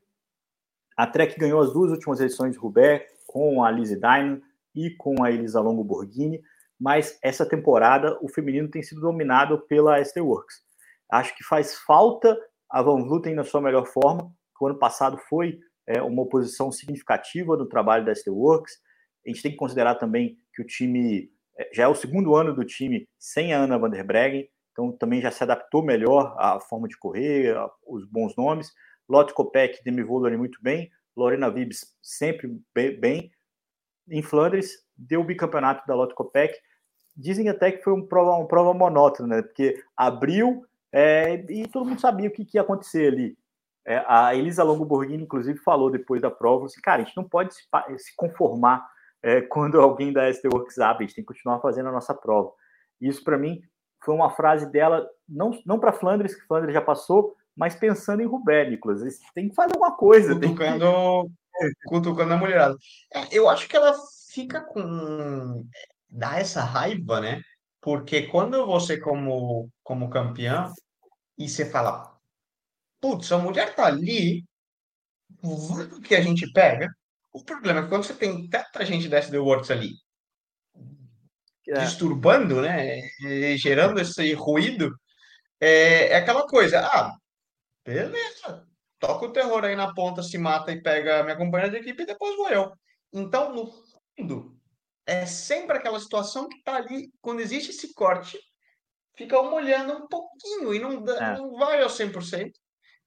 A 0.96 1.06
Trek 1.06 1.38
ganhou 1.38 1.60
as 1.60 1.72
duas 1.72 1.92
últimas 1.92 2.20
edições 2.20 2.54
de 2.54 2.58
Roubaix 2.58 3.04
com 3.24 3.62
a 3.62 3.70
Lizzie 3.70 3.98
Diamond 3.98 4.42
e 4.74 4.90
com 4.90 5.22
a 5.22 5.30
Elisa 5.30 5.60
Longo 5.60 5.84
Borghini, 5.84 6.42
mas 6.78 7.16
essa 7.22 7.48
temporada 7.48 8.18
o 8.20 8.28
feminino 8.28 8.68
tem 8.68 8.82
sido 8.82 9.00
dominado 9.00 9.60
pela 9.68 10.04
ST 10.04 10.20
Works. 10.20 10.56
Acho 11.08 11.36
que 11.36 11.44
faz 11.44 11.76
falta 11.78 12.36
a 12.68 12.82
Van 12.82 13.02
Vluten 13.04 13.34
na 13.34 13.44
sua 13.44 13.60
melhor 13.60 13.86
forma. 13.86 14.32
O 14.60 14.66
ano 14.66 14.78
passado 14.78 15.18
foi 15.28 15.60
é, 15.86 16.02
uma 16.02 16.22
oposição 16.22 16.72
significativa 16.72 17.56
no 17.56 17.66
trabalho 17.66 18.04
da 18.04 18.14
ST 18.14 18.28
Works. 18.28 18.72
A 19.24 19.30
gente 19.30 19.42
tem 19.42 19.52
que 19.52 19.56
considerar 19.56 19.94
também 19.96 20.36
que 20.52 20.62
o 20.62 20.66
time 20.66 21.30
é, 21.56 21.70
já 21.72 21.84
é 21.84 21.88
o 21.88 21.94
segundo 21.94 22.34
ano 22.34 22.52
do 22.52 22.64
time 22.64 23.08
sem 23.18 23.52
a 23.52 23.58
Ana 23.58 23.78
van 23.78 23.90
der 23.90 24.04
Breggen, 24.04 24.48
então 24.74 24.90
também 24.90 25.22
já 25.22 25.30
se 25.30 25.42
adaptou 25.42 25.84
melhor 25.84 26.34
à 26.36 26.58
forma 26.58 26.88
de 26.88 26.98
correr, 26.98 27.54
os 27.86 28.04
bons 28.04 28.36
nomes. 28.36 28.72
Lotte 29.08 29.32
Kopeck, 29.32 29.82
Demi 29.84 30.02
Vollering 30.02 30.36
muito 30.36 30.58
bem, 30.60 30.90
Lorena 31.16 31.48
Vibes 31.48 31.96
sempre 32.02 32.60
bem. 32.74 33.30
Em 34.08 34.20
Flandres, 34.20 34.84
deu 34.96 35.20
o 35.20 35.24
bicampeonato 35.24 35.86
da 35.86 35.94
Lotte 35.94 36.14
Kopeck. 36.14 36.58
Dizem 37.16 37.48
até 37.48 37.70
que 37.70 37.84
foi 37.84 37.92
uma 37.92 38.06
prova, 38.06 38.32
uma 38.32 38.48
prova 38.48 38.74
monótona, 38.74 39.36
né? 39.36 39.42
porque 39.42 39.80
abriu 39.96 40.66
é, 40.92 41.44
e 41.48 41.68
todo 41.68 41.86
mundo 41.86 42.00
sabia 42.00 42.28
o 42.28 42.32
que, 42.32 42.44
que 42.44 42.58
ia 42.58 42.62
acontecer 42.62 43.12
ali. 43.12 43.38
É, 43.86 44.02
a 44.08 44.34
Elisa 44.34 44.64
Longo 44.64 44.84
Borghini, 44.84 45.22
inclusive, 45.22 45.58
falou 45.58 45.90
depois 45.90 46.20
da 46.20 46.30
prova, 46.30 46.66
assim, 46.66 46.80
cara, 46.80 47.02
a 47.02 47.04
gente 47.04 47.16
não 47.16 47.24
pode 47.24 47.54
se, 47.54 47.62
se 47.98 48.16
conformar 48.16 48.84
é, 49.22 49.42
quando 49.48 49.80
alguém 49.80 50.12
da 50.12 50.32
ST 50.32 50.48
Works 50.48 50.78
abre, 50.78 51.04
a 51.04 51.06
gente 51.06 51.16
tem 51.16 51.24
que 51.24 51.32
continuar 51.32 51.60
fazendo 51.60 51.88
a 51.88 51.92
nossa 51.92 52.14
prova. 52.14 52.50
Isso, 53.00 53.22
para 53.22 53.38
mim, 53.38 53.62
foi 54.04 54.14
uma 54.14 54.30
frase 54.30 54.70
dela, 54.70 55.08
não, 55.28 55.58
não 55.64 55.78
para 55.78 55.92
Flandres, 55.92 56.34
que 56.34 56.46
Flandres 56.46 56.74
já 56.74 56.82
passou, 56.82 57.34
mas 57.56 57.74
pensando 57.74 58.20
em 58.22 58.26
Roubaix, 58.26 58.70
Nicolas. 58.70 59.18
Tem 59.34 59.48
que 59.48 59.54
fazer 59.54 59.72
alguma 59.74 59.96
coisa. 59.96 60.34
Cutucando, 60.34 61.30
que... 61.56 61.72
cutucando 61.86 62.34
a 62.34 62.36
mulherada. 62.36 62.76
É, 63.12 63.26
eu 63.30 63.48
acho 63.48 63.68
que 63.68 63.76
ela 63.76 63.94
fica 64.30 64.60
com... 64.60 65.66
dá 66.10 66.38
essa 66.38 66.62
raiva, 66.62 67.20
né? 67.20 67.40
Porque 67.80 68.22
quando 68.28 68.66
você, 68.66 68.98
como, 68.98 69.68
como 69.82 70.10
campeão, 70.10 70.72
e 71.38 71.48
você 71.48 71.64
fala, 71.64 72.16
putz, 73.00 73.30
a 73.32 73.38
mulher 73.38 73.74
tá 73.74 73.86
ali, 73.86 74.44
o 75.42 76.00
que 76.00 76.14
a 76.14 76.20
gente 76.20 76.50
pega, 76.52 76.88
o 77.32 77.44
problema 77.44 77.80
é 77.80 77.82
que 77.82 77.88
quando 77.88 78.04
você 78.04 78.14
tem 78.14 78.48
tanta 78.48 78.84
gente 78.84 79.08
da 79.08 79.18
SD 79.18 79.38
Works 79.38 79.70
ali. 79.70 79.92
Disturbando, 81.66 82.60
né, 82.60 83.00
e 83.20 83.56
gerando 83.56 84.00
esse 84.00 84.32
ruído, 84.34 84.94
é, 85.60 86.08
é, 86.08 86.16
aquela 86.16 86.46
coisa, 86.46 86.80
ah, 86.80 87.16
beleza, 87.84 88.66
toca 88.98 89.26
o 89.26 89.32
terror 89.32 89.64
aí 89.64 89.74
na 89.74 89.94
ponta, 89.94 90.22
se 90.22 90.36
mata 90.36 90.72
e 90.72 90.82
pega 90.82 91.20
a 91.20 91.22
minha 91.22 91.36
companheira 91.36 91.70
de 91.70 91.78
equipe 91.78 92.02
e 92.02 92.06
depois 92.06 92.36
vou 92.36 92.48
eu. 92.48 92.72
Então, 93.12 93.54
no 93.54 93.66
fundo, 93.66 94.56
é 95.06 95.24
sempre 95.26 95.76
aquela 95.76 96.00
situação 96.00 96.48
que 96.48 96.56
está 96.56 96.76
ali, 96.76 97.10
quando 97.20 97.40
existe 97.40 97.70
esse 97.70 97.94
corte, 97.94 98.38
fica 99.16 99.40
um 99.40 99.54
olhando 99.54 99.92
um 99.92 100.08
pouquinho 100.08 100.74
e 100.74 100.78
não, 100.78 101.02
dá, 101.02 101.32
é. 101.32 101.38
não 101.38 101.56
vai 101.56 101.82
ao 101.82 101.88
100%, 101.88 102.52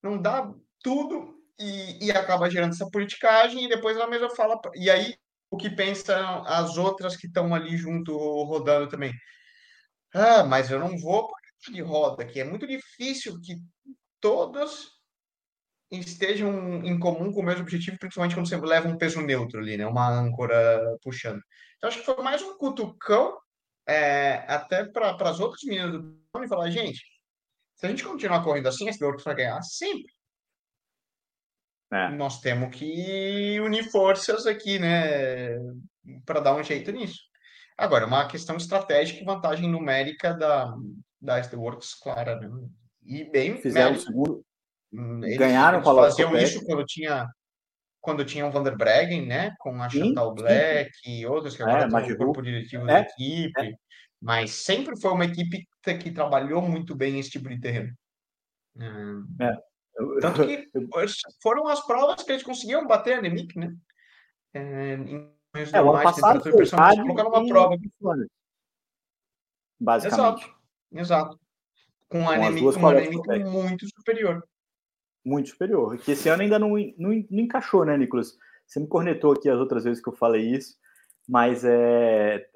não 0.02 0.22
dá 0.22 0.52
tudo 0.82 1.38
e, 1.60 2.06
e 2.06 2.12
acaba 2.12 2.50
gerando 2.50 2.74
essa 2.74 2.90
politicagem 2.90 3.66
e 3.66 3.70
depois 3.70 3.98
ela 3.98 4.08
mesma 4.08 4.30
fala. 4.36 4.60
E 4.76 4.90
aí, 4.90 5.16
o 5.50 5.58
que 5.58 5.70
pensam 5.70 6.44
as 6.46 6.78
outras 6.78 7.16
que 7.16 7.28
estão 7.28 7.54
ali 7.54 7.78
junto, 7.78 8.16
rodando 8.44 8.90
também? 8.90 9.14
Ah, 10.14 10.44
mas 10.44 10.70
eu 10.72 10.80
não 10.80 10.98
vou 10.98 11.30
de 11.72 11.82
roda, 11.82 12.26
que 12.26 12.40
é 12.40 12.44
muito 12.44 12.68
difícil 12.68 13.40
que 13.42 13.56
todas 14.22 14.88
estejam 15.92 16.84
em 16.84 17.00
comum 17.00 17.32
com 17.32 17.42
o 17.42 17.44
mesmo 17.44 17.62
objetivo, 17.62 17.98
principalmente 17.98 18.36
quando 18.36 18.48
você 18.48 18.58
leva 18.58 18.88
um 18.88 18.98
peso 18.98 19.22
neutro 19.22 19.60
ali, 19.60 19.78
né? 19.78 19.86
Uma 19.86 20.10
âncora 20.10 20.98
puxando. 21.02 21.42
Então, 21.78 21.88
acho 21.90 22.00
que 22.00 22.06
foi 22.06 22.24
mais 22.24 22.42
um 22.42 22.58
cutucão 22.58 23.38
é, 23.88 24.44
até 24.48 24.86
para 24.86 25.16
as 25.30 25.40
outras 25.40 25.62
meninas 25.64 25.92
do 25.94 26.18
e 26.44 26.48
falar, 26.48 26.70
gente, 26.70 27.02
se 27.76 27.86
a 27.86 27.90
gente 27.90 28.04
continuar 28.04 28.44
correndo 28.44 28.68
assim, 28.68 28.88
esse 28.88 29.04
outro 29.04 29.24
vai 29.24 29.36
ganhar 29.36 29.62
sempre. 29.62 30.12
É. 31.92 32.10
Nós 32.10 32.42
temos 32.42 32.76
que 32.76 33.60
unir 33.62 33.90
forças 33.90 34.46
aqui, 34.46 34.78
né? 34.78 35.58
Para 36.26 36.40
dar 36.40 36.56
um 36.56 36.64
jeito 36.64 36.92
nisso. 36.92 37.20
Agora, 37.78 38.06
uma 38.06 38.28
questão 38.28 38.58
estratégica 38.58 39.22
e 39.22 39.26
vantagem 39.26 39.70
numérica 39.70 40.34
da, 40.34 40.74
da 41.22 41.42
Works, 41.54 41.94
clara, 41.94 42.40
né? 42.40 42.50
E 43.06 43.24
bem. 43.30 43.58
Fizeram 43.58 43.94
o 43.94 44.00
segundo. 44.00 44.46
Hum, 44.92 45.24
eles, 45.24 45.38
Ganharam 45.38 45.82
com 45.82 45.92
a 45.92 46.04
faziam 46.04 46.36
isso 46.38 46.64
quando 46.66 46.86
tinha 46.86 47.28
quando 48.00 48.24
tinha 48.24 48.46
o 48.46 48.52
Van 48.52 48.64
Breggen, 48.64 49.26
né? 49.26 49.54
Com 49.60 49.82
a 49.82 49.90
Chantal 49.90 50.34
Black 50.34 50.92
sim. 51.04 51.20
e 51.20 51.26
outros 51.26 51.58
que 51.58 51.64
agora 51.64 51.84
é, 51.84 51.88
estão 51.88 52.08
no 52.08 52.18
corpo 52.18 52.42
diretivo 52.42 52.84
é, 52.84 52.88
da 52.88 53.00
equipe. 53.02 53.62
É. 53.62 53.72
Mas 54.22 54.52
sempre 54.52 55.00
foi 55.00 55.12
uma 55.12 55.26
equipe 55.26 55.68
que 55.84 56.12
trabalhou 56.12 56.62
muito 56.62 56.96
bem 56.96 57.20
esse 57.20 57.30
tipo 57.30 57.50
de 57.50 57.60
terreno. 57.60 57.94
Hum. 58.78 59.26
É. 59.42 59.54
Tanto 60.22 60.46
que 60.46 60.70
foram 61.42 61.68
as 61.68 61.86
provas 61.86 62.24
que 62.24 62.32
eles 62.32 62.44
conseguiam 62.44 62.86
bater 62.86 63.18
a 63.18 63.22
Nemic, 63.22 63.58
né? 63.58 63.76
É, 64.54 64.94
em 64.94 65.38
é, 65.74 65.82
o 65.82 65.92
ano 65.92 66.04
passado 66.04 66.42
foi 66.42 66.52
colocaram 66.52 67.30
uma 67.30 67.48
prova. 67.48 67.78
Basicamente. 69.80 70.44
Exato, 70.44 70.56
exato. 70.92 71.40
Com, 72.10 72.30
a 72.30 72.38
Nemic, 72.38 72.78
uma 72.78 72.94
Nemic 72.94 73.44
muito 73.46 73.88
superior. 73.96 74.48
Muito 75.26 75.50
superior. 75.50 75.98
Que 75.98 76.12
esse 76.12 76.30
ano 76.30 76.44
ainda 76.44 76.60
não, 76.60 76.70
não, 76.70 77.26
não 77.30 77.40
encaixou, 77.40 77.84
né, 77.86 77.98
Nicolas? 77.98 78.38
Você 78.66 78.80
me 78.80 78.88
cornetou 78.88 79.34
aqui 79.34 79.50
as 79.50 79.60
outras 79.60 79.84
vezes 79.84 80.02
que 80.02 80.10
eu 80.10 80.14
falei 80.14 80.42
isso, 80.52 80.76
mas 81.28 81.64
é, 81.64 82.48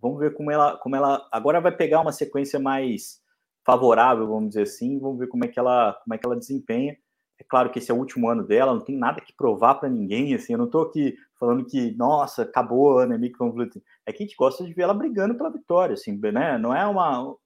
vamos 0.00 0.18
ver 0.18 0.34
como 0.34 0.50
ela, 0.50 0.76
como 0.78 0.96
ela 0.96 1.28
agora 1.32 1.60
vai 1.60 1.72
pegar 1.72 2.00
uma 2.00 2.12
sequência 2.12 2.58
mais 2.58 3.20
favorável, 3.68 4.26
vamos 4.26 4.48
dizer 4.48 4.62
assim, 4.62 4.98
vamos 4.98 5.18
ver 5.18 5.26
como 5.26 5.44
é 5.44 5.48
que 5.48 5.58
ela, 5.58 5.92
como 6.02 6.14
é 6.14 6.18
que 6.18 6.24
ela 6.24 6.38
desempenha. 6.38 6.96
É 7.38 7.44
claro 7.44 7.70
que 7.70 7.78
esse 7.78 7.90
é 7.90 7.94
o 7.94 7.98
último 7.98 8.26
ano 8.26 8.42
dela, 8.42 8.72
não 8.72 8.80
tem 8.80 8.96
nada 8.96 9.20
que 9.20 9.36
provar 9.36 9.74
para 9.74 9.90
ninguém, 9.90 10.34
assim, 10.34 10.54
eu 10.54 10.58
não 10.58 10.64
estou 10.64 10.82
aqui 10.84 11.14
falando 11.38 11.66
que, 11.66 11.94
nossa, 11.94 12.42
acabou 12.42 12.98
a 12.98 13.04
Annemiek 13.04 13.36
van 13.38 13.50
Vleuten. 13.50 13.82
É 14.06 14.12
que 14.12 14.22
a 14.22 14.26
gente 14.26 14.36
gosta 14.36 14.64
de 14.64 14.72
ver 14.72 14.82
ela 14.82 14.94
brigando 14.94 15.34
pela 15.34 15.52
vitória, 15.52 15.92
assim, 15.92 16.18
né? 16.32 16.56
Não 16.56 16.74
é 16.74 16.86
uma 16.86 17.36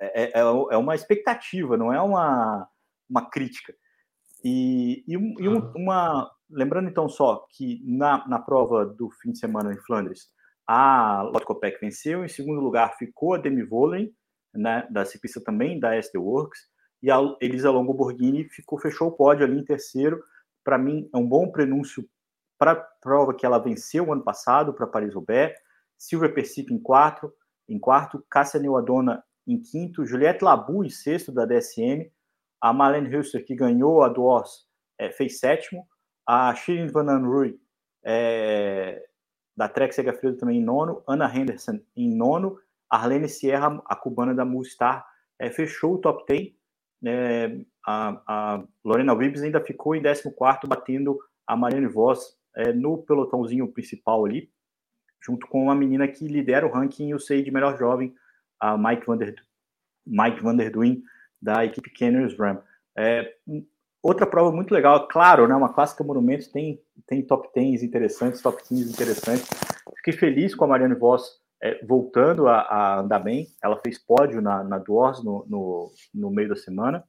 é, 0.00 0.22
é, 0.22 0.40
é, 0.40 0.40
é 0.40 0.76
uma 0.76 0.94
expectativa, 0.94 1.76
não 1.76 1.92
é 1.92 2.00
uma, 2.00 2.68
uma 3.10 3.28
crítica. 3.28 3.74
E, 4.44 5.04
e, 5.08 5.14
e 5.14 5.48
uma 5.48 6.30
lembrando 6.48 6.88
então 6.88 7.08
só 7.08 7.44
que 7.50 7.82
na, 7.84 8.26
na 8.28 8.38
prova 8.38 8.86
do 8.86 9.10
fim 9.20 9.32
de 9.32 9.38
semana 9.38 9.72
em 9.72 9.78
Flandres, 9.78 10.28
a 10.64 11.22
Lotte 11.22 11.44
Kopeck 11.44 11.80
venceu, 11.80 12.24
em 12.24 12.28
segundo 12.28 12.60
lugar 12.60 12.96
ficou 12.96 13.34
a 13.34 13.38
Demi 13.38 13.64
Volley, 13.64 14.14
né, 14.56 14.86
da 14.90 15.04
ciclista 15.04 15.40
também 15.40 15.78
da 15.78 15.94
SD 15.94 16.18
Works, 16.18 16.60
e 17.02 17.10
a 17.10 17.18
Elisa 17.40 17.70
Longo 17.70 17.94
Borghini 17.94 18.48
ficou, 18.48 18.78
fechou 18.78 19.08
o 19.08 19.12
pódio 19.12 19.44
ali 19.44 19.58
em 19.58 19.64
terceiro. 19.64 20.22
Para 20.64 20.78
mim, 20.78 21.08
é 21.14 21.16
um 21.16 21.28
bom 21.28 21.50
prenúncio 21.50 22.08
para 22.58 22.72
a 22.72 22.76
prova 22.76 23.34
que 23.34 23.44
ela 23.44 23.58
venceu 23.58 24.12
ano 24.12 24.24
passado, 24.24 24.72
para 24.72 24.86
Paris-Roubaix. 24.86 25.54
Silvia 25.98 26.32
Persic 26.32 26.72
em 26.72 26.78
quarto, 26.78 27.32
em 27.68 27.78
quarto, 27.78 28.24
Cássia 28.30 28.60
Neuadona 28.60 29.22
em 29.46 29.60
quinto, 29.60 30.04
Juliette 30.04 30.44
Labu 30.44 30.84
em 30.84 30.90
sexto 30.90 31.32
da 31.32 31.46
DSM, 31.46 32.10
a 32.60 32.72
Marlene 32.72 33.08
Hülster, 33.08 33.44
que 33.44 33.54
ganhou 33.54 34.02
a 34.02 34.08
Duos, 34.08 34.66
é, 34.98 35.10
fez 35.10 35.38
sétimo, 35.38 35.86
a 36.26 36.54
Shirin 36.54 36.88
Van 36.88 37.08
Anrooy, 37.08 37.58
é, 38.04 39.06
da 39.56 39.68
Trek 39.68 39.94
Segafredo 39.94 40.36
também 40.36 40.58
em 40.58 40.64
nono, 40.64 41.02
Ana 41.06 41.32
Henderson 41.34 41.80
em 41.96 42.14
nono, 42.14 42.58
Arlene 42.90 43.28
Sierra, 43.28 43.82
a 43.86 43.96
cubana 43.96 44.34
da 44.34 44.44
Movistar, 44.44 45.06
é, 45.38 45.50
fechou 45.50 45.94
o 45.94 45.98
top 45.98 46.24
10. 46.26 46.52
É, 47.04 47.58
a, 47.86 48.22
a, 48.26 48.64
Lorena 48.84 49.14
Wibbs 49.14 49.42
ainda 49.42 49.60
ficou 49.60 49.94
em 49.94 50.02
14, 50.02 50.32
batendo 50.66 51.18
a 51.46 51.56
Marianne 51.56 51.86
Voss 51.86 52.36
é, 52.56 52.72
no 52.72 52.98
pelotãozinho 52.98 53.68
principal 53.68 54.24
ali, 54.24 54.50
junto 55.20 55.46
com 55.46 55.64
uma 55.64 55.74
menina 55.74 56.08
que 56.08 56.26
lidera 56.26 56.66
o 56.66 56.70
ranking 56.70 57.10
eu 57.10 57.18
sei 57.18 57.42
de 57.42 57.50
melhor 57.50 57.78
jovem, 57.78 58.14
a 58.58 58.76
Mike 58.76 59.06
Van 59.06 59.16
der, 59.16 59.34
Mike 60.06 60.42
Van 60.42 60.56
der 60.56 60.70
Duin, 60.70 61.02
da 61.40 61.64
equipe 61.64 61.90
Canyons 61.90 62.36
Ram. 62.36 62.62
É, 62.96 63.34
outra 64.02 64.26
prova 64.26 64.50
muito 64.50 64.72
legal, 64.72 65.06
claro, 65.06 65.46
né, 65.46 65.54
uma 65.54 65.72
clássica 65.72 66.02
Monumentos 66.02 66.48
tem, 66.48 66.80
tem 67.06 67.22
top 67.22 67.48
10 67.54 67.82
interessantes, 67.82 68.40
top 68.40 68.62
15 68.66 68.90
interessantes. 68.90 69.48
Fiquei 69.96 70.14
feliz 70.14 70.54
com 70.54 70.64
a 70.64 70.68
Marianne 70.68 70.94
Voss 70.94 71.40
é, 71.62 71.84
voltando 71.84 72.48
a, 72.48 72.60
a, 72.60 73.00
andar 73.00 73.18
bem, 73.18 73.46
ela 73.62 73.80
fez 73.82 73.98
pódio 73.98 74.40
na, 74.40 74.62
na 74.62 74.78
no, 74.78 75.46
no, 75.48 75.92
no, 76.14 76.30
meio 76.30 76.48
da 76.48 76.56
semana. 76.56 77.04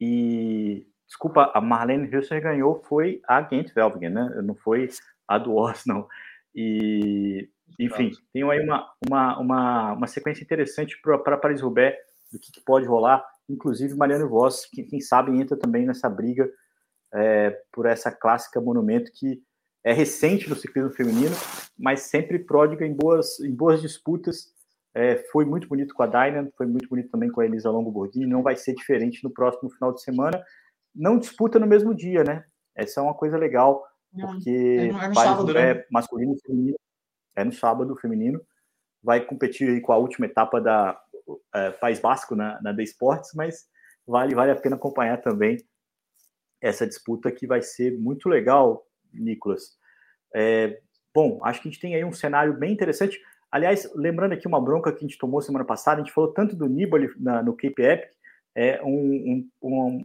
E, 0.00 0.86
desculpa, 1.06 1.50
a 1.54 1.60
Marlene 1.60 2.08
Hilser 2.08 2.42
ganhou 2.42 2.82
foi 2.84 3.20
a 3.26 3.42
Gent 3.42 3.72
Velvingen, 3.74 4.10
né? 4.10 4.40
Não 4.42 4.54
foi 4.54 4.88
a 5.26 5.38
Dwarfs, 5.38 5.84
não. 5.86 6.06
E, 6.54 7.48
enfim, 7.78 8.10
tem 8.32 8.48
aí 8.48 8.60
uma, 8.60 8.90
uma, 9.06 9.38
uma, 9.38 9.92
uma 9.92 10.06
sequência 10.06 10.42
interessante 10.42 10.98
para 11.02 11.36
Paris-Roubaix, 11.36 11.96
do 12.32 12.38
que, 12.38 12.52
que, 12.52 12.60
pode 12.60 12.86
rolar. 12.86 13.24
Inclusive, 13.48 13.94
Mariano 13.94 14.28
Voss, 14.28 14.66
que, 14.66 14.82
quem 14.82 15.00
sabe, 15.00 15.38
entra 15.38 15.56
também 15.56 15.86
nessa 15.86 16.08
briga 16.08 16.50
é, 17.14 17.50
por 17.72 17.86
essa 17.86 18.10
clássica 18.10 18.60
monumento 18.60 19.12
que 19.14 19.42
é 19.86 19.92
recente 19.92 20.50
no 20.50 20.56
ciclismo 20.56 20.90
feminino, 20.90 21.36
mas 21.78 22.00
sempre 22.00 22.40
pródiga 22.40 22.84
em 22.84 22.92
boas, 22.92 23.38
em 23.38 23.54
boas 23.54 23.80
disputas. 23.80 24.52
É, 24.92 25.18
foi 25.30 25.44
muito 25.44 25.68
bonito 25.68 25.94
com 25.94 26.02
a 26.02 26.08
Dynan, 26.08 26.50
foi 26.58 26.66
muito 26.66 26.88
bonito 26.88 27.08
também 27.08 27.30
com 27.30 27.40
a 27.40 27.44
Elisa 27.46 27.70
Longo 27.70 27.92
Borghini, 27.92 28.26
não 28.26 28.42
vai 28.42 28.56
ser 28.56 28.74
diferente 28.74 29.22
no 29.22 29.30
próximo 29.30 29.70
final 29.70 29.92
de 29.92 30.02
semana. 30.02 30.44
Não 30.92 31.16
disputa 31.16 31.60
no 31.60 31.68
mesmo 31.68 31.94
dia, 31.94 32.24
né? 32.24 32.44
Essa 32.74 32.98
é 32.98 33.02
uma 33.04 33.14
coisa 33.14 33.38
legal, 33.38 33.86
porque 34.12 34.50
é, 34.50 34.86
é 34.88 35.08
no 35.08 35.14
sábado, 35.14 35.54
né? 35.54 35.70
é 35.70 35.86
masculino 35.88 36.34
e 36.34 36.40
feminino, 36.40 36.78
é 37.36 37.44
no 37.44 37.52
sábado 37.52 37.94
feminino, 37.94 38.40
vai 39.00 39.24
competir 39.24 39.68
aí 39.68 39.80
com 39.80 39.92
a 39.92 39.98
última 39.98 40.26
etapa 40.26 40.60
da 40.60 41.00
é, 41.54 41.70
País 41.70 42.00
Basco 42.00 42.34
na, 42.34 42.60
na 42.60 42.74
The 42.74 42.82
Sports, 42.82 43.34
mas 43.36 43.68
vale, 44.04 44.34
vale 44.34 44.50
a 44.50 44.56
pena 44.56 44.74
acompanhar 44.74 45.18
também 45.18 45.64
essa 46.60 46.84
disputa 46.84 47.30
que 47.30 47.46
vai 47.46 47.62
ser 47.62 47.96
muito 47.96 48.28
legal 48.28 48.85
Nicolas. 49.20 49.76
É, 50.34 50.80
bom, 51.14 51.38
acho 51.42 51.62
que 51.62 51.68
a 51.68 51.70
gente 51.70 51.80
tem 51.80 51.94
aí 51.94 52.04
um 52.04 52.12
cenário 52.12 52.54
bem 52.54 52.72
interessante. 52.72 53.20
Aliás, 53.50 53.90
lembrando 53.94 54.32
aqui 54.32 54.46
uma 54.46 54.60
bronca 54.60 54.92
que 54.92 54.98
a 54.98 55.06
gente 55.08 55.18
tomou 55.18 55.40
semana 55.40 55.64
passada, 55.64 56.00
a 56.00 56.04
gente 56.04 56.12
falou 56.12 56.32
tanto 56.32 56.56
do 56.56 56.68
Nibali 56.68 57.10
na, 57.18 57.42
no 57.42 57.54
Cape 57.54 57.82
Epic, 57.82 58.10
é 58.54 58.82
um, 58.82 59.48
um, 59.62 60.04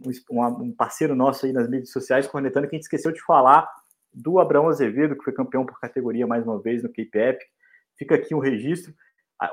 um, 0.60 0.72
parceiro 0.72 1.14
nosso 1.14 1.46
aí 1.46 1.54
nas 1.54 1.68
mídias 1.68 1.90
sociais, 1.90 2.26
cornetando, 2.26 2.68
que 2.68 2.76
a 2.76 2.78
gente 2.78 2.84
esqueceu 2.84 3.10
de 3.10 3.22
falar 3.22 3.66
do 4.12 4.38
Abraão 4.38 4.68
Azevedo, 4.68 5.16
que 5.16 5.24
foi 5.24 5.32
campeão 5.32 5.64
por 5.64 5.80
categoria 5.80 6.26
mais 6.26 6.44
uma 6.44 6.60
vez 6.60 6.82
no 6.82 6.90
Cape 6.90 7.10
Epic. 7.14 7.48
Fica 7.96 8.14
aqui 8.14 8.34
um 8.34 8.38
registro. 8.38 8.94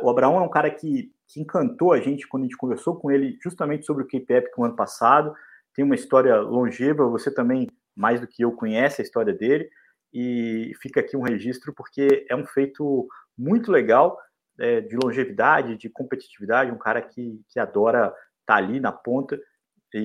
O 0.02 0.10
Abraão 0.10 0.38
é 0.38 0.42
um 0.42 0.50
cara 0.50 0.70
que, 0.70 1.14
que 1.28 1.40
encantou 1.40 1.94
a 1.94 2.00
gente 2.00 2.28
quando 2.28 2.44
a 2.44 2.46
gente 2.48 2.58
conversou 2.58 2.96
com 2.96 3.10
ele 3.10 3.38
justamente 3.42 3.86
sobre 3.86 4.04
o 4.04 4.06
Cape 4.06 4.34
Epic 4.34 4.58
no 4.58 4.66
ano 4.66 4.76
passado. 4.76 5.34
Tem 5.74 5.86
uma 5.86 5.96
história 5.96 6.36
longeva, 6.42 7.08
você 7.08 7.34
também 7.34 7.68
mais 8.00 8.22
do 8.22 8.28
que 8.28 8.44
eu 8.44 8.54
conhece 8.54 9.02
a 9.02 9.04
história 9.04 9.34
dele 9.34 9.70
e 10.14 10.72
fica 10.82 11.02
aqui 11.02 11.18
um 11.18 11.22
registro 11.22 11.74
porque 11.76 12.26
é 12.30 12.36
um 12.36 12.46
feito 12.46 13.06
muito 13.38 13.70
legal 13.70 14.18
é, 14.58 14.80
de 14.80 14.96
longevidade, 14.96 15.76
de 15.76 15.90
competitividade, 15.90 16.72
um 16.72 16.78
cara 16.78 17.02
que, 17.02 17.42
que 17.50 17.60
adora 17.60 18.06
estar 18.06 18.16
tá 18.46 18.56
ali 18.56 18.80
na 18.80 18.94
ponta 18.94 19.38
e, 19.94 20.00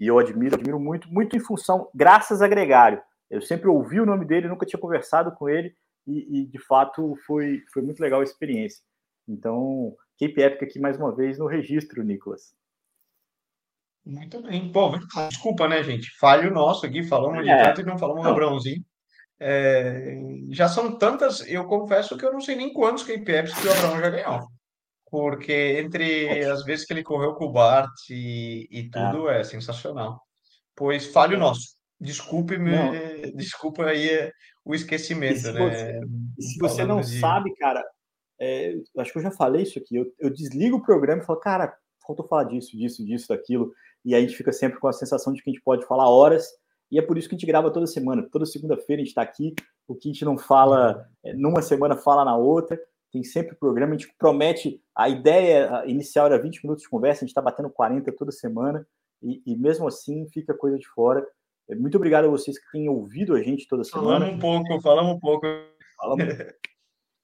e, 0.00 0.04
e, 0.04 0.06
eu 0.06 0.18
admiro, 0.18 0.54
admiro 0.54 0.80
muito, 0.80 1.12
muito 1.12 1.36
em 1.36 1.40
função, 1.40 1.90
graças 1.94 2.40
a 2.40 2.48
Gregário. 2.48 3.02
Eu 3.28 3.42
sempre 3.42 3.68
ouvi 3.68 4.00
o 4.00 4.06
nome 4.06 4.24
dele, 4.24 4.48
nunca 4.48 4.64
tinha 4.64 4.80
conversado 4.80 5.30
com 5.32 5.46
ele 5.46 5.74
e, 6.06 6.40
e 6.40 6.46
de 6.46 6.58
fato 6.58 7.16
foi, 7.26 7.62
foi 7.70 7.82
muito 7.82 8.00
legal 8.00 8.20
a 8.20 8.24
experiência. 8.24 8.82
Então, 9.28 9.94
Cape 10.18 10.40
Epic 10.40 10.62
aqui 10.62 10.80
mais 10.80 10.96
uma 10.96 11.14
vez 11.14 11.38
no 11.38 11.46
registro, 11.46 12.02
Nicolas. 12.02 12.54
Muito 14.06 14.40
bem. 14.40 14.70
Pô, 14.70 14.92
desculpa, 15.28 15.66
né, 15.66 15.82
gente? 15.82 16.16
Falho 16.18 16.52
nosso 16.52 16.86
aqui, 16.86 17.02
falamos 17.02 17.44
é. 17.46 17.56
de 17.56 17.64
tanto 17.64 17.80
e 17.80 17.84
não 17.84 17.98
falamos 17.98 18.22
do 18.22 18.28
Abrãozinho. 18.28 18.84
É, 19.38 20.16
já 20.50 20.68
são 20.68 20.96
tantas, 20.96 21.46
eu 21.46 21.66
confesso 21.66 22.16
que 22.16 22.24
eu 22.24 22.32
não 22.32 22.40
sei 22.40 22.54
nem 22.54 22.72
quantos 22.72 23.02
KPFs 23.02 23.60
que 23.60 23.66
o 23.66 23.72
Abraão 23.72 24.00
já 24.00 24.10
ganhou. 24.10 24.46
Porque 25.10 25.80
entre 25.80 26.44
as 26.44 26.64
vezes 26.64 26.86
que 26.86 26.92
ele 26.92 27.02
correu 27.02 27.34
com 27.34 27.46
o 27.46 27.52
Bart 27.52 27.90
e, 28.08 28.68
e 28.70 28.88
tudo 28.88 29.28
é. 29.28 29.40
é 29.40 29.44
sensacional. 29.44 30.20
Pois 30.74 31.06
falho 31.06 31.36
nosso. 31.38 31.76
Desculpe-me, 32.00 32.72
desculpa 33.34 33.86
aí 33.86 34.30
o 34.64 34.74
esquecimento, 34.74 35.36
e 35.36 35.40
se 35.40 35.52
né? 35.52 35.60
Você, 35.60 36.00
e 36.38 36.42
se 36.42 36.58
você 36.58 36.84
não 36.84 37.00
de... 37.00 37.20
sabe, 37.20 37.54
cara, 37.54 37.84
é, 38.40 38.74
acho 38.98 39.12
que 39.12 39.18
eu 39.18 39.22
já 39.22 39.30
falei 39.30 39.62
isso 39.62 39.78
aqui. 39.78 39.96
Eu, 39.96 40.06
eu 40.18 40.30
desligo 40.30 40.76
o 40.76 40.82
programa 40.82 41.22
e 41.22 41.24
falo, 41.24 41.40
cara, 41.40 41.76
faltou 42.06 42.26
falar 42.26 42.44
disso, 42.44 42.76
disso, 42.76 43.04
disso, 43.04 43.28
daquilo. 43.28 43.72
E 44.06 44.14
a 44.14 44.20
gente 44.20 44.36
fica 44.36 44.52
sempre 44.52 44.78
com 44.78 44.86
a 44.86 44.92
sensação 44.92 45.32
de 45.32 45.42
que 45.42 45.50
a 45.50 45.52
gente 45.52 45.62
pode 45.62 45.84
falar 45.84 46.08
horas. 46.08 46.48
E 46.92 46.98
é 46.98 47.02
por 47.02 47.18
isso 47.18 47.28
que 47.28 47.34
a 47.34 47.38
gente 47.38 47.46
grava 47.46 47.72
toda 47.72 47.88
semana. 47.88 48.26
Toda 48.30 48.46
segunda-feira 48.46 49.02
a 49.02 49.04
gente 49.04 49.08
está 49.08 49.22
aqui. 49.22 49.52
O 49.88 49.96
que 49.96 50.08
a 50.08 50.12
gente 50.12 50.24
não 50.24 50.38
fala 50.38 51.08
é, 51.24 51.34
numa 51.34 51.60
semana, 51.60 51.96
fala 51.96 52.24
na 52.24 52.36
outra. 52.36 52.80
Tem 53.12 53.24
sempre 53.24 53.56
programa. 53.56 53.94
A 53.94 53.98
gente 53.98 54.14
promete. 54.16 54.80
A 54.94 55.08
ideia 55.08 55.82
inicial 55.86 56.26
era 56.26 56.40
20 56.40 56.62
minutos 56.62 56.84
de 56.84 56.88
conversa. 56.88 57.18
A 57.18 57.26
gente 57.26 57.30
está 57.30 57.42
batendo 57.42 57.68
40 57.68 58.12
toda 58.12 58.30
semana. 58.30 58.86
E, 59.20 59.42
e, 59.44 59.56
mesmo 59.56 59.88
assim 59.88 60.28
fica 60.28 60.54
coisa 60.54 60.78
de 60.78 60.86
fora. 60.86 61.26
É, 61.68 61.74
muito 61.74 61.96
obrigado 61.96 62.26
a 62.26 62.30
vocês 62.30 62.58
que 62.60 62.70
têm 62.70 62.88
ouvido 62.88 63.34
a 63.34 63.42
gente 63.42 63.66
toda 63.66 63.82
semana. 63.82 64.20
Falamos 64.20 64.34
um 64.34 64.38
pouco, 64.38 64.82
falamos 64.82 65.16
um 65.16 65.18
pouco. 65.18 65.46
Falamos, 65.96 66.24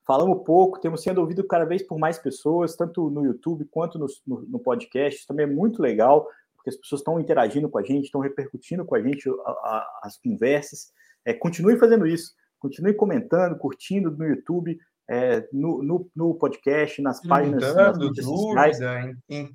falamos 0.05 0.43
pouco, 0.45 0.80
temos 0.80 1.03
sendo 1.03 1.20
ouvido 1.20 1.45
cada 1.45 1.64
vez 1.64 1.83
por 1.83 1.99
mais 1.99 2.18
pessoas, 2.18 2.74
tanto 2.74 3.11
no 3.11 3.24
YouTube 3.24 3.66
quanto 3.66 3.99
no, 3.99 4.07
no, 4.26 4.43
no 4.43 4.59
podcast. 4.59 5.20
Isso 5.20 5.28
também 5.28 5.45
é 5.45 5.49
muito 5.49 5.80
legal, 5.80 6.26
porque 6.63 6.71
as 6.71 6.77
pessoas 6.77 7.01
estão 7.01 7.19
interagindo 7.21 7.69
com 7.69 7.79
a 7.79 7.83
gente, 7.83 8.05
estão 8.05 8.21
repercutindo 8.21 8.85
com 8.85 8.95
a 8.95 9.03
gente 9.03 9.29
a, 9.29 9.51
a, 9.51 10.01
as 10.05 10.17
conversas. 10.17 10.93
É, 11.25 11.35
continue 11.35 11.77
fazendo 11.77 12.07
isso, 12.07 12.33
continue 12.61 12.95
comentando, 12.95 13.59
curtindo 13.59 14.11
no 14.13 14.25
YouTube. 14.25 14.79
É, 15.11 15.47
no, 15.53 15.83
no, 15.83 16.11
no, 16.15 16.35
podcast, 16.37 17.03
nas 17.03 17.21
páginas 17.21 17.69
Mudando, 17.69 18.07
nas 18.15 18.25
sociais. 18.25 18.79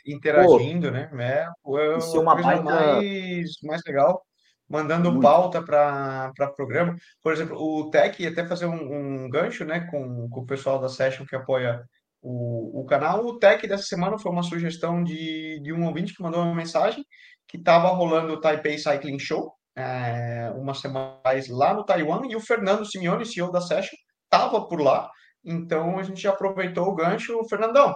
interagindo, 0.06 0.88
Pô, 0.88 0.94
né? 0.94 1.10
É, 1.18 1.48
é 1.94 1.98
isso 1.98 2.18
é 2.18 2.20
uma 2.20 2.36
coisa 2.36 2.62
mais, 2.62 3.52
mais 3.64 3.82
legal 3.88 4.22
mandando 4.70 5.10
Muito. 5.10 5.24
pauta 5.24 5.64
para 5.64 6.34
programa. 6.56 6.96
Por 7.24 7.32
exemplo, 7.32 7.58
o 7.58 7.90
Tech 7.90 8.22
ia 8.22 8.30
até 8.30 8.46
fazer 8.46 8.66
um, 8.66 9.24
um 9.24 9.30
gancho 9.30 9.64
né, 9.64 9.88
com, 9.90 10.30
com 10.30 10.42
o 10.42 10.46
pessoal 10.46 10.80
da 10.80 10.90
Session 10.90 11.26
que 11.26 11.36
apoia 11.36 11.82
o, 12.22 12.82
o 12.82 12.86
canal. 12.86 13.26
O 13.26 13.38
Tech 13.40 13.66
dessa 13.68 13.84
semana 13.84 14.18
foi 14.18 14.32
uma 14.32 14.44
sugestão 14.44 15.04
de, 15.04 15.60
de 15.62 15.74
um 15.74 15.86
ouvinte 15.86 16.14
que 16.14 16.22
mandou 16.22 16.42
uma 16.42 16.56
mensagem 16.56 17.04
que 17.48 17.58
estava 17.58 17.88
rolando 17.90 18.34
o 18.34 18.42
Taipei 18.42 18.78
Cycling 18.78 19.20
Show 19.20 19.58
é, 19.78 20.52
uma 20.56 20.74
semana 20.74 21.20
lá 21.50 21.74
no 21.74 21.86
Taiwan 21.86 22.24
e 22.28 22.36
o 22.36 22.42
Fernando 22.42 22.84
Simeone, 22.84 23.26
CEO 23.26 23.52
da 23.52 23.62
Session, 23.62 23.96
estava 24.24 24.68
por 24.68 24.82
lá. 24.82 25.08
Então 25.46 26.00
a 26.00 26.04
gente 26.04 26.28
aproveitou 26.28 26.88
o 26.88 26.96
gancho. 26.96 27.48
Fernandão, 27.48 27.96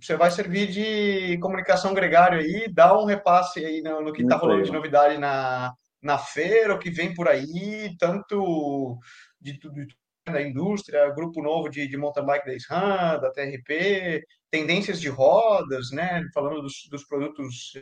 você 0.00 0.16
vai 0.16 0.30
servir 0.30 0.68
de 0.68 1.38
comunicação 1.38 1.92
gregário 1.92 2.38
aí, 2.38 2.72
dá 2.72 2.96
um 2.96 3.04
repasse 3.04 3.64
aí 3.64 3.82
no, 3.82 4.00
no 4.00 4.12
que 4.12 4.22
está 4.22 4.36
rolando 4.36 4.62
de 4.62 4.70
novidade 4.70 5.18
na, 5.18 5.72
na 6.00 6.18
feira, 6.18 6.74
o 6.74 6.78
que 6.78 6.90
vem 6.90 7.12
por 7.14 7.26
aí, 7.26 7.96
tanto 7.98 8.96
de 9.40 9.58
tudo 9.58 9.84
da 10.26 10.40
indústria, 10.40 11.10
grupo 11.10 11.42
novo 11.42 11.68
de, 11.68 11.86
de 11.86 11.96
mountain 11.96 12.24
bike 12.24 12.46
da 12.46 12.54
SRAM, 12.54 13.20
da 13.20 13.30
TRP, 13.30 14.24
tendências 14.50 15.00
de 15.00 15.08
rodas, 15.08 15.90
né? 15.90 16.22
Falando 16.32 16.62
dos, 16.62 16.86
dos 16.90 17.04
produtos 17.04 17.72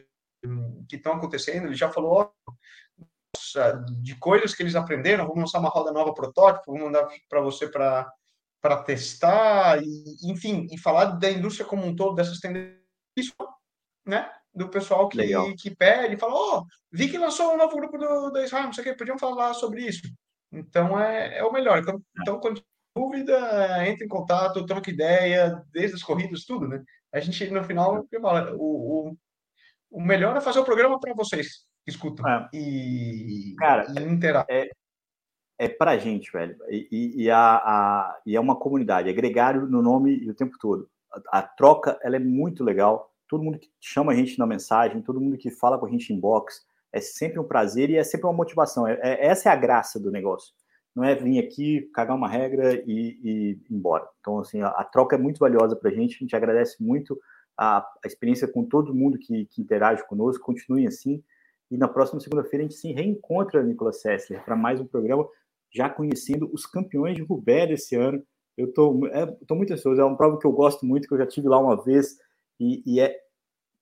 hum, 0.45 0.85
que 0.89 0.97
estão 0.97 1.15
acontecendo, 1.15 1.67
ele 1.67 1.75
já 1.75 1.91
falou 1.91 2.33
de 4.01 4.15
coisas 4.17 4.55
que 4.55 4.63
eles 4.63 4.77
aprenderam, 4.77 5.27
vamos 5.27 5.41
lançar 5.41 5.59
uma 5.59 5.69
roda 5.69 5.93
nova 5.93 6.15
protótipo, 6.15 6.73
vamos 6.73 6.87
mandar 6.87 7.09
para 7.29 7.41
você 7.41 7.69
para 7.69 8.11
para 8.63 8.83
testar, 8.83 9.83
e, 9.83 10.31
enfim, 10.31 10.67
e 10.71 10.77
falar 10.77 11.07
da 11.07 11.31
indústria 11.31 11.67
como 11.67 11.83
um 11.83 11.97
todo, 11.97 12.15
dessas 12.15 12.41
tendências, 12.41 12.77
né? 14.05 14.31
do 14.55 14.69
pessoal 14.69 15.09
que, 15.09 15.19
que 15.55 15.75
pede, 15.75 16.17
fala, 16.17 16.35
ó, 16.35 16.59
oh, 16.59 16.67
vi 16.91 17.09
que 17.09 17.17
lançou 17.17 17.55
um 17.55 17.57
novo 17.57 17.77
grupo 17.77 17.97
do, 17.97 18.31
da 18.31 18.45
Israel, 18.45 18.65
não 18.65 18.73
sei 18.73 18.83
o 18.83 18.87
que, 18.87 18.95
podiam 18.95 19.19
falar 19.19 19.55
sobre 19.55 19.87
isso. 19.87 20.03
Então, 20.53 20.99
é, 21.01 21.39
é 21.39 21.45
o 21.45 21.53
melhor. 21.53 21.79
Então, 21.79 21.97
é. 21.97 22.23
então 22.23 22.41
quando 22.41 22.63
dúvida, 22.95 23.89
entre 23.89 24.05
em 24.05 24.09
contato, 24.09 24.67
troca 24.67 24.91
ideia, 24.91 25.65
desde 25.73 25.97
as 25.97 26.03
corridas, 26.03 26.45
tudo, 26.45 26.67
né? 26.67 26.83
A 27.13 27.21
gente, 27.21 27.51
no 27.51 27.65
final, 27.65 28.07
fala, 28.21 28.55
o, 28.55 29.09
o, 29.11 29.17
o 29.91 30.01
melhor 30.03 30.37
é 30.37 30.41
fazer 30.41 30.59
o 30.59 30.65
programa 30.65 30.99
para 30.99 31.15
vocês 31.15 31.67
que 31.85 31.91
escutam 31.91 32.29
é. 32.29 32.49
e, 32.53 33.55
Cara, 33.59 33.87
e 33.89 34.03
interagem. 34.03 34.47
É, 34.49 34.71
é 35.59 35.69
pra 35.69 35.99
gente, 35.99 36.31
velho. 36.31 36.57
E, 36.69 37.25
e, 37.25 37.31
a, 37.31 37.57
a, 37.57 38.21
e 38.27 38.37
é 38.37 38.41
uma 38.41 38.57
comunidade, 38.57 39.09
é 39.09 39.13
gregário 39.13 39.67
no 39.67 39.83
nome 39.83 40.29
o 40.29 40.35
tempo 40.35 40.57
todo. 40.59 40.89
A, 41.33 41.39
a 41.39 41.43
troca, 41.43 41.99
ela 42.03 42.17
é 42.17 42.21
muito 42.21 42.63
legal 42.63 43.11
todo 43.29 43.45
mundo 43.45 43.61
que 43.61 43.71
chama 43.81 44.11
a 44.11 44.15
gente 44.15 44.37
na 44.39 44.47
mensagem, 44.47 45.01
todo 45.01 45.21
mundo 45.21 45.39
que 45.39 45.51
fala 45.51 45.79
com 45.79 45.87
a 45.87 45.91
gente 45.91 46.13
em 46.13 46.19
box, 46.19 46.67
é 46.93 47.01
sempre 47.01 47.39
um 47.39 47.45
prazer 47.45 47.91
e 47.91 47.97
é 47.97 48.05
sempre 48.05 48.27
uma 48.27 48.33
motivação. 48.33 48.87
É, 48.87 48.99
é, 49.03 49.27
essa 49.27 49.49
é 49.49 49.53
a 49.53 49.57
graça 49.57 49.99
do 49.99 50.11
negócio. 50.11 50.53
Não 50.95 51.05
é 51.05 51.15
vir 51.15 51.39
aqui, 51.39 51.89
cagar 51.95 52.17
uma 52.17 52.29
regra 52.29 52.75
e, 52.75 53.19
e 53.23 53.51
ir 53.53 53.63
embora. 53.71 54.07
Então, 54.21 54.41
assim, 54.41 54.61
a, 54.61 54.69
a 54.69 54.85
troca 54.85 55.17
é 55.17 55.19
muito 55.19 55.39
valiosa 55.39 55.77
para 55.77 55.91
a 55.91 55.95
gente. 55.95 56.17
A 56.17 56.19
gente 56.19 56.35
agradece 56.35 56.83
muito 56.83 57.19
a, 57.57 57.79
a 57.79 58.07
experiência 58.07 58.49
com 58.49 58.65
todo 58.65 58.95
mundo 58.95 59.19
que, 59.19 59.47
que, 59.47 59.63
interage 59.63 60.07
conosco. 60.07 60.45
Continuem 60.45 60.87
assim. 60.87 61.23
E 61.71 61.77
na 61.77 61.87
próxima 61.87 62.19
segunda-feira 62.21 62.65
a 62.65 62.69
gente 62.69 62.79
se 62.79 62.93
reencontra, 62.93 63.63
Nicolas 63.63 64.01
Sessler, 64.01 64.45
para 64.45 64.57
mais 64.57 64.81
um 64.81 64.87
programa, 64.87 65.29
já 65.73 65.89
conhecendo 65.89 66.51
os 66.53 66.67
campeões 66.67 67.15
de 67.15 67.23
Roubaix 67.23 67.69
desse 67.69 67.95
ano. 67.95 68.21
Eu 68.57 68.69
estou 68.69 69.07
é, 69.07 69.27
muito 69.53 69.73
ansioso. 69.73 70.01
É 70.01 70.05
uma 70.05 70.17
prova 70.17 70.39
que 70.39 70.47
eu 70.47 70.53
gosto 70.53 70.85
muito, 70.85 71.07
que 71.07 71.15
eu 71.15 71.19
já 71.19 71.27
tive 71.27 71.49
lá 71.49 71.59
uma 71.59 71.81
vez 71.81 72.19
e, 72.59 72.83
e 72.85 73.01
é 73.01 73.17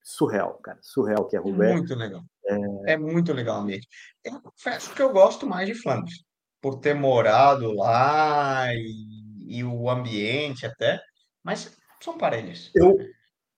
surreal, 0.02 0.54
cara. 0.62 0.78
Surreal 0.82 1.26
que 1.26 1.36
é 1.36 1.38
Roubaix. 1.38 1.78
Muito 1.78 1.94
legal. 1.94 2.22
É, 2.48 2.92
é 2.92 2.96
muito 2.96 3.32
legal 3.32 3.62
mesmo. 3.62 3.86
Eu 4.24 4.40
confesso 4.40 4.94
que 4.94 5.02
eu 5.02 5.12
gosto 5.12 5.46
mais 5.46 5.66
de 5.66 5.74
Flandres, 5.74 6.24
por 6.60 6.80
ter 6.80 6.94
morado 6.94 7.72
lá 7.74 8.72
e, 8.74 9.58
e 9.58 9.64
o 9.64 9.88
ambiente 9.90 10.66
até, 10.66 11.00
mas 11.42 11.76
são 12.00 12.16
parelhas. 12.16 12.70
Eu, 12.74 12.96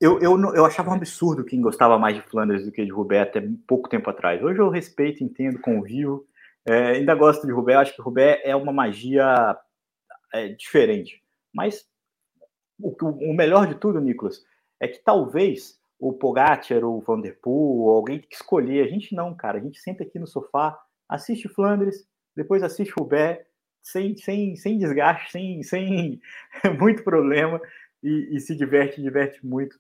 eu, 0.01 0.19
eu, 0.21 0.55
eu 0.55 0.65
achava 0.65 0.91
um 0.91 0.95
absurdo 0.95 1.45
quem 1.45 1.61
gostava 1.61 1.99
mais 1.99 2.17
de 2.17 2.23
Flandres 2.23 2.65
do 2.65 2.73
que 2.73 2.85
de 2.85 2.91
Roubaix 2.91 3.29
até 3.29 3.43
pouco 3.67 3.89
tempo 3.89 4.09
atrás. 4.11 4.43
Hoje 4.43 4.59
eu 4.59 4.69
respeito, 4.69 5.23
entendo, 5.23 5.61
convivo. 5.61 6.27
É, 6.67 6.93
ainda 6.93 7.15
gosto 7.15 7.47
de 7.47 7.53
Roubaix. 7.53 7.81
Acho 7.81 7.97
que 7.97 8.03
Roubaix 8.03 8.41
é 8.45 8.55
uma 8.57 8.73
magia 8.73 9.57
é, 10.33 10.49
diferente. 10.49 11.23
Mas 11.53 11.85
o, 12.79 12.95
o 13.01 13.35
melhor 13.35 13.67
de 13.67 13.75
tudo, 13.75 14.01
Nicolas, 14.01 14.43
é 14.81 14.89
que 14.89 14.99
talvez 14.99 15.80
o 16.01 16.15
Pogacar 16.15 16.83
o 16.83 17.01
Vanderpool, 17.01 17.91
alguém 17.91 18.19
que 18.19 18.35
escolher. 18.35 18.85
A 18.85 18.89
gente 18.89 19.15
não, 19.15 19.35
cara. 19.35 19.59
A 19.59 19.61
gente 19.61 19.79
senta 19.79 20.03
aqui 20.03 20.19
no 20.19 20.27
sofá, 20.27 20.81
assiste 21.07 21.49
Flandres, 21.49 22.07
depois 22.35 22.63
assiste 22.63 22.93
Roubaix, 22.99 23.45
sem, 23.83 24.17
sem, 24.17 24.57
sem 24.57 24.79
desgaste, 24.79 25.31
sem, 25.31 25.63
sem 25.63 26.21
muito 26.81 27.05
problema, 27.05 27.61
e, 28.03 28.31
e 28.33 28.41
se 28.41 28.57
diverte, 28.57 29.03
diverte 29.03 29.45
muito. 29.45 29.79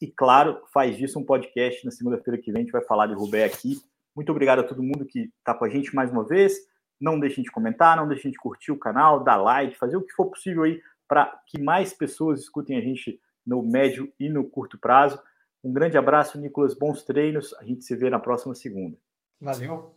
E 0.00 0.06
claro, 0.06 0.60
faz 0.72 0.98
disso 0.98 1.18
um 1.18 1.24
podcast. 1.24 1.82
Na 1.84 1.90
segunda-feira 1.90 2.40
que 2.40 2.52
vem 2.52 2.60
a 2.60 2.64
gente 2.64 2.72
vai 2.72 2.84
falar 2.84 3.06
de 3.06 3.14
Roubaix 3.14 3.54
aqui. 3.54 3.78
Muito 4.14 4.30
obrigado 4.30 4.58
a 4.58 4.64
todo 4.64 4.82
mundo 4.82 5.06
que 5.06 5.30
está 5.38 5.54
com 5.54 5.64
a 5.64 5.68
gente 5.70 5.94
mais 5.94 6.10
uma 6.10 6.24
vez. 6.24 6.54
Não 7.00 7.18
deixem 7.18 7.42
de 7.42 7.50
comentar, 7.50 7.96
não 7.96 8.06
deixem 8.06 8.30
de 8.30 8.38
curtir 8.38 8.70
o 8.70 8.78
canal, 8.78 9.24
dar 9.24 9.36
like, 9.36 9.78
fazer 9.78 9.96
o 9.96 10.02
que 10.02 10.12
for 10.12 10.26
possível 10.26 10.64
aí 10.64 10.80
para 11.08 11.26
que 11.46 11.60
mais 11.60 11.92
pessoas 11.92 12.40
escutem 12.40 12.76
a 12.76 12.80
gente 12.80 13.18
no 13.46 13.62
médio 13.62 14.12
e 14.18 14.28
no 14.28 14.44
curto 14.44 14.78
prazo. 14.78 15.20
Um 15.64 15.72
grande 15.72 15.96
abraço, 15.96 16.38
Nicolas. 16.38 16.74
Bons 16.74 17.02
treinos. 17.02 17.54
A 17.54 17.64
gente 17.64 17.84
se 17.84 17.96
vê 17.96 18.10
na 18.10 18.18
próxima 18.18 18.54
segunda. 18.54 18.98
Valeu. 19.40 19.94